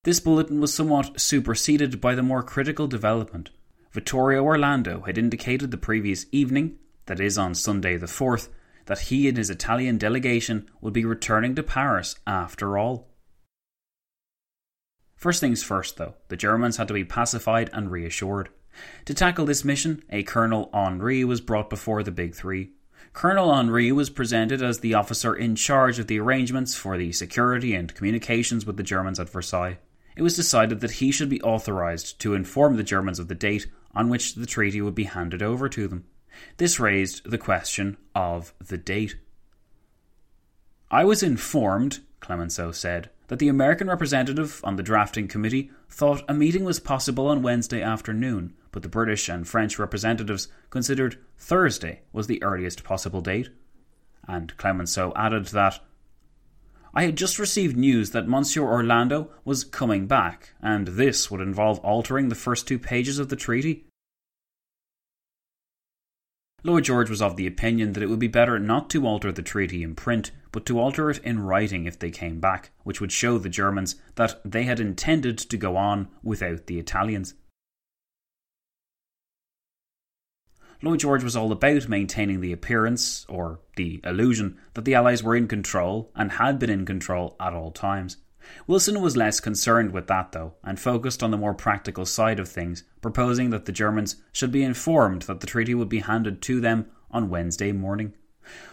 [0.03, 3.49] This bulletin was somewhat superseded by the more critical development.
[3.97, 8.49] Vittorio Orlando had indicated the previous evening, that is on Sunday the 4th,
[8.85, 13.07] that he and his Italian delegation would be returning to Paris after all.
[15.15, 18.49] First things first, though, the Germans had to be pacified and reassured.
[19.05, 22.73] To tackle this mission, a Colonel Henri was brought before the Big Three.
[23.13, 27.73] Colonel Henri was presented as the officer in charge of the arrangements for the security
[27.73, 29.79] and communications with the Germans at Versailles.
[30.15, 33.65] It was decided that he should be authorized to inform the Germans of the date
[33.97, 36.05] on which the treaty would be handed over to them.
[36.57, 39.17] This raised the question of the date.
[40.91, 46.33] I was informed, Clemenceau said, that the American representative on the drafting committee thought a
[46.33, 52.27] meeting was possible on Wednesday afternoon, but the British and French representatives considered Thursday was
[52.27, 53.49] the earliest possible date.
[54.27, 55.79] And Clemenceau added that
[56.93, 61.79] I had just received news that Monsieur Orlando was coming back, and this would involve
[61.79, 63.86] altering the first two pages of the treaty.
[66.67, 69.41] Lloyd George was of the opinion that it would be better not to alter the
[69.41, 73.13] treaty in print, but to alter it in writing if they came back, which would
[73.13, 77.35] show the Germans that they had intended to go on without the Italians.
[80.81, 85.37] Lloyd George was all about maintaining the appearance, or the illusion, that the Allies were
[85.37, 88.17] in control and had been in control at all times.
[88.67, 92.49] Wilson was less concerned with that, though, and focused on the more practical side of
[92.49, 96.59] things, proposing that the Germans should be informed that the treaty would be handed to
[96.59, 98.13] them on Wednesday morning.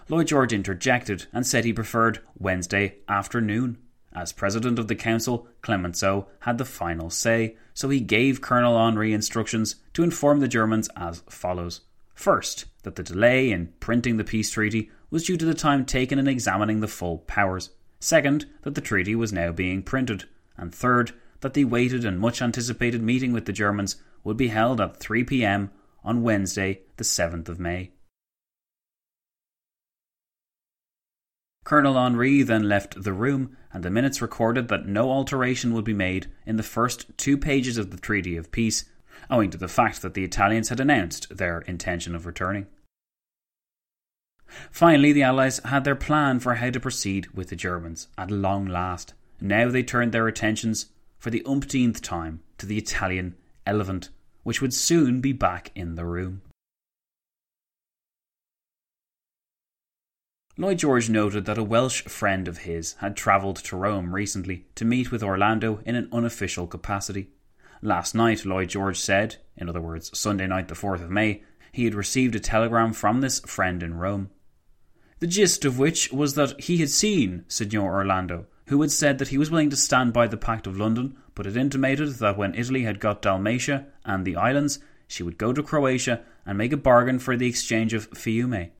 [0.08, 3.78] Lloyd George interjected and said he preferred Wednesday afternoon.
[4.12, 9.12] As president of the council, Clemenceau had the final say, so he gave Colonel Henri
[9.12, 11.80] instructions to inform the Germans as follows.
[12.14, 16.18] First, that the delay in printing the peace treaty was due to the time taken
[16.18, 17.70] in examining the full powers.
[18.04, 20.24] Second, that the treaty was now being printed.
[20.58, 24.78] And third, that the waited and much anticipated meeting with the Germans would be held
[24.78, 25.70] at 3 pm
[26.04, 27.92] on Wednesday, the 7th of May.
[31.64, 35.94] Colonel Henri then left the room, and the minutes recorded that no alteration would be
[35.94, 38.84] made in the first two pages of the Treaty of Peace,
[39.30, 42.66] owing to the fact that the Italians had announced their intention of returning.
[44.70, 48.66] Finally, the Allies had their plan for how to proceed with the Germans at long
[48.66, 49.14] last.
[49.40, 50.86] Now they turned their attentions
[51.18, 53.34] for the umpteenth time to the Italian
[53.66, 54.10] elephant,
[54.42, 56.42] which would soon be back in the room.
[60.56, 64.84] Lloyd George noted that a Welsh friend of his had travelled to Rome recently to
[64.84, 67.30] meet with Orlando in an unofficial capacity.
[67.82, 71.86] Last night, Lloyd George said, in other words, Sunday night, the 4th of May, he
[71.86, 74.30] had received a telegram from this friend in Rome.
[75.24, 79.28] The gist of which was that he had seen Signor Orlando, who had said that
[79.28, 82.54] he was willing to stand by the Pact of London, but had intimated that when
[82.54, 86.76] Italy had got Dalmatia and the islands, she would go to Croatia and make a
[86.76, 88.72] bargain for the exchange of Fiume.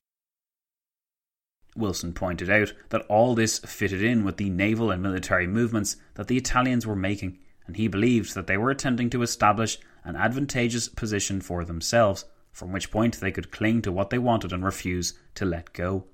[1.75, 6.27] Wilson pointed out that all this fitted in with the naval and military movements that
[6.27, 10.89] the Italians were making, and he believed that they were attempting to establish an advantageous
[10.89, 15.17] position for themselves, from which point they could cling to what they wanted and refuse
[15.33, 16.05] to let go.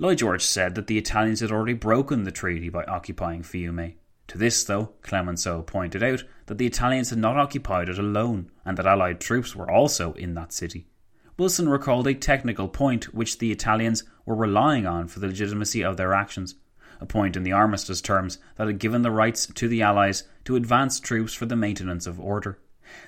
[0.00, 3.94] Lloyd George said that the Italians had already broken the treaty by occupying Fiume.
[4.26, 8.76] To this, though, Clemenceau pointed out that the Italians had not occupied it alone, and
[8.76, 10.88] that Allied troops were also in that city.
[11.38, 15.96] Wilson recalled a technical point which the Italians were relying on for the legitimacy of
[15.96, 16.56] their actions,
[17.00, 20.56] a point in the armistice terms that had given the rights to the Allies to
[20.56, 22.58] advance troops for the maintenance of order.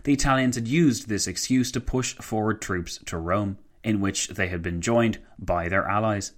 [0.05, 4.47] The Italians had used this excuse to push forward troops to Rome, in which they
[4.47, 6.33] had been joined by their allies.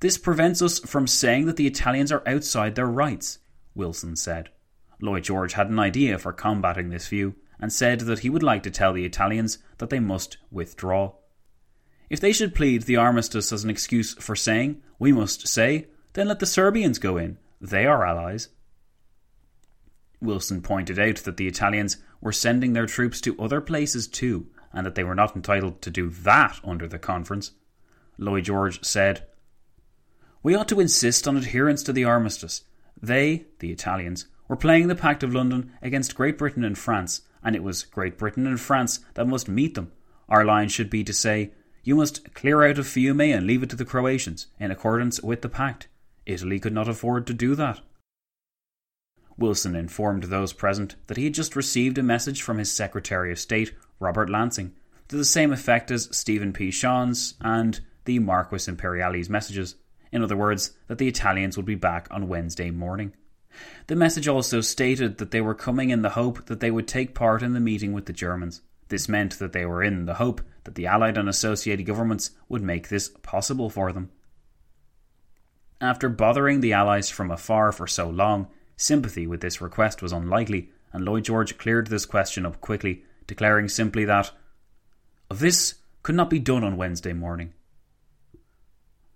[0.00, 3.38] This prevents us from saying that the Italians are outside their rights,
[3.74, 4.50] Wilson said.
[5.00, 8.62] Lloyd George had an idea for combating this view, and said that he would like
[8.62, 11.12] to tell the Italians that they must withdraw.
[12.08, 16.28] If they should plead the armistice as an excuse for saying, we must say, then
[16.28, 17.38] let the Serbians go in.
[17.60, 18.48] They are allies.
[20.20, 24.86] Wilson pointed out that the Italians were sending their troops to other places too, and
[24.86, 27.52] that they were not entitled to do that under the conference.
[28.16, 29.26] Lloyd George said,
[30.48, 32.62] We ought to insist on adherence to the armistice.
[33.02, 37.54] They, the Italians, were playing the Pact of London against Great Britain and France, and
[37.54, 39.92] it was Great Britain and France that must meet them.
[40.26, 41.50] Our line should be to say,
[41.82, 45.42] You must clear out of Fiume and leave it to the Croatians, in accordance with
[45.42, 45.86] the pact.
[46.24, 47.80] Italy could not afford to do that.
[49.36, 53.38] Wilson informed those present that he had just received a message from his Secretary of
[53.38, 54.72] State, Robert Lansing,
[55.08, 59.74] to the same effect as Stephen Pichon's and the Marquis Imperiali's messages.
[60.12, 63.12] In other words, that the Italians would be back on Wednesday morning.
[63.86, 67.14] The message also stated that they were coming in the hope that they would take
[67.14, 68.62] part in the meeting with the Germans.
[68.88, 72.62] This meant that they were in the hope that the Allied and associated governments would
[72.62, 74.10] make this possible for them.
[75.80, 80.70] After bothering the Allies from afar for so long, sympathy with this request was unlikely,
[80.92, 84.30] and Lloyd George cleared this question up quickly, declaring simply that
[85.30, 87.52] this could not be done on Wednesday morning.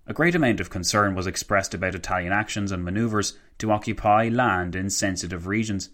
[0.04, 4.74] A great amount of concern was expressed about Italian actions and manoeuvres to occupy land
[4.74, 5.90] in sensitive regions.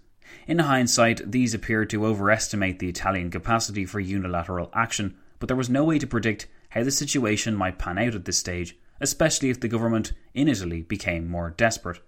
[0.46, 5.68] In hindsight, these appeared to overestimate the Italian capacity for unilateral action, but there was
[5.68, 9.60] no way to predict how the situation might pan out at this stage, especially if
[9.60, 12.00] the government in Italy became more desperate,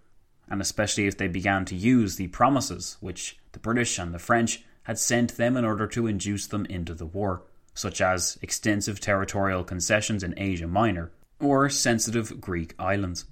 [0.48, 4.64] and especially if they began to use the promises which the British and the French
[4.84, 7.42] had sent them in order to induce them into the war,
[7.74, 11.10] such as extensive territorial concessions in Asia Minor
[11.40, 13.24] or sensitive Greek islands.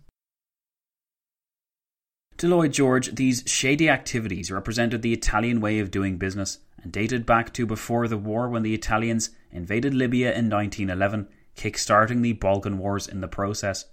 [2.39, 7.27] To Lloyd George, these shady activities represented the Italian way of doing business and dated
[7.27, 12.79] back to before the war when the Italians invaded Libya in 1911, kick-starting the Balkan
[12.79, 13.87] Wars in the process.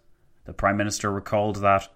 [0.45, 1.87] The Prime Minister recalled that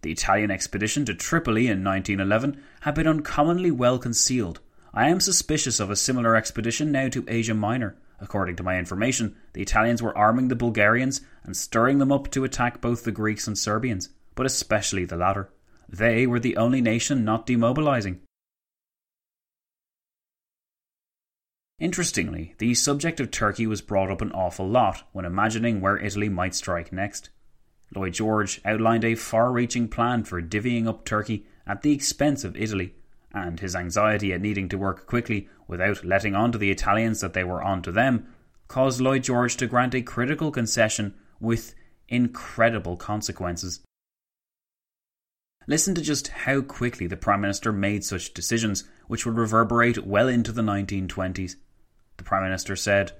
[0.00, 4.60] the Italian expedition to Tripoli in 1911 had been uncommonly well concealed.
[4.94, 7.96] I am suspicious of a similar expedition now to Asia Minor.
[8.24, 12.42] According to my information, the Italians were arming the Bulgarians and stirring them up to
[12.42, 15.50] attack both the Greeks and Serbians, but especially the latter.
[15.90, 18.20] They were the only nation not demobilizing.
[21.78, 26.30] Interestingly, the subject of Turkey was brought up an awful lot when imagining where Italy
[26.30, 27.28] might strike next.
[27.94, 32.56] Lloyd George outlined a far reaching plan for divvying up Turkey at the expense of
[32.56, 32.94] Italy,
[33.34, 37.32] and his anxiety at needing to work quickly without letting on to the Italians that
[37.32, 38.26] they were on to them
[38.68, 41.74] caused Lloyd George to grant a critical concession with
[42.08, 43.80] incredible consequences.
[45.66, 50.28] Listen to just how quickly the Prime Minister made such decisions, which would reverberate well
[50.28, 51.56] into the 1920s.
[52.16, 53.12] The Prime Minister said,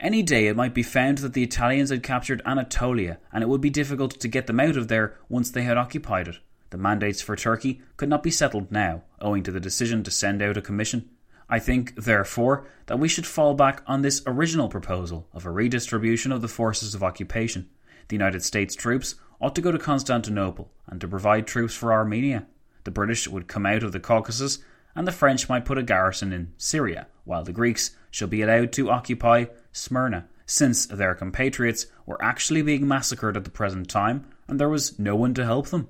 [0.00, 3.60] Any day it might be found that the Italians had captured Anatolia, and it would
[3.60, 6.38] be difficult to get them out of there once they had occupied it.
[6.70, 10.42] The mandates for Turkey could not be settled now, owing to the decision to send
[10.42, 11.08] out a commission.
[11.48, 16.30] I think, therefore, that we should fall back on this original proposal of a redistribution
[16.30, 17.70] of the forces of occupation.
[18.08, 22.46] The United States troops ought to go to Constantinople and to provide troops for Armenia.
[22.84, 24.58] The British would come out of the Caucasus,
[24.94, 28.72] and the French might put a garrison in Syria, while the Greeks should be allowed
[28.72, 34.58] to occupy Smyrna, since their compatriots were actually being massacred at the present time, and
[34.58, 35.88] there was no one to help them.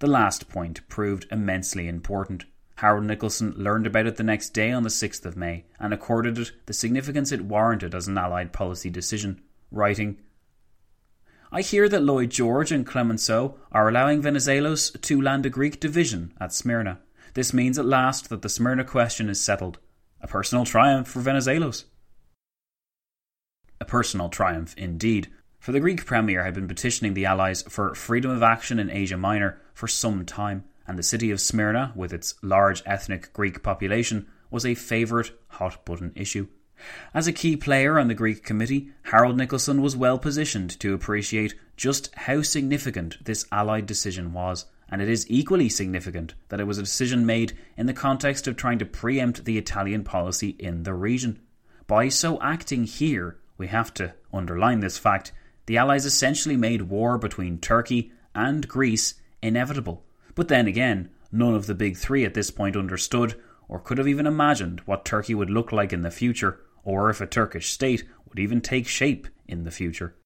[0.00, 2.44] The last point proved immensely important.
[2.76, 6.38] Harold Nicolson learned about it the next day on the 6th of May and accorded
[6.38, 9.40] it the significance it warranted as an Allied policy decision,
[9.72, 10.18] writing,
[11.50, 16.34] I hear that Lloyd George and Clemenceau are allowing Venizelos to land a Greek division
[16.38, 17.00] at Smyrna.
[17.32, 19.78] This means at last that the Smyrna question is settled.
[20.20, 21.84] A personal triumph for Venizelos.
[23.80, 25.28] A personal triumph indeed,
[25.68, 29.18] for the Greek Premier had been petitioning the Allies for freedom of action in Asia
[29.18, 34.26] Minor for some time, and the city of Smyrna, with its large ethnic Greek population,
[34.50, 36.48] was a favourite hot button issue.
[37.12, 41.54] As a key player on the Greek committee, Harold Nicolson was well positioned to appreciate
[41.76, 46.78] just how significant this Allied decision was, and it is equally significant that it was
[46.78, 50.94] a decision made in the context of trying to preempt the Italian policy in the
[50.94, 51.38] region.
[51.86, 55.32] By so acting here, we have to underline this fact,
[55.68, 60.02] the Allies essentially made war between Turkey and Greece inevitable.
[60.34, 63.38] But then again, none of the big three at this point understood
[63.68, 67.20] or could have even imagined what Turkey would look like in the future, or if
[67.20, 70.16] a Turkish state would even take shape in the future.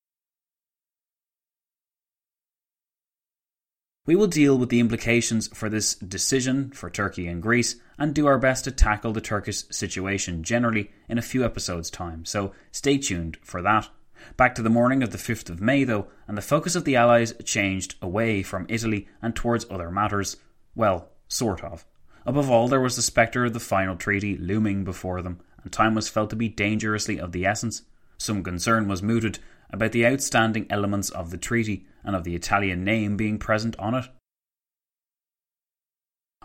[4.07, 8.27] We will deal with the implications for this decision for Turkey and Greece and do
[8.29, 12.97] our best to tackle the Turkish situation generally in a few episodes' time, so stay
[12.97, 13.89] tuned for that.
[14.37, 16.97] Back to the morning of the 5th of May, though, and the focus of the
[16.97, 20.37] Allies changed away from Italy and towards other matters.
[20.75, 21.85] Well, sort of.
[22.25, 25.95] Above all, there was the spectre of the final treaty looming before them, and time
[25.95, 27.83] was felt to be dangerously of the essence.
[28.17, 29.39] Some concern was mooted
[29.71, 33.95] about the outstanding elements of the treaty and of the Italian name being present on
[33.95, 34.07] it.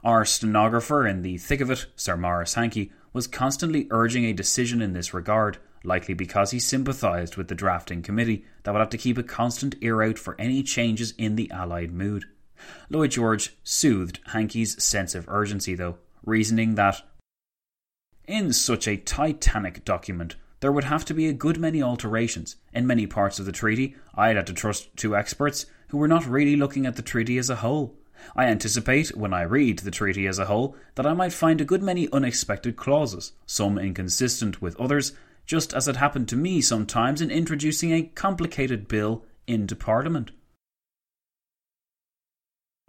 [0.03, 4.81] Our stenographer in the thick of it, Sir Maurice Hankey, was constantly urging a decision
[4.81, 8.97] in this regard, likely because he sympathised with the drafting committee that would have to
[8.97, 12.25] keep a constant ear out for any changes in the Allied mood.
[12.89, 17.01] Lloyd George soothed Hankey's sense of urgency, though, reasoning that
[18.27, 22.57] in such a titanic document, there would have to be a good many alterations.
[22.73, 26.27] In many parts of the treaty, I'd have to trust two experts who were not
[26.27, 27.95] really looking at the treaty as a whole.
[28.35, 31.65] I anticipate, when I read the treaty as a whole, that I might find a
[31.65, 35.13] good many unexpected clauses, some inconsistent with others,
[35.47, 40.29] just as it happened to me sometimes in introducing a complicated bill into Parliament.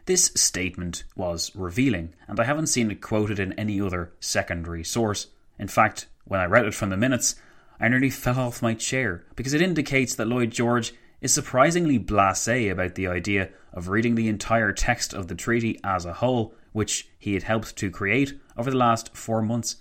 [0.04, 5.28] This statement was revealing, and I haven't seen it quoted in any other secondary source.
[5.58, 7.36] In fact, when I read it from the minutes,
[7.78, 12.48] I nearly fell off my chair because it indicates that Lloyd George is surprisingly blase
[12.48, 17.08] about the idea of reading the entire text of the treaty as a whole, which
[17.18, 19.76] he had helped to create over the last four months.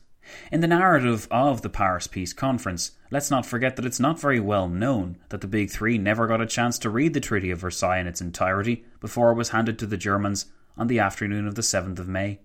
[0.52, 4.40] In the narrative of the Paris Peace Conference, let's not forget that it's not very
[4.40, 7.60] well known that the Big Three never got a chance to read the Treaty of
[7.60, 10.48] Versailles in its entirety before it was handed to the Germans
[10.78, 12.40] on the afternoon of the 7th of May.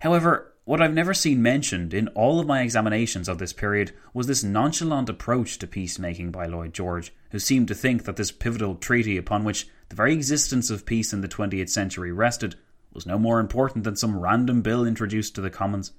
[0.00, 4.26] However, what I've never seen mentioned in all of my examinations of this period was
[4.26, 8.74] this nonchalant approach to peacemaking by Lloyd George, who seemed to think that this pivotal
[8.74, 12.56] treaty upon which the very existence of peace in the 20th century rested
[12.94, 15.92] was no more important than some random bill introduced to the Commons.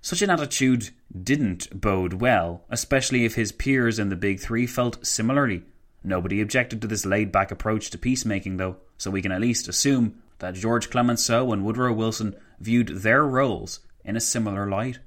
[0.00, 0.90] Such an attitude
[1.22, 5.64] didn't bode well, especially if his peers in the Big Three felt similarly.
[6.04, 9.68] Nobody objected to this laid back approach to peacemaking, though, so we can at least
[9.68, 15.00] assume that George Clemenceau and Woodrow Wilson viewed their roles in a similar light.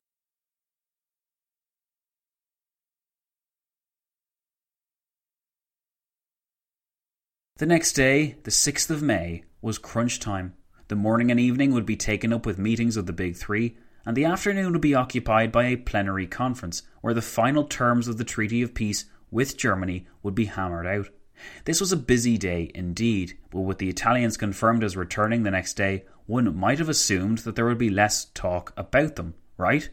[7.57, 10.55] The next day, the 6th of May, was crunch time.
[10.87, 14.17] The morning and evening would be taken up with meetings of the Big Three, and
[14.17, 18.23] the afternoon would be occupied by a plenary conference where the final terms of the
[18.23, 21.09] Treaty of Peace with Germany would be hammered out.
[21.65, 25.73] This was a busy day indeed, but with the Italians confirmed as returning the next
[25.73, 29.89] day, one might have assumed that there would be less talk about them, right?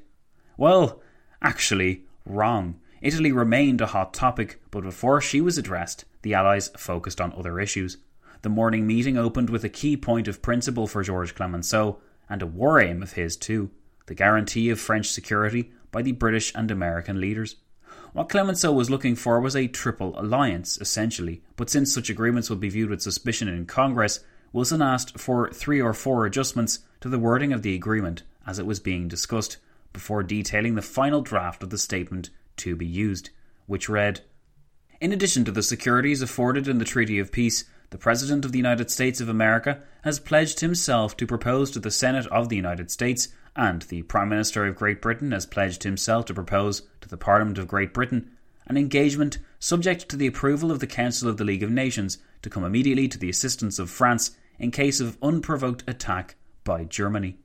[0.56, 1.00] Well,
[1.40, 2.80] actually, wrong.
[3.00, 7.60] Italy remained a hot topic, but before she was addressed, the Allies focused on other
[7.60, 7.98] issues.
[8.42, 11.98] The morning meeting opened with a key point of principle for Georges Clemenceau,
[12.28, 13.70] and a war aim of his too
[14.08, 17.56] the guarantee of French security by the British and American leaders.
[18.12, 22.58] What Clemenceau was looking for was a triple alliance, essentially, but since such agreements would
[22.60, 24.20] be viewed with suspicion in Congress,
[24.52, 28.66] Wilson asked for three or four adjustments to the wording of the agreement as it
[28.66, 29.58] was being discussed,
[29.92, 33.28] before detailing the final draft of the statement to be used,
[33.66, 34.22] which read
[35.00, 38.58] In addition to the securities afforded in the Treaty of Peace, the President of the
[38.58, 42.90] United States of America has pledged himself to propose to the Senate of the United
[42.90, 47.16] States and the Prime Minister of Great Britain has pledged himself to propose to the
[47.16, 48.30] Parliament of Great Britain
[48.66, 52.50] an engagement subject to the approval of the Council of the League of Nations to
[52.50, 57.38] come immediately to the assistance of France in case of unprovoked attack by Germany.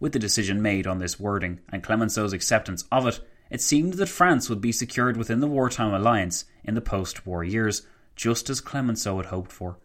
[0.00, 3.20] With the decision made on this wording and Clemenceau's acceptance of it,
[3.50, 7.42] it seemed that France would be secured within the wartime alliance in the post war
[7.42, 9.78] years, just as Clemenceau had hoped for.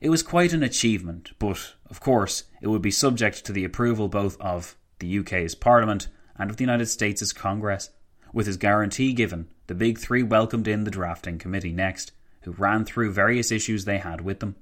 [0.00, 4.08] It was quite an achievement, but, of course, it would be subject to the approval
[4.08, 7.90] both of the UK's Parliament and of the United States' Congress.
[8.32, 12.12] With his guarantee given, the Big Three welcomed in the drafting committee next,
[12.42, 14.56] who ran through various issues they had with them.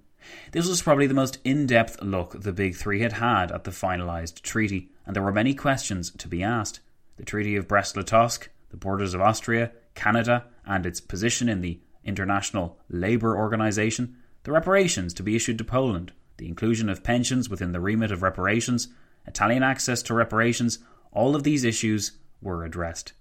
[0.53, 3.71] This was probably the most in depth look the Big Three had had at the
[3.71, 6.81] finalised treaty, and there were many questions to be asked.
[7.17, 11.81] The Treaty of Brest Litovsk, the borders of Austria, Canada, and its position in the
[12.05, 14.17] International Labour Organization,
[14.47, 18.23] the reparations to be issued to Poland, the inclusion of pensions within the remit of
[18.23, 18.87] reparations,
[19.27, 20.79] Italian access to reparations,
[21.11, 23.13] all of these issues were addressed.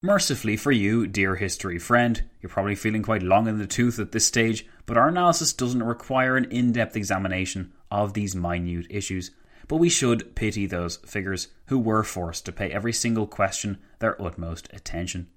[0.00, 4.12] Mercifully for you, dear history friend, you're probably feeling quite long in the tooth at
[4.12, 9.32] this stage, but our analysis doesn't require an in depth examination of these minute issues.
[9.66, 14.22] But we should pity those figures who were forced to pay every single question their
[14.22, 15.30] utmost attention.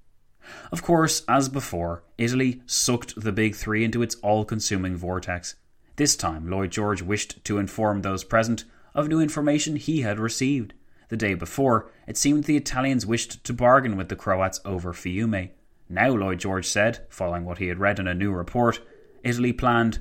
[0.72, 5.56] Of course, as before, Italy sucked the big three into its all consuming vortex.
[5.96, 8.64] This time, Lloyd George wished to inform those present
[8.94, 10.74] of new information he had received.
[11.10, 15.52] The day before, it seemed the Italians wished to bargain with the Croats over Fiume.
[15.90, 18.82] Now, Lloyd George said, following what he had read in a new report,
[19.24, 20.00] Italy planned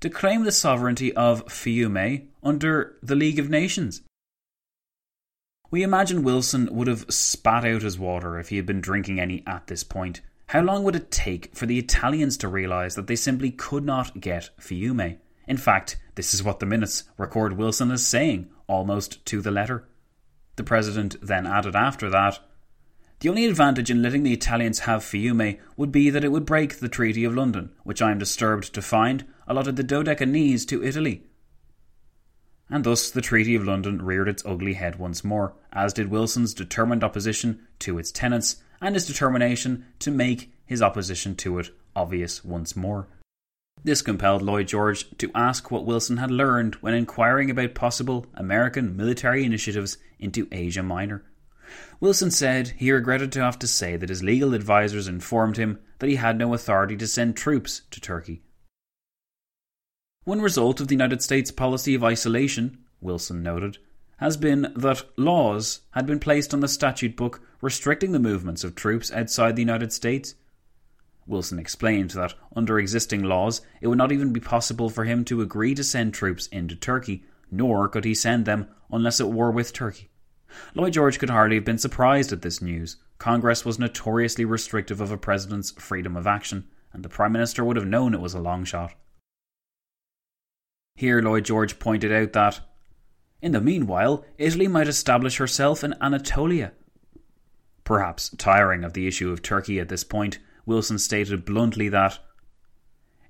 [0.00, 4.02] to claim the sovereignty of Fiume under the League of Nations.
[5.70, 9.44] We imagine Wilson would have spat out his water if he had been drinking any
[9.46, 10.20] at this point.
[10.48, 14.20] How long would it take for the Italians to realise that they simply could not
[14.20, 15.18] get Fiume?
[15.46, 19.86] In fact, this is what the minutes record Wilson as saying, almost to the letter.
[20.56, 22.40] The president then added after that
[23.20, 26.80] The only advantage in letting the Italians have Fiume would be that it would break
[26.80, 31.29] the Treaty of London, which I am disturbed to find allotted the Dodecanese to Italy.
[32.70, 36.54] And thus the Treaty of London reared its ugly head once more, as did Wilson's
[36.54, 42.44] determined opposition to its tenets and his determination to make his opposition to it obvious
[42.44, 43.08] once more.
[43.82, 48.96] This compelled Lloyd George to ask what Wilson had learned when inquiring about possible American
[48.96, 51.24] military initiatives into Asia Minor.
[51.98, 56.08] Wilson said he regretted to have to say that his legal advisers informed him that
[56.08, 58.42] he had no authority to send troops to Turkey.
[60.30, 63.78] One result of the United States policy of isolation, Wilson noted,
[64.18, 68.76] has been that laws had been placed on the statute book restricting the movements of
[68.76, 70.36] troops outside the United States.
[71.26, 75.40] Wilson explained that under existing laws it would not even be possible for him to
[75.40, 79.72] agree to send troops into Turkey, nor could he send them unless at war with
[79.72, 80.10] Turkey.
[80.76, 82.98] Lloyd George could hardly have been surprised at this news.
[83.18, 87.76] Congress was notoriously restrictive of a president's freedom of action, and the Prime Minister would
[87.76, 88.94] have known it was a long shot.
[90.94, 92.60] Here, Lloyd George pointed out that
[93.42, 96.72] in the meanwhile, Italy might establish herself in Anatolia.
[97.84, 102.18] Perhaps tiring of the issue of Turkey at this point, Wilson stated bluntly that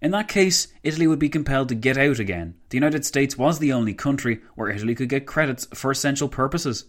[0.02, 2.54] in that case, Italy would be compelled to get out again.
[2.70, 6.86] The United States was the only country where Italy could get credits for essential purposes.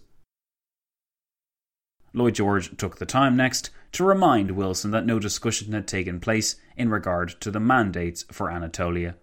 [2.14, 6.56] Lloyd George took the time next to remind Wilson that no discussion had taken place
[6.76, 9.16] in regard to the mandates for Anatolia.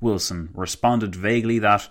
[0.00, 1.88] Wilson responded vaguely that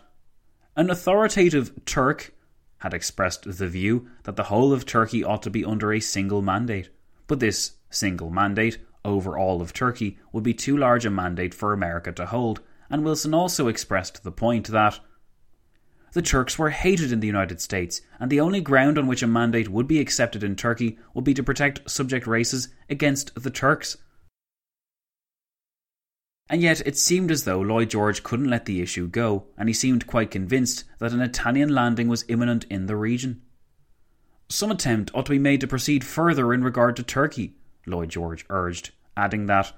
[0.76, 2.34] an authoritative Turk
[2.80, 6.42] had expressed the view that the whole of Turkey ought to be under a single
[6.42, 6.90] mandate,
[7.28, 11.74] but this single mandate over all of Turkey would be too large a mandate for
[11.74, 15.00] America to hold, and Wilson also expressed the point that
[16.14, 19.28] the Turks were hated in the United States, and the only ground on which a
[19.28, 23.98] mandate would be accepted in Turkey would be to protect subject races against the Turks.
[26.50, 29.74] And yet it seemed as though Lloyd George couldn't let the issue go, and he
[29.74, 33.42] seemed quite convinced that an Italian landing was imminent in the region.
[34.50, 37.54] Some attempt ought to be made to proceed further in regard to Turkey,
[37.86, 39.74] Lloyd George urged, adding that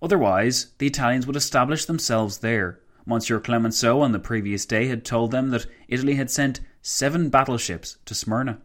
[0.00, 2.80] otherwise the Italians would establish themselves there.
[3.04, 7.98] Monsieur Clemenceau on the previous day had told them that Italy had sent seven battleships
[8.06, 8.58] to Smyrna.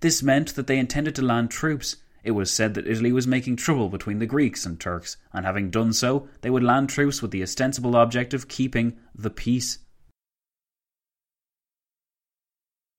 [0.00, 3.56] This meant that they intended to land troops, it was said that Italy was making
[3.56, 7.30] trouble between the Greeks and Turks, and having done so, they would land troops with
[7.30, 9.78] the ostensible object of keeping the peace.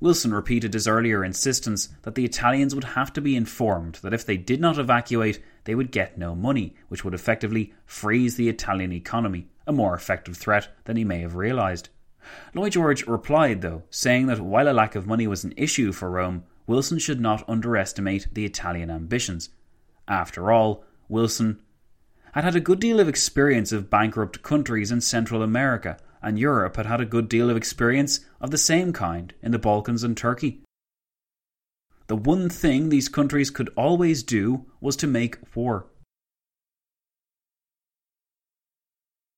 [0.02, 4.26] Wilson repeated his earlier insistence that the Italians would have to be informed that if
[4.26, 8.94] they did not evacuate, they would get no money, which would effectively freeze the Italian
[8.94, 11.90] economy, a more effective threat than he may have realised.
[12.54, 16.10] Lloyd George replied, though, saying that while a lack of money was an issue for
[16.10, 19.50] Rome, Wilson should not underestimate the Italian ambitions.
[20.08, 21.64] After all, Wilson
[22.34, 26.76] had had a good deal of experience of bankrupt countries in Central America, and Europe
[26.76, 30.16] had had a good deal of experience of the same kind in the Balkans and
[30.16, 30.62] Turkey.
[32.06, 35.88] The one thing these countries could always do was to make war.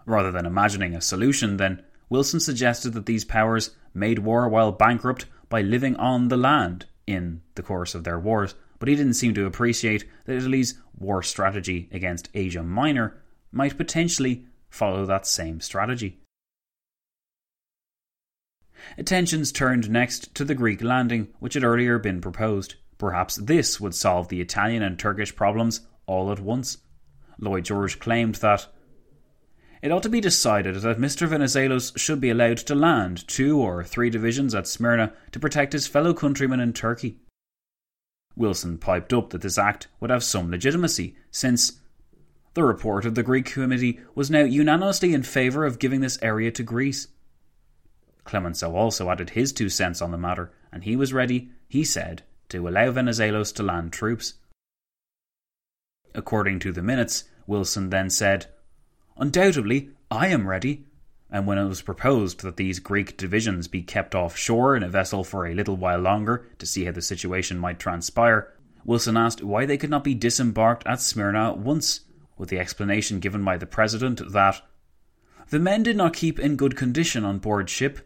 [0.05, 5.27] Rather than imagining a solution, then, Wilson suggested that these powers made war while bankrupt
[5.47, 9.33] by living on the land in the course of their wars, but he didn't seem
[9.33, 13.21] to appreciate that Italy's war strategy against Asia Minor
[13.51, 16.19] might potentially follow that same strategy.
[18.97, 22.75] Attentions turned next to the Greek landing, which had earlier been proposed.
[22.97, 26.77] Perhaps this would solve the Italian and Turkish problems all at once.
[27.37, 28.67] Lloyd George claimed that
[29.81, 31.27] it ought to be decided that Mr.
[31.27, 35.87] Venizelos should be allowed to land two or three divisions at Smyrna to protect his
[35.87, 37.17] fellow countrymen in Turkey.
[38.35, 41.79] Wilson piped up that this act would have some legitimacy, since
[42.53, 46.51] the report of the Greek committee was now unanimously in favour of giving this area
[46.51, 47.07] to Greece.
[48.23, 52.23] Clemenceau also added his two cents on the matter, and he was ready, he said,
[52.49, 54.35] to allow Venizelos to land troops.
[56.13, 58.47] According to the minutes, Wilson then said,
[59.21, 60.87] Undoubtedly, I am ready.
[61.29, 65.23] And when it was proposed that these Greek divisions be kept offshore in a vessel
[65.23, 68.51] for a little while longer to see how the situation might transpire,
[68.83, 72.01] Wilson asked why they could not be disembarked at Smyrna at once,
[72.35, 74.59] with the explanation given by the President that
[75.51, 77.99] the men did not keep in good condition on board ship.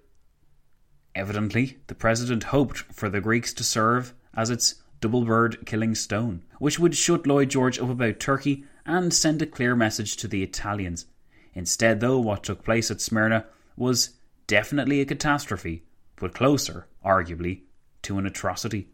[1.16, 6.44] Evidently, the President hoped for the Greeks to serve as its double bird killing stone,
[6.60, 10.44] which would shut Lloyd George up about Turkey and send a clear message to the
[10.44, 11.06] Italians.
[11.54, 13.46] Instead, though, what took place at Smyrna
[13.76, 14.12] was
[14.48, 15.84] definitely a catastrophe,
[16.18, 17.62] but closer, arguably,
[18.04, 18.88] to an atrocity.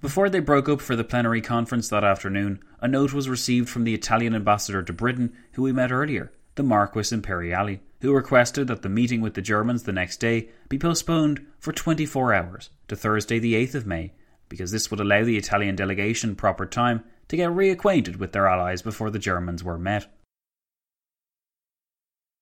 [0.00, 3.84] Before they broke up for the plenary conference that afternoon, a note was received from
[3.84, 8.82] the Italian ambassador to Britain, who we met earlier, the Marquis Imperiali, who requested that
[8.82, 13.38] the meeting with the Germans the next day be postponed for 24 hours to Thursday,
[13.38, 14.12] the 8th of May,
[14.48, 18.82] because this would allow the Italian delegation proper time to get reacquainted with their allies
[18.82, 20.06] before the Germans were met.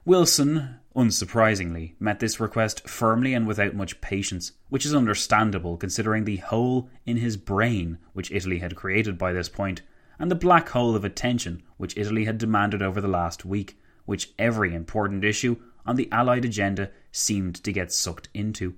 [0.06, 6.36] Wilson, unsurprisingly, met this request firmly and without much patience, which is understandable considering the
[6.36, 9.80] hole in his brain which Italy had created by this point,
[10.18, 14.32] and the black hole of attention which Italy had demanded over the last week, which
[14.38, 15.56] every important issue
[15.86, 18.74] on the Allied agenda seemed to get sucked into.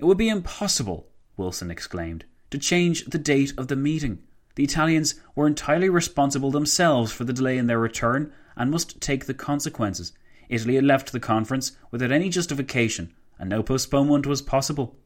[0.00, 4.18] It would be impossible, Wilson exclaimed, to change the date of the meeting.
[4.54, 9.24] The Italians were entirely responsible themselves for the delay in their return and must take
[9.24, 10.12] the consequences.
[10.48, 14.96] Italy had left the conference without any justification, and no postponement was possible.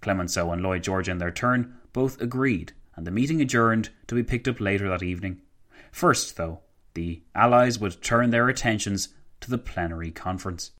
[0.00, 4.22] Clemenceau and Lloyd George, in their turn, both agreed, and the meeting adjourned to be
[4.22, 5.42] picked up later that evening.
[5.90, 6.60] First, though,
[6.94, 9.10] the Allies would turn their attentions
[9.40, 10.72] to the plenary conference.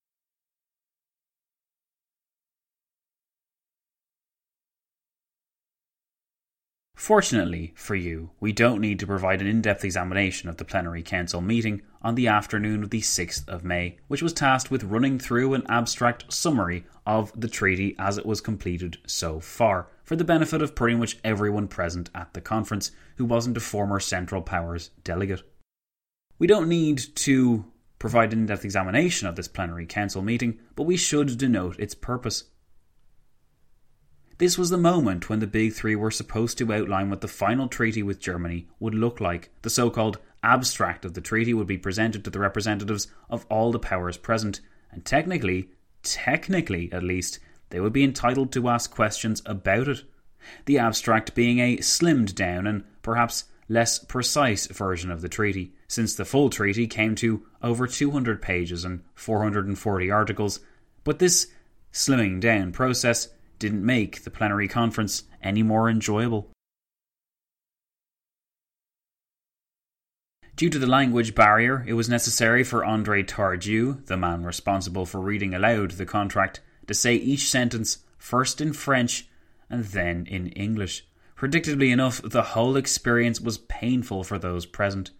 [7.03, 11.03] Fortunately for you, we don't need to provide an in depth examination of the plenary
[11.03, 15.19] council meeting on the afternoon of the 6th of May, which was tasked with running
[15.19, 20.23] through an abstract summary of the treaty as it was completed so far, for the
[20.23, 24.91] benefit of pretty much everyone present at the conference who wasn't a former Central Powers
[25.03, 25.43] delegate.
[26.39, 27.65] We don't need to
[27.99, 31.97] provide an in depth examination of this plenary council meeting, but we should denote its
[31.97, 32.45] purpose.
[34.43, 37.69] This was the moment when the Big Three were supposed to outline what the final
[37.69, 39.51] treaty with Germany would look like.
[39.63, 43.71] The so called abstract of the treaty would be presented to the representatives of all
[43.71, 44.61] the powers present,
[44.91, 45.69] and technically,
[46.03, 47.39] technically at least,
[47.71, 50.03] they would be entitled to ask questions about it.
[50.65, 56.17] The abstract being a slimmed down and perhaps less precise version of the treaty, since
[56.17, 60.59] the full treaty came to over 200 pages and 440 articles.
[61.05, 61.47] But this
[61.93, 63.29] slimming down process
[63.63, 66.51] didn't make the plenary conference any more enjoyable.
[70.57, 75.21] Due to the language barrier, it was necessary for Andre Tardieu, the man responsible for
[75.21, 79.29] reading aloud the contract, to say each sentence first in French
[79.71, 81.07] and then in English.
[81.37, 85.13] Predictably enough, the whole experience was painful for those present.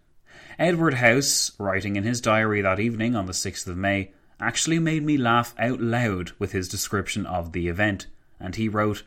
[0.59, 5.03] Edward House, writing in his diary that evening on the 6th of May, actually made
[5.03, 8.07] me laugh out loud with his description of the event,
[8.43, 9.03] and he wrote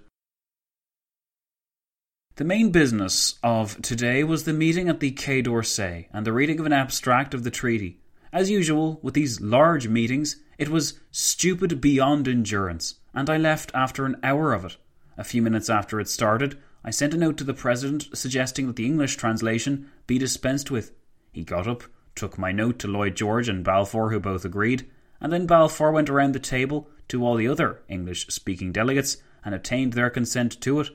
[2.36, 6.58] The main business of today was the meeting at the Quai d'Orsay and the reading
[6.58, 8.00] of an abstract of the treaty.
[8.32, 14.04] As usual, with these large meetings, it was stupid beyond endurance, and I left after
[14.04, 14.76] an hour of it.
[15.16, 18.76] A few minutes after it started, I sent a note to the President suggesting that
[18.76, 20.92] the English translation be dispensed with.
[21.32, 21.84] He got up,
[22.14, 24.86] took my note to Lloyd George and Balfour, who both agreed,
[25.20, 29.55] and then Balfour went around the table to all the other English speaking delegates and
[29.55, 30.90] obtained their consent to it.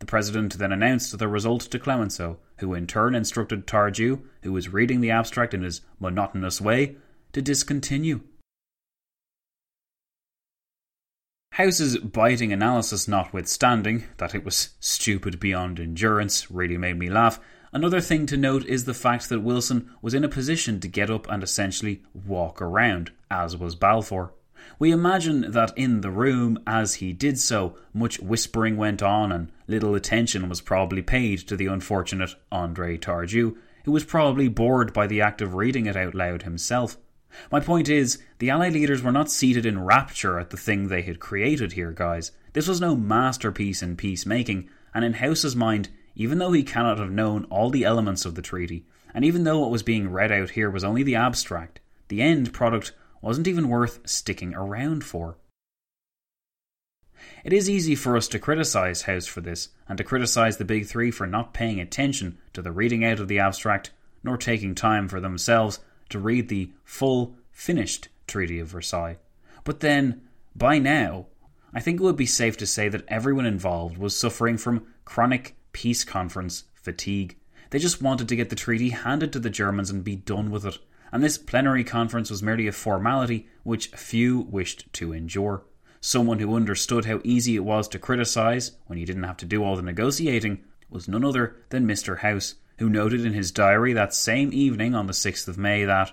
[0.00, 4.68] The President then announced the result to Clemenceau, who in turn instructed Tardieu, who was
[4.68, 6.96] reading the abstract in his monotonous way,
[7.32, 8.20] to discontinue.
[11.52, 17.38] House's biting analysis notwithstanding, that it was stupid beyond endurance, really made me laugh.
[17.72, 21.10] Another thing to note is the fact that Wilson was in a position to get
[21.10, 24.34] up and essentially walk around, as was Balfour.
[24.78, 29.52] We imagine that in the room, as he did so, much whispering went on and
[29.66, 35.06] little attention was probably paid to the unfortunate Andre Tardieu, who was probably bored by
[35.06, 36.96] the act of reading it out loud himself.
[37.50, 41.02] My point is, the Allied leaders were not seated in rapture at the thing they
[41.02, 42.32] had created here, guys.
[42.52, 47.10] This was no masterpiece in peacemaking, and in House's mind, even though he cannot have
[47.10, 50.50] known all the elements of the treaty, and even though what was being read out
[50.50, 52.92] here was only the abstract, the end product
[53.24, 55.38] wasn't even worth sticking around for.
[57.42, 60.86] It is easy for us to criticise House for this, and to criticise the Big
[60.86, 63.92] Three for not paying attention to the reading out of the abstract,
[64.22, 65.80] nor taking time for themselves
[66.10, 69.16] to read the full, finished Treaty of Versailles.
[69.64, 70.20] But then,
[70.54, 71.26] by now,
[71.72, 75.56] I think it would be safe to say that everyone involved was suffering from chronic
[75.72, 77.38] peace conference fatigue.
[77.70, 80.66] They just wanted to get the treaty handed to the Germans and be done with
[80.66, 80.78] it,
[81.14, 85.62] and this plenary conference was merely a formality which few wished to endure.
[86.00, 89.62] Someone who understood how easy it was to criticise when you didn't have to do
[89.62, 92.18] all the negotiating was none other than Mr.
[92.18, 96.10] House, who noted in his diary that same evening on the 6th of May that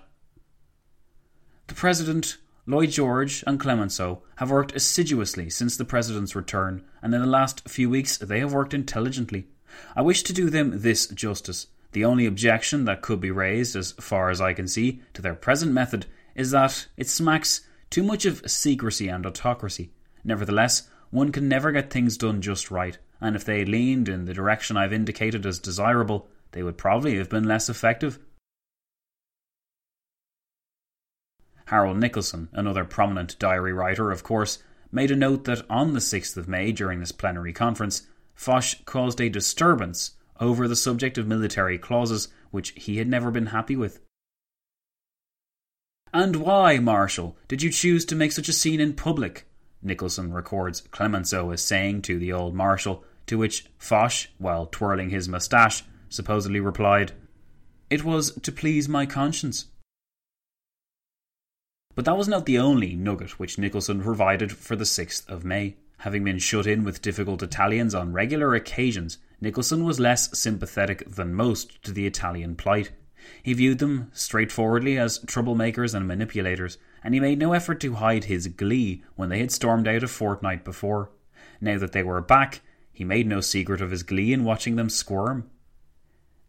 [1.65, 2.38] the President,
[2.68, 7.68] Lloyd George, and Clemenceau have worked assiduously since the President's return, and in the last
[7.68, 9.48] few weeks they have worked intelligently.
[9.95, 11.65] I wish to do them this justice.
[11.92, 15.36] The only objection that could be raised, as far as I can see, to their
[15.36, 16.06] present method
[16.36, 19.92] is that it smacks too much of secrecy and autocracy.
[20.24, 24.34] Nevertheless, one can never get things done just right, and if they leaned in the
[24.34, 28.20] direction I've indicated as desirable, they would probably have been less effective.
[31.66, 34.60] Harold Nicolson, another prominent diary writer, of course,
[34.92, 39.22] made a note that on the 6th of May, during this plenary conference, Foch caused
[39.22, 40.12] a disturbance
[40.42, 44.00] over the subject of military clauses, which he had never been happy with.
[46.14, 49.48] And why, Marshal, did you choose to make such a scene in public?
[49.84, 55.30] Nicolson records Clemenceau as saying to the old Marshal, to which Foch, while twirling his
[55.30, 57.14] moustache, supposedly replied,
[57.90, 59.68] It was to please my conscience.
[61.96, 65.78] But that was not the only nugget which Nicolson provided for the 6th of May.
[66.02, 71.36] Having been shut in with difficult Italians on regular occasions, Nicolson was less sympathetic than
[71.36, 72.91] most to the Italian plight.
[73.44, 78.23] He viewed them straightforwardly as troublemakers and manipulators, and he made no effort to hide
[78.23, 81.11] his glee when they had stormed out a fortnight before.
[81.61, 82.61] Now that they were back,
[82.91, 85.52] he made no secret of his glee in watching them squirm.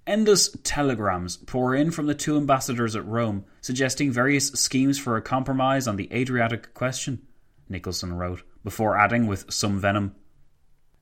[0.06, 5.22] Endless telegrams pour in from the two ambassadors at Rome, suggesting various schemes for a
[5.22, 7.26] compromise on the Adriatic question,
[7.68, 10.14] Nicolson wrote, before adding with some venom.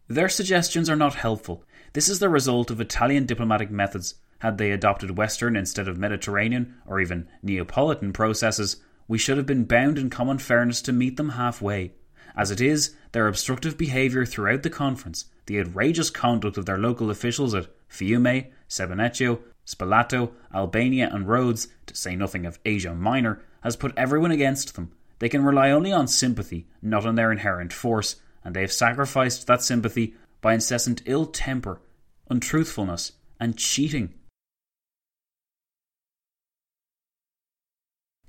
[0.08, 1.64] Their suggestions are not helpful.
[1.92, 4.16] This is the result of Italian diplomatic methods.
[4.40, 8.76] Had they adopted Western instead of Mediterranean or even Neapolitan processes,
[9.06, 11.92] we should have been bound in common fairness to meet them halfway.
[12.36, 17.10] As it is, their obstructive behaviour throughout the conference, the outrageous conduct of their local
[17.10, 23.76] officials at Fiume, Sebenico, Spalato, Albania, and Rhodes, to say nothing of Asia Minor, has
[23.76, 24.92] put everyone against them.
[25.20, 29.46] They can rely only on sympathy, not on their inherent force, and they have sacrificed
[29.46, 31.80] that sympathy by incessant ill temper,
[32.28, 34.14] untruthfulness, and cheating.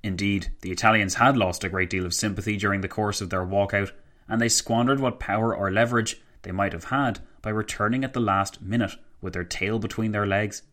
[0.04, 3.46] Indeed, the Italians had lost a great deal of sympathy during the course of their
[3.46, 3.92] walkout,
[4.28, 8.20] and they squandered what power or leverage they might have had by returning at the
[8.20, 10.64] last minute with their tail between their legs.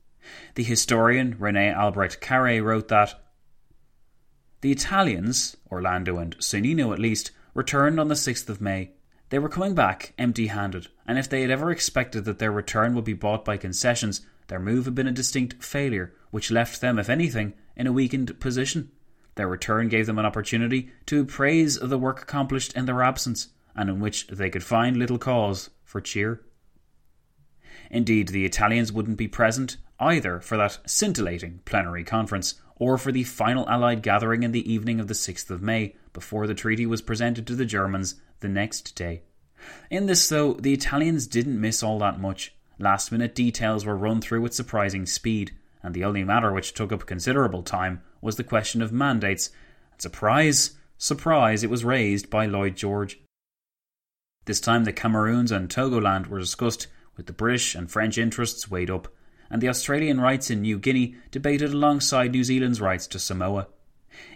[0.56, 3.22] The historian Rene Albrecht Carré wrote that
[4.60, 8.90] the Italians, Orlando and Sonnino at least, returned on the 6th of May.
[9.30, 12.94] They were coming back empty handed, and if they had ever expected that their return
[12.94, 16.98] would be bought by concessions, their move had been a distinct failure, which left them,
[16.98, 18.90] if anything, in a weakened position.
[19.34, 23.88] Their return gave them an opportunity to praise the work accomplished in their absence, and
[23.88, 26.40] in which they could find little cause for cheer.
[27.90, 33.24] Indeed, the Italians wouldn't be present either for that scintillating plenary conference or for the
[33.24, 37.02] final Allied gathering in the evening of the 6th of May before the treaty was
[37.02, 39.22] presented to the Germans the next day.
[39.90, 42.54] In this, though, the Italians didn't miss all that much.
[42.78, 45.52] Last minute details were run through with surprising speed,
[45.82, 49.50] and the only matter which took up considerable time was the question of mandates,
[49.92, 53.18] and surprise, surprise, it was raised by Lloyd George.
[54.44, 56.86] This time the Cameroons and Togoland were discussed,
[57.16, 59.08] with the British and French interests weighed up,
[59.50, 63.68] and the Australian rights in New Guinea debated alongside New Zealand's rights to Samoa.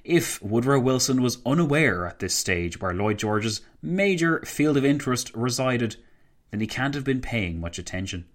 [0.05, 5.35] If Woodrow Wilson was unaware at this stage where Lloyd George's major field of interest
[5.35, 5.97] resided,
[6.51, 8.27] then he can't have been paying much attention.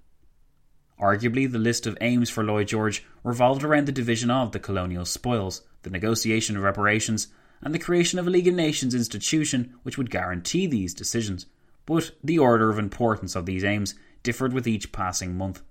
[0.99, 5.05] Arguably, the list of aims for Lloyd George revolved around the division of the colonial
[5.05, 7.27] spoils, the negotiation of reparations,
[7.61, 11.45] and the creation of a League of Nations institution which would guarantee these decisions.
[11.85, 15.61] But the order of importance of these aims differed with each passing month.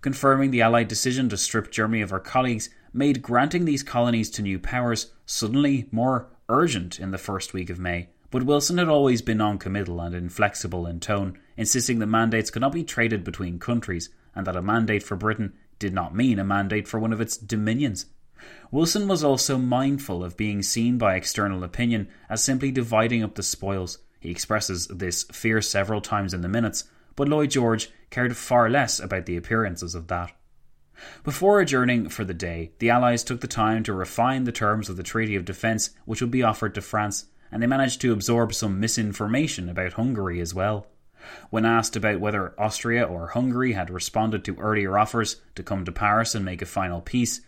[0.00, 4.42] Confirming the Allied decision to strip Germany of her colleagues made granting these colonies to
[4.42, 8.08] new powers suddenly more urgent in the first week of May.
[8.30, 12.72] But Wilson had always been noncommittal and inflexible in tone, insisting that mandates could not
[12.72, 16.88] be traded between countries and that a mandate for Britain did not mean a mandate
[16.88, 18.06] for one of its dominions.
[18.70, 23.42] Wilson was also mindful of being seen by external opinion as simply dividing up the
[23.42, 23.98] spoils.
[24.18, 26.84] He expresses this fear several times in the minutes,
[27.16, 30.32] but Lloyd George cared far less about the appearances of that.
[31.24, 34.96] Before adjourning for the day, the Allies took the time to refine the terms of
[34.96, 38.54] the Treaty of Defence which would be offered to France, and they managed to absorb
[38.54, 40.86] some misinformation about Hungary as well.
[41.50, 45.92] When asked about whether Austria or Hungary had responded to earlier offers to come to
[45.92, 47.40] Paris and make a final peace,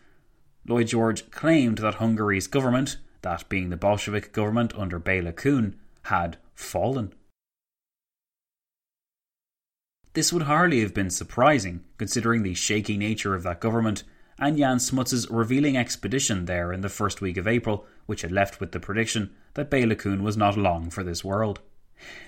[0.67, 6.39] Lloyd George claimed that Hungary's government, that being the Bolshevik government under Bela Kun, had
[6.55, 7.13] fallen.
[10.17, 14.03] This would hardly have been surprising, considering the shaky nature of that government
[14.39, 18.59] and Jan Smuts's revealing expedition there in the first week of April, which had left
[18.59, 21.61] with the prediction that Bela was not long for this world.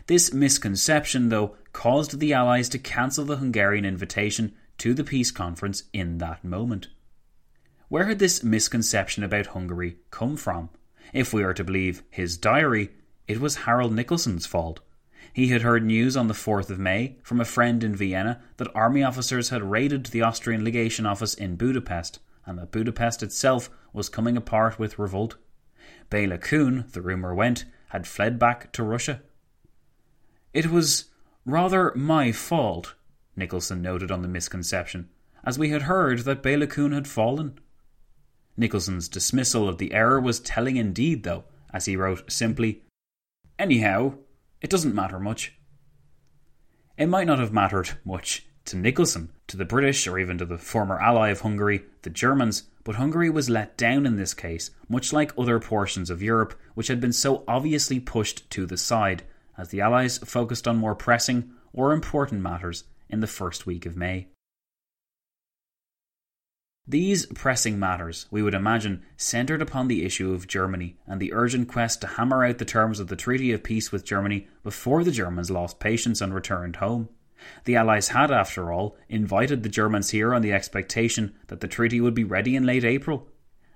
[0.06, 5.84] This misconception, though, caused the Allies to cancel the Hungarian invitation to the peace conference
[5.94, 6.88] in that moment.
[7.88, 10.68] Where had this misconception about Hungary come from?
[11.14, 12.90] If we are to believe his diary,
[13.26, 14.80] it was Harold Nicolson's fault.
[15.38, 18.74] He had heard news on the 4th of May from a friend in Vienna that
[18.74, 24.08] army officers had raided the Austrian legation office in Budapest, and that Budapest itself was
[24.08, 25.36] coming apart with revolt.
[26.10, 29.22] Bela Kun, the rumour went, had fled back to Russia.
[30.52, 31.04] It was
[31.46, 32.96] rather my fault,
[33.36, 35.08] Nicolson noted on the misconception,
[35.44, 37.60] as we had heard that Bela Kun had fallen.
[38.58, 42.82] Nicolson's dismissal of the error was telling indeed, though, as he wrote simply,
[43.56, 44.14] Anyhow,
[44.60, 45.54] it doesn't matter much.
[46.96, 50.58] It might not have mattered much to Nicolson, to the British, or even to the
[50.58, 55.12] former ally of Hungary, the Germans, but Hungary was let down in this case, much
[55.12, 59.22] like other portions of Europe which had been so obviously pushed to the side,
[59.56, 63.96] as the Allies focused on more pressing or important matters in the first week of
[63.96, 64.28] May.
[66.90, 71.68] These pressing matters, we would imagine, centred upon the issue of Germany and the urgent
[71.68, 75.10] quest to hammer out the terms of the Treaty of Peace with Germany before the
[75.10, 77.10] Germans lost patience and returned home.
[77.64, 82.00] The Allies had, after all, invited the Germans here on the expectation that the treaty
[82.00, 83.28] would be ready in late April.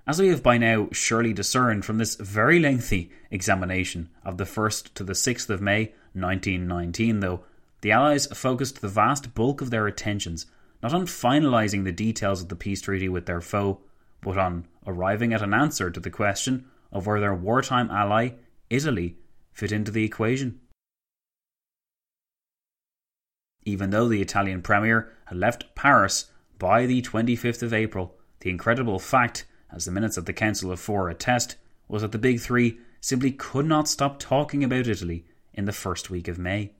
[0.07, 4.95] As we have by now surely discerned from this very lengthy examination of the 1st
[4.95, 7.43] to the 6th of May 1919, though,
[7.81, 10.47] the Allies focused the vast bulk of their attentions
[10.83, 13.79] not on finalising the details of the peace treaty with their foe,
[14.21, 18.31] but on arriving at an answer to the question of where their wartime ally,
[18.69, 19.15] Italy,
[19.53, 20.59] fit into the equation.
[23.65, 26.25] Even though the Italian Premier had left Paris
[26.59, 30.81] by the 25th of April, the incredible fact, as the minutes of the Council of
[30.81, 31.55] Four attest,
[31.87, 36.09] was that the Big Three simply could not stop talking about Italy in the first
[36.09, 36.73] week of May.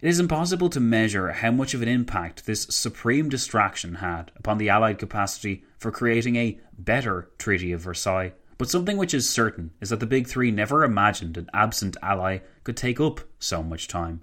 [0.00, 4.58] It is impossible to measure how much of an impact this supreme distraction had upon
[4.58, 9.72] the Allied capacity for creating a better Treaty of Versailles, but something which is certain
[9.80, 13.88] is that the Big Three never imagined an absent ally could take up so much
[13.88, 14.22] time.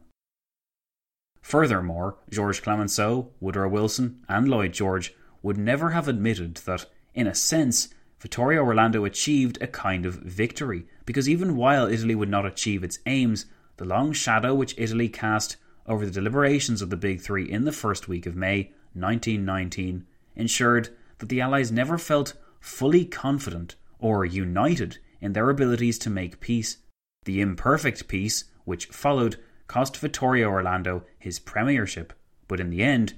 [1.42, 7.36] Furthermore, George Clemenceau, Woodrow Wilson, and Lloyd George would never have admitted that, in a
[7.36, 7.90] sense,
[8.22, 13.00] Vittorio Orlando achieved a kind of victory, because even while Italy would not achieve its
[13.06, 13.46] aims,
[13.76, 15.58] the long shadow which Italy cast
[15.88, 20.06] over the deliberations of the Big Three in the first week of May 1919
[20.36, 20.90] ensured
[21.20, 26.78] that the Allies never felt fully confident or united in their abilities to make peace.
[27.26, 29.38] The imperfect peace which followed
[29.68, 32.14] cost Vittorio Orlando his premiership,
[32.48, 33.14] but in the end,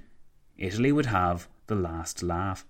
[0.57, 2.65] Italy would have the last laugh.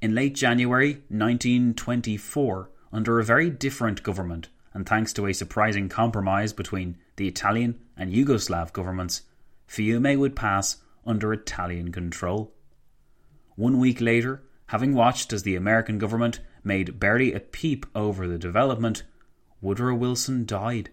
[0.00, 6.52] In late January 1924, under a very different government, and thanks to a surprising compromise
[6.52, 9.22] between the Italian and Yugoslav governments,
[9.68, 12.52] Fiume would pass under Italian control.
[13.56, 18.38] One week later, having watched as the American government made barely a peep over the
[18.38, 19.02] development,
[19.60, 20.90] Woodrow Wilson died.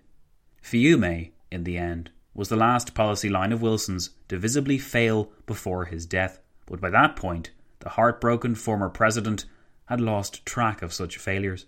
[0.61, 5.85] Fiume, in the end, was the last policy line of Wilson's to visibly fail before
[5.85, 9.45] his death, but by that point, the heartbroken former president
[9.85, 11.65] had lost track of such failures.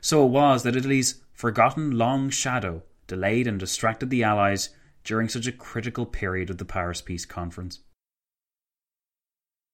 [0.00, 4.68] So it was that Italy's forgotten long shadow delayed and distracted the Allies
[5.04, 7.78] during such a critical period of the Paris Peace Conference.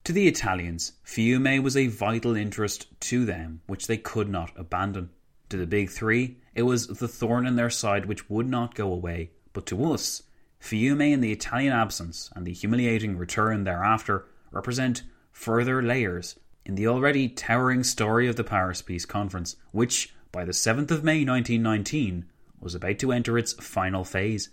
[0.04, 5.10] To the Italians, Fiume was a vital interest to them which they could not abandon.
[5.48, 8.92] To the Big Three, it was the thorn in their side which would not go
[8.92, 9.32] away.
[9.52, 10.22] But to us,
[10.60, 15.02] Fiume and the Italian absence and the humiliating return thereafter represent
[15.32, 20.52] further layers in the already towering story of the Paris Peace Conference, which, by the
[20.52, 22.26] 7th of May 1919,
[22.60, 24.50] was about to enter its final phase.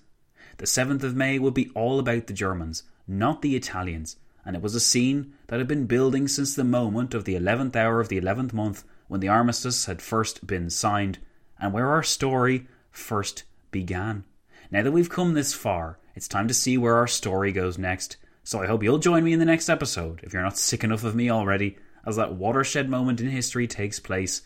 [0.56, 4.16] The 7th of May would be all about the Germans, not the Italians,
[4.46, 7.76] and it was a scene that had been building since the moment of the 11th
[7.76, 11.20] hour of the 11th month when the armistice had first been signed,
[11.60, 14.24] and where our story first began.
[14.72, 18.16] Now that we've come this far, it's time to see where our story goes next.
[18.46, 21.04] So I hope you'll join me in the next episode, if you're not sick enough
[21.04, 24.44] of me already, as that watershed moment in history takes place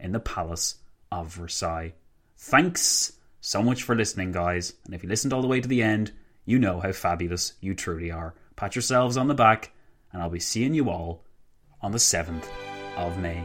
[0.00, 0.76] in the Palace
[1.10, 1.94] of Versailles.
[2.36, 4.74] Thanks so much for listening, guys.
[4.84, 6.12] And if you listened all the way to the end,
[6.44, 8.34] you know how fabulous you truly are.
[8.56, 9.72] Pat yourselves on the back,
[10.12, 11.24] and I'll be seeing you all
[11.82, 12.46] on the 7th
[12.96, 13.44] of May.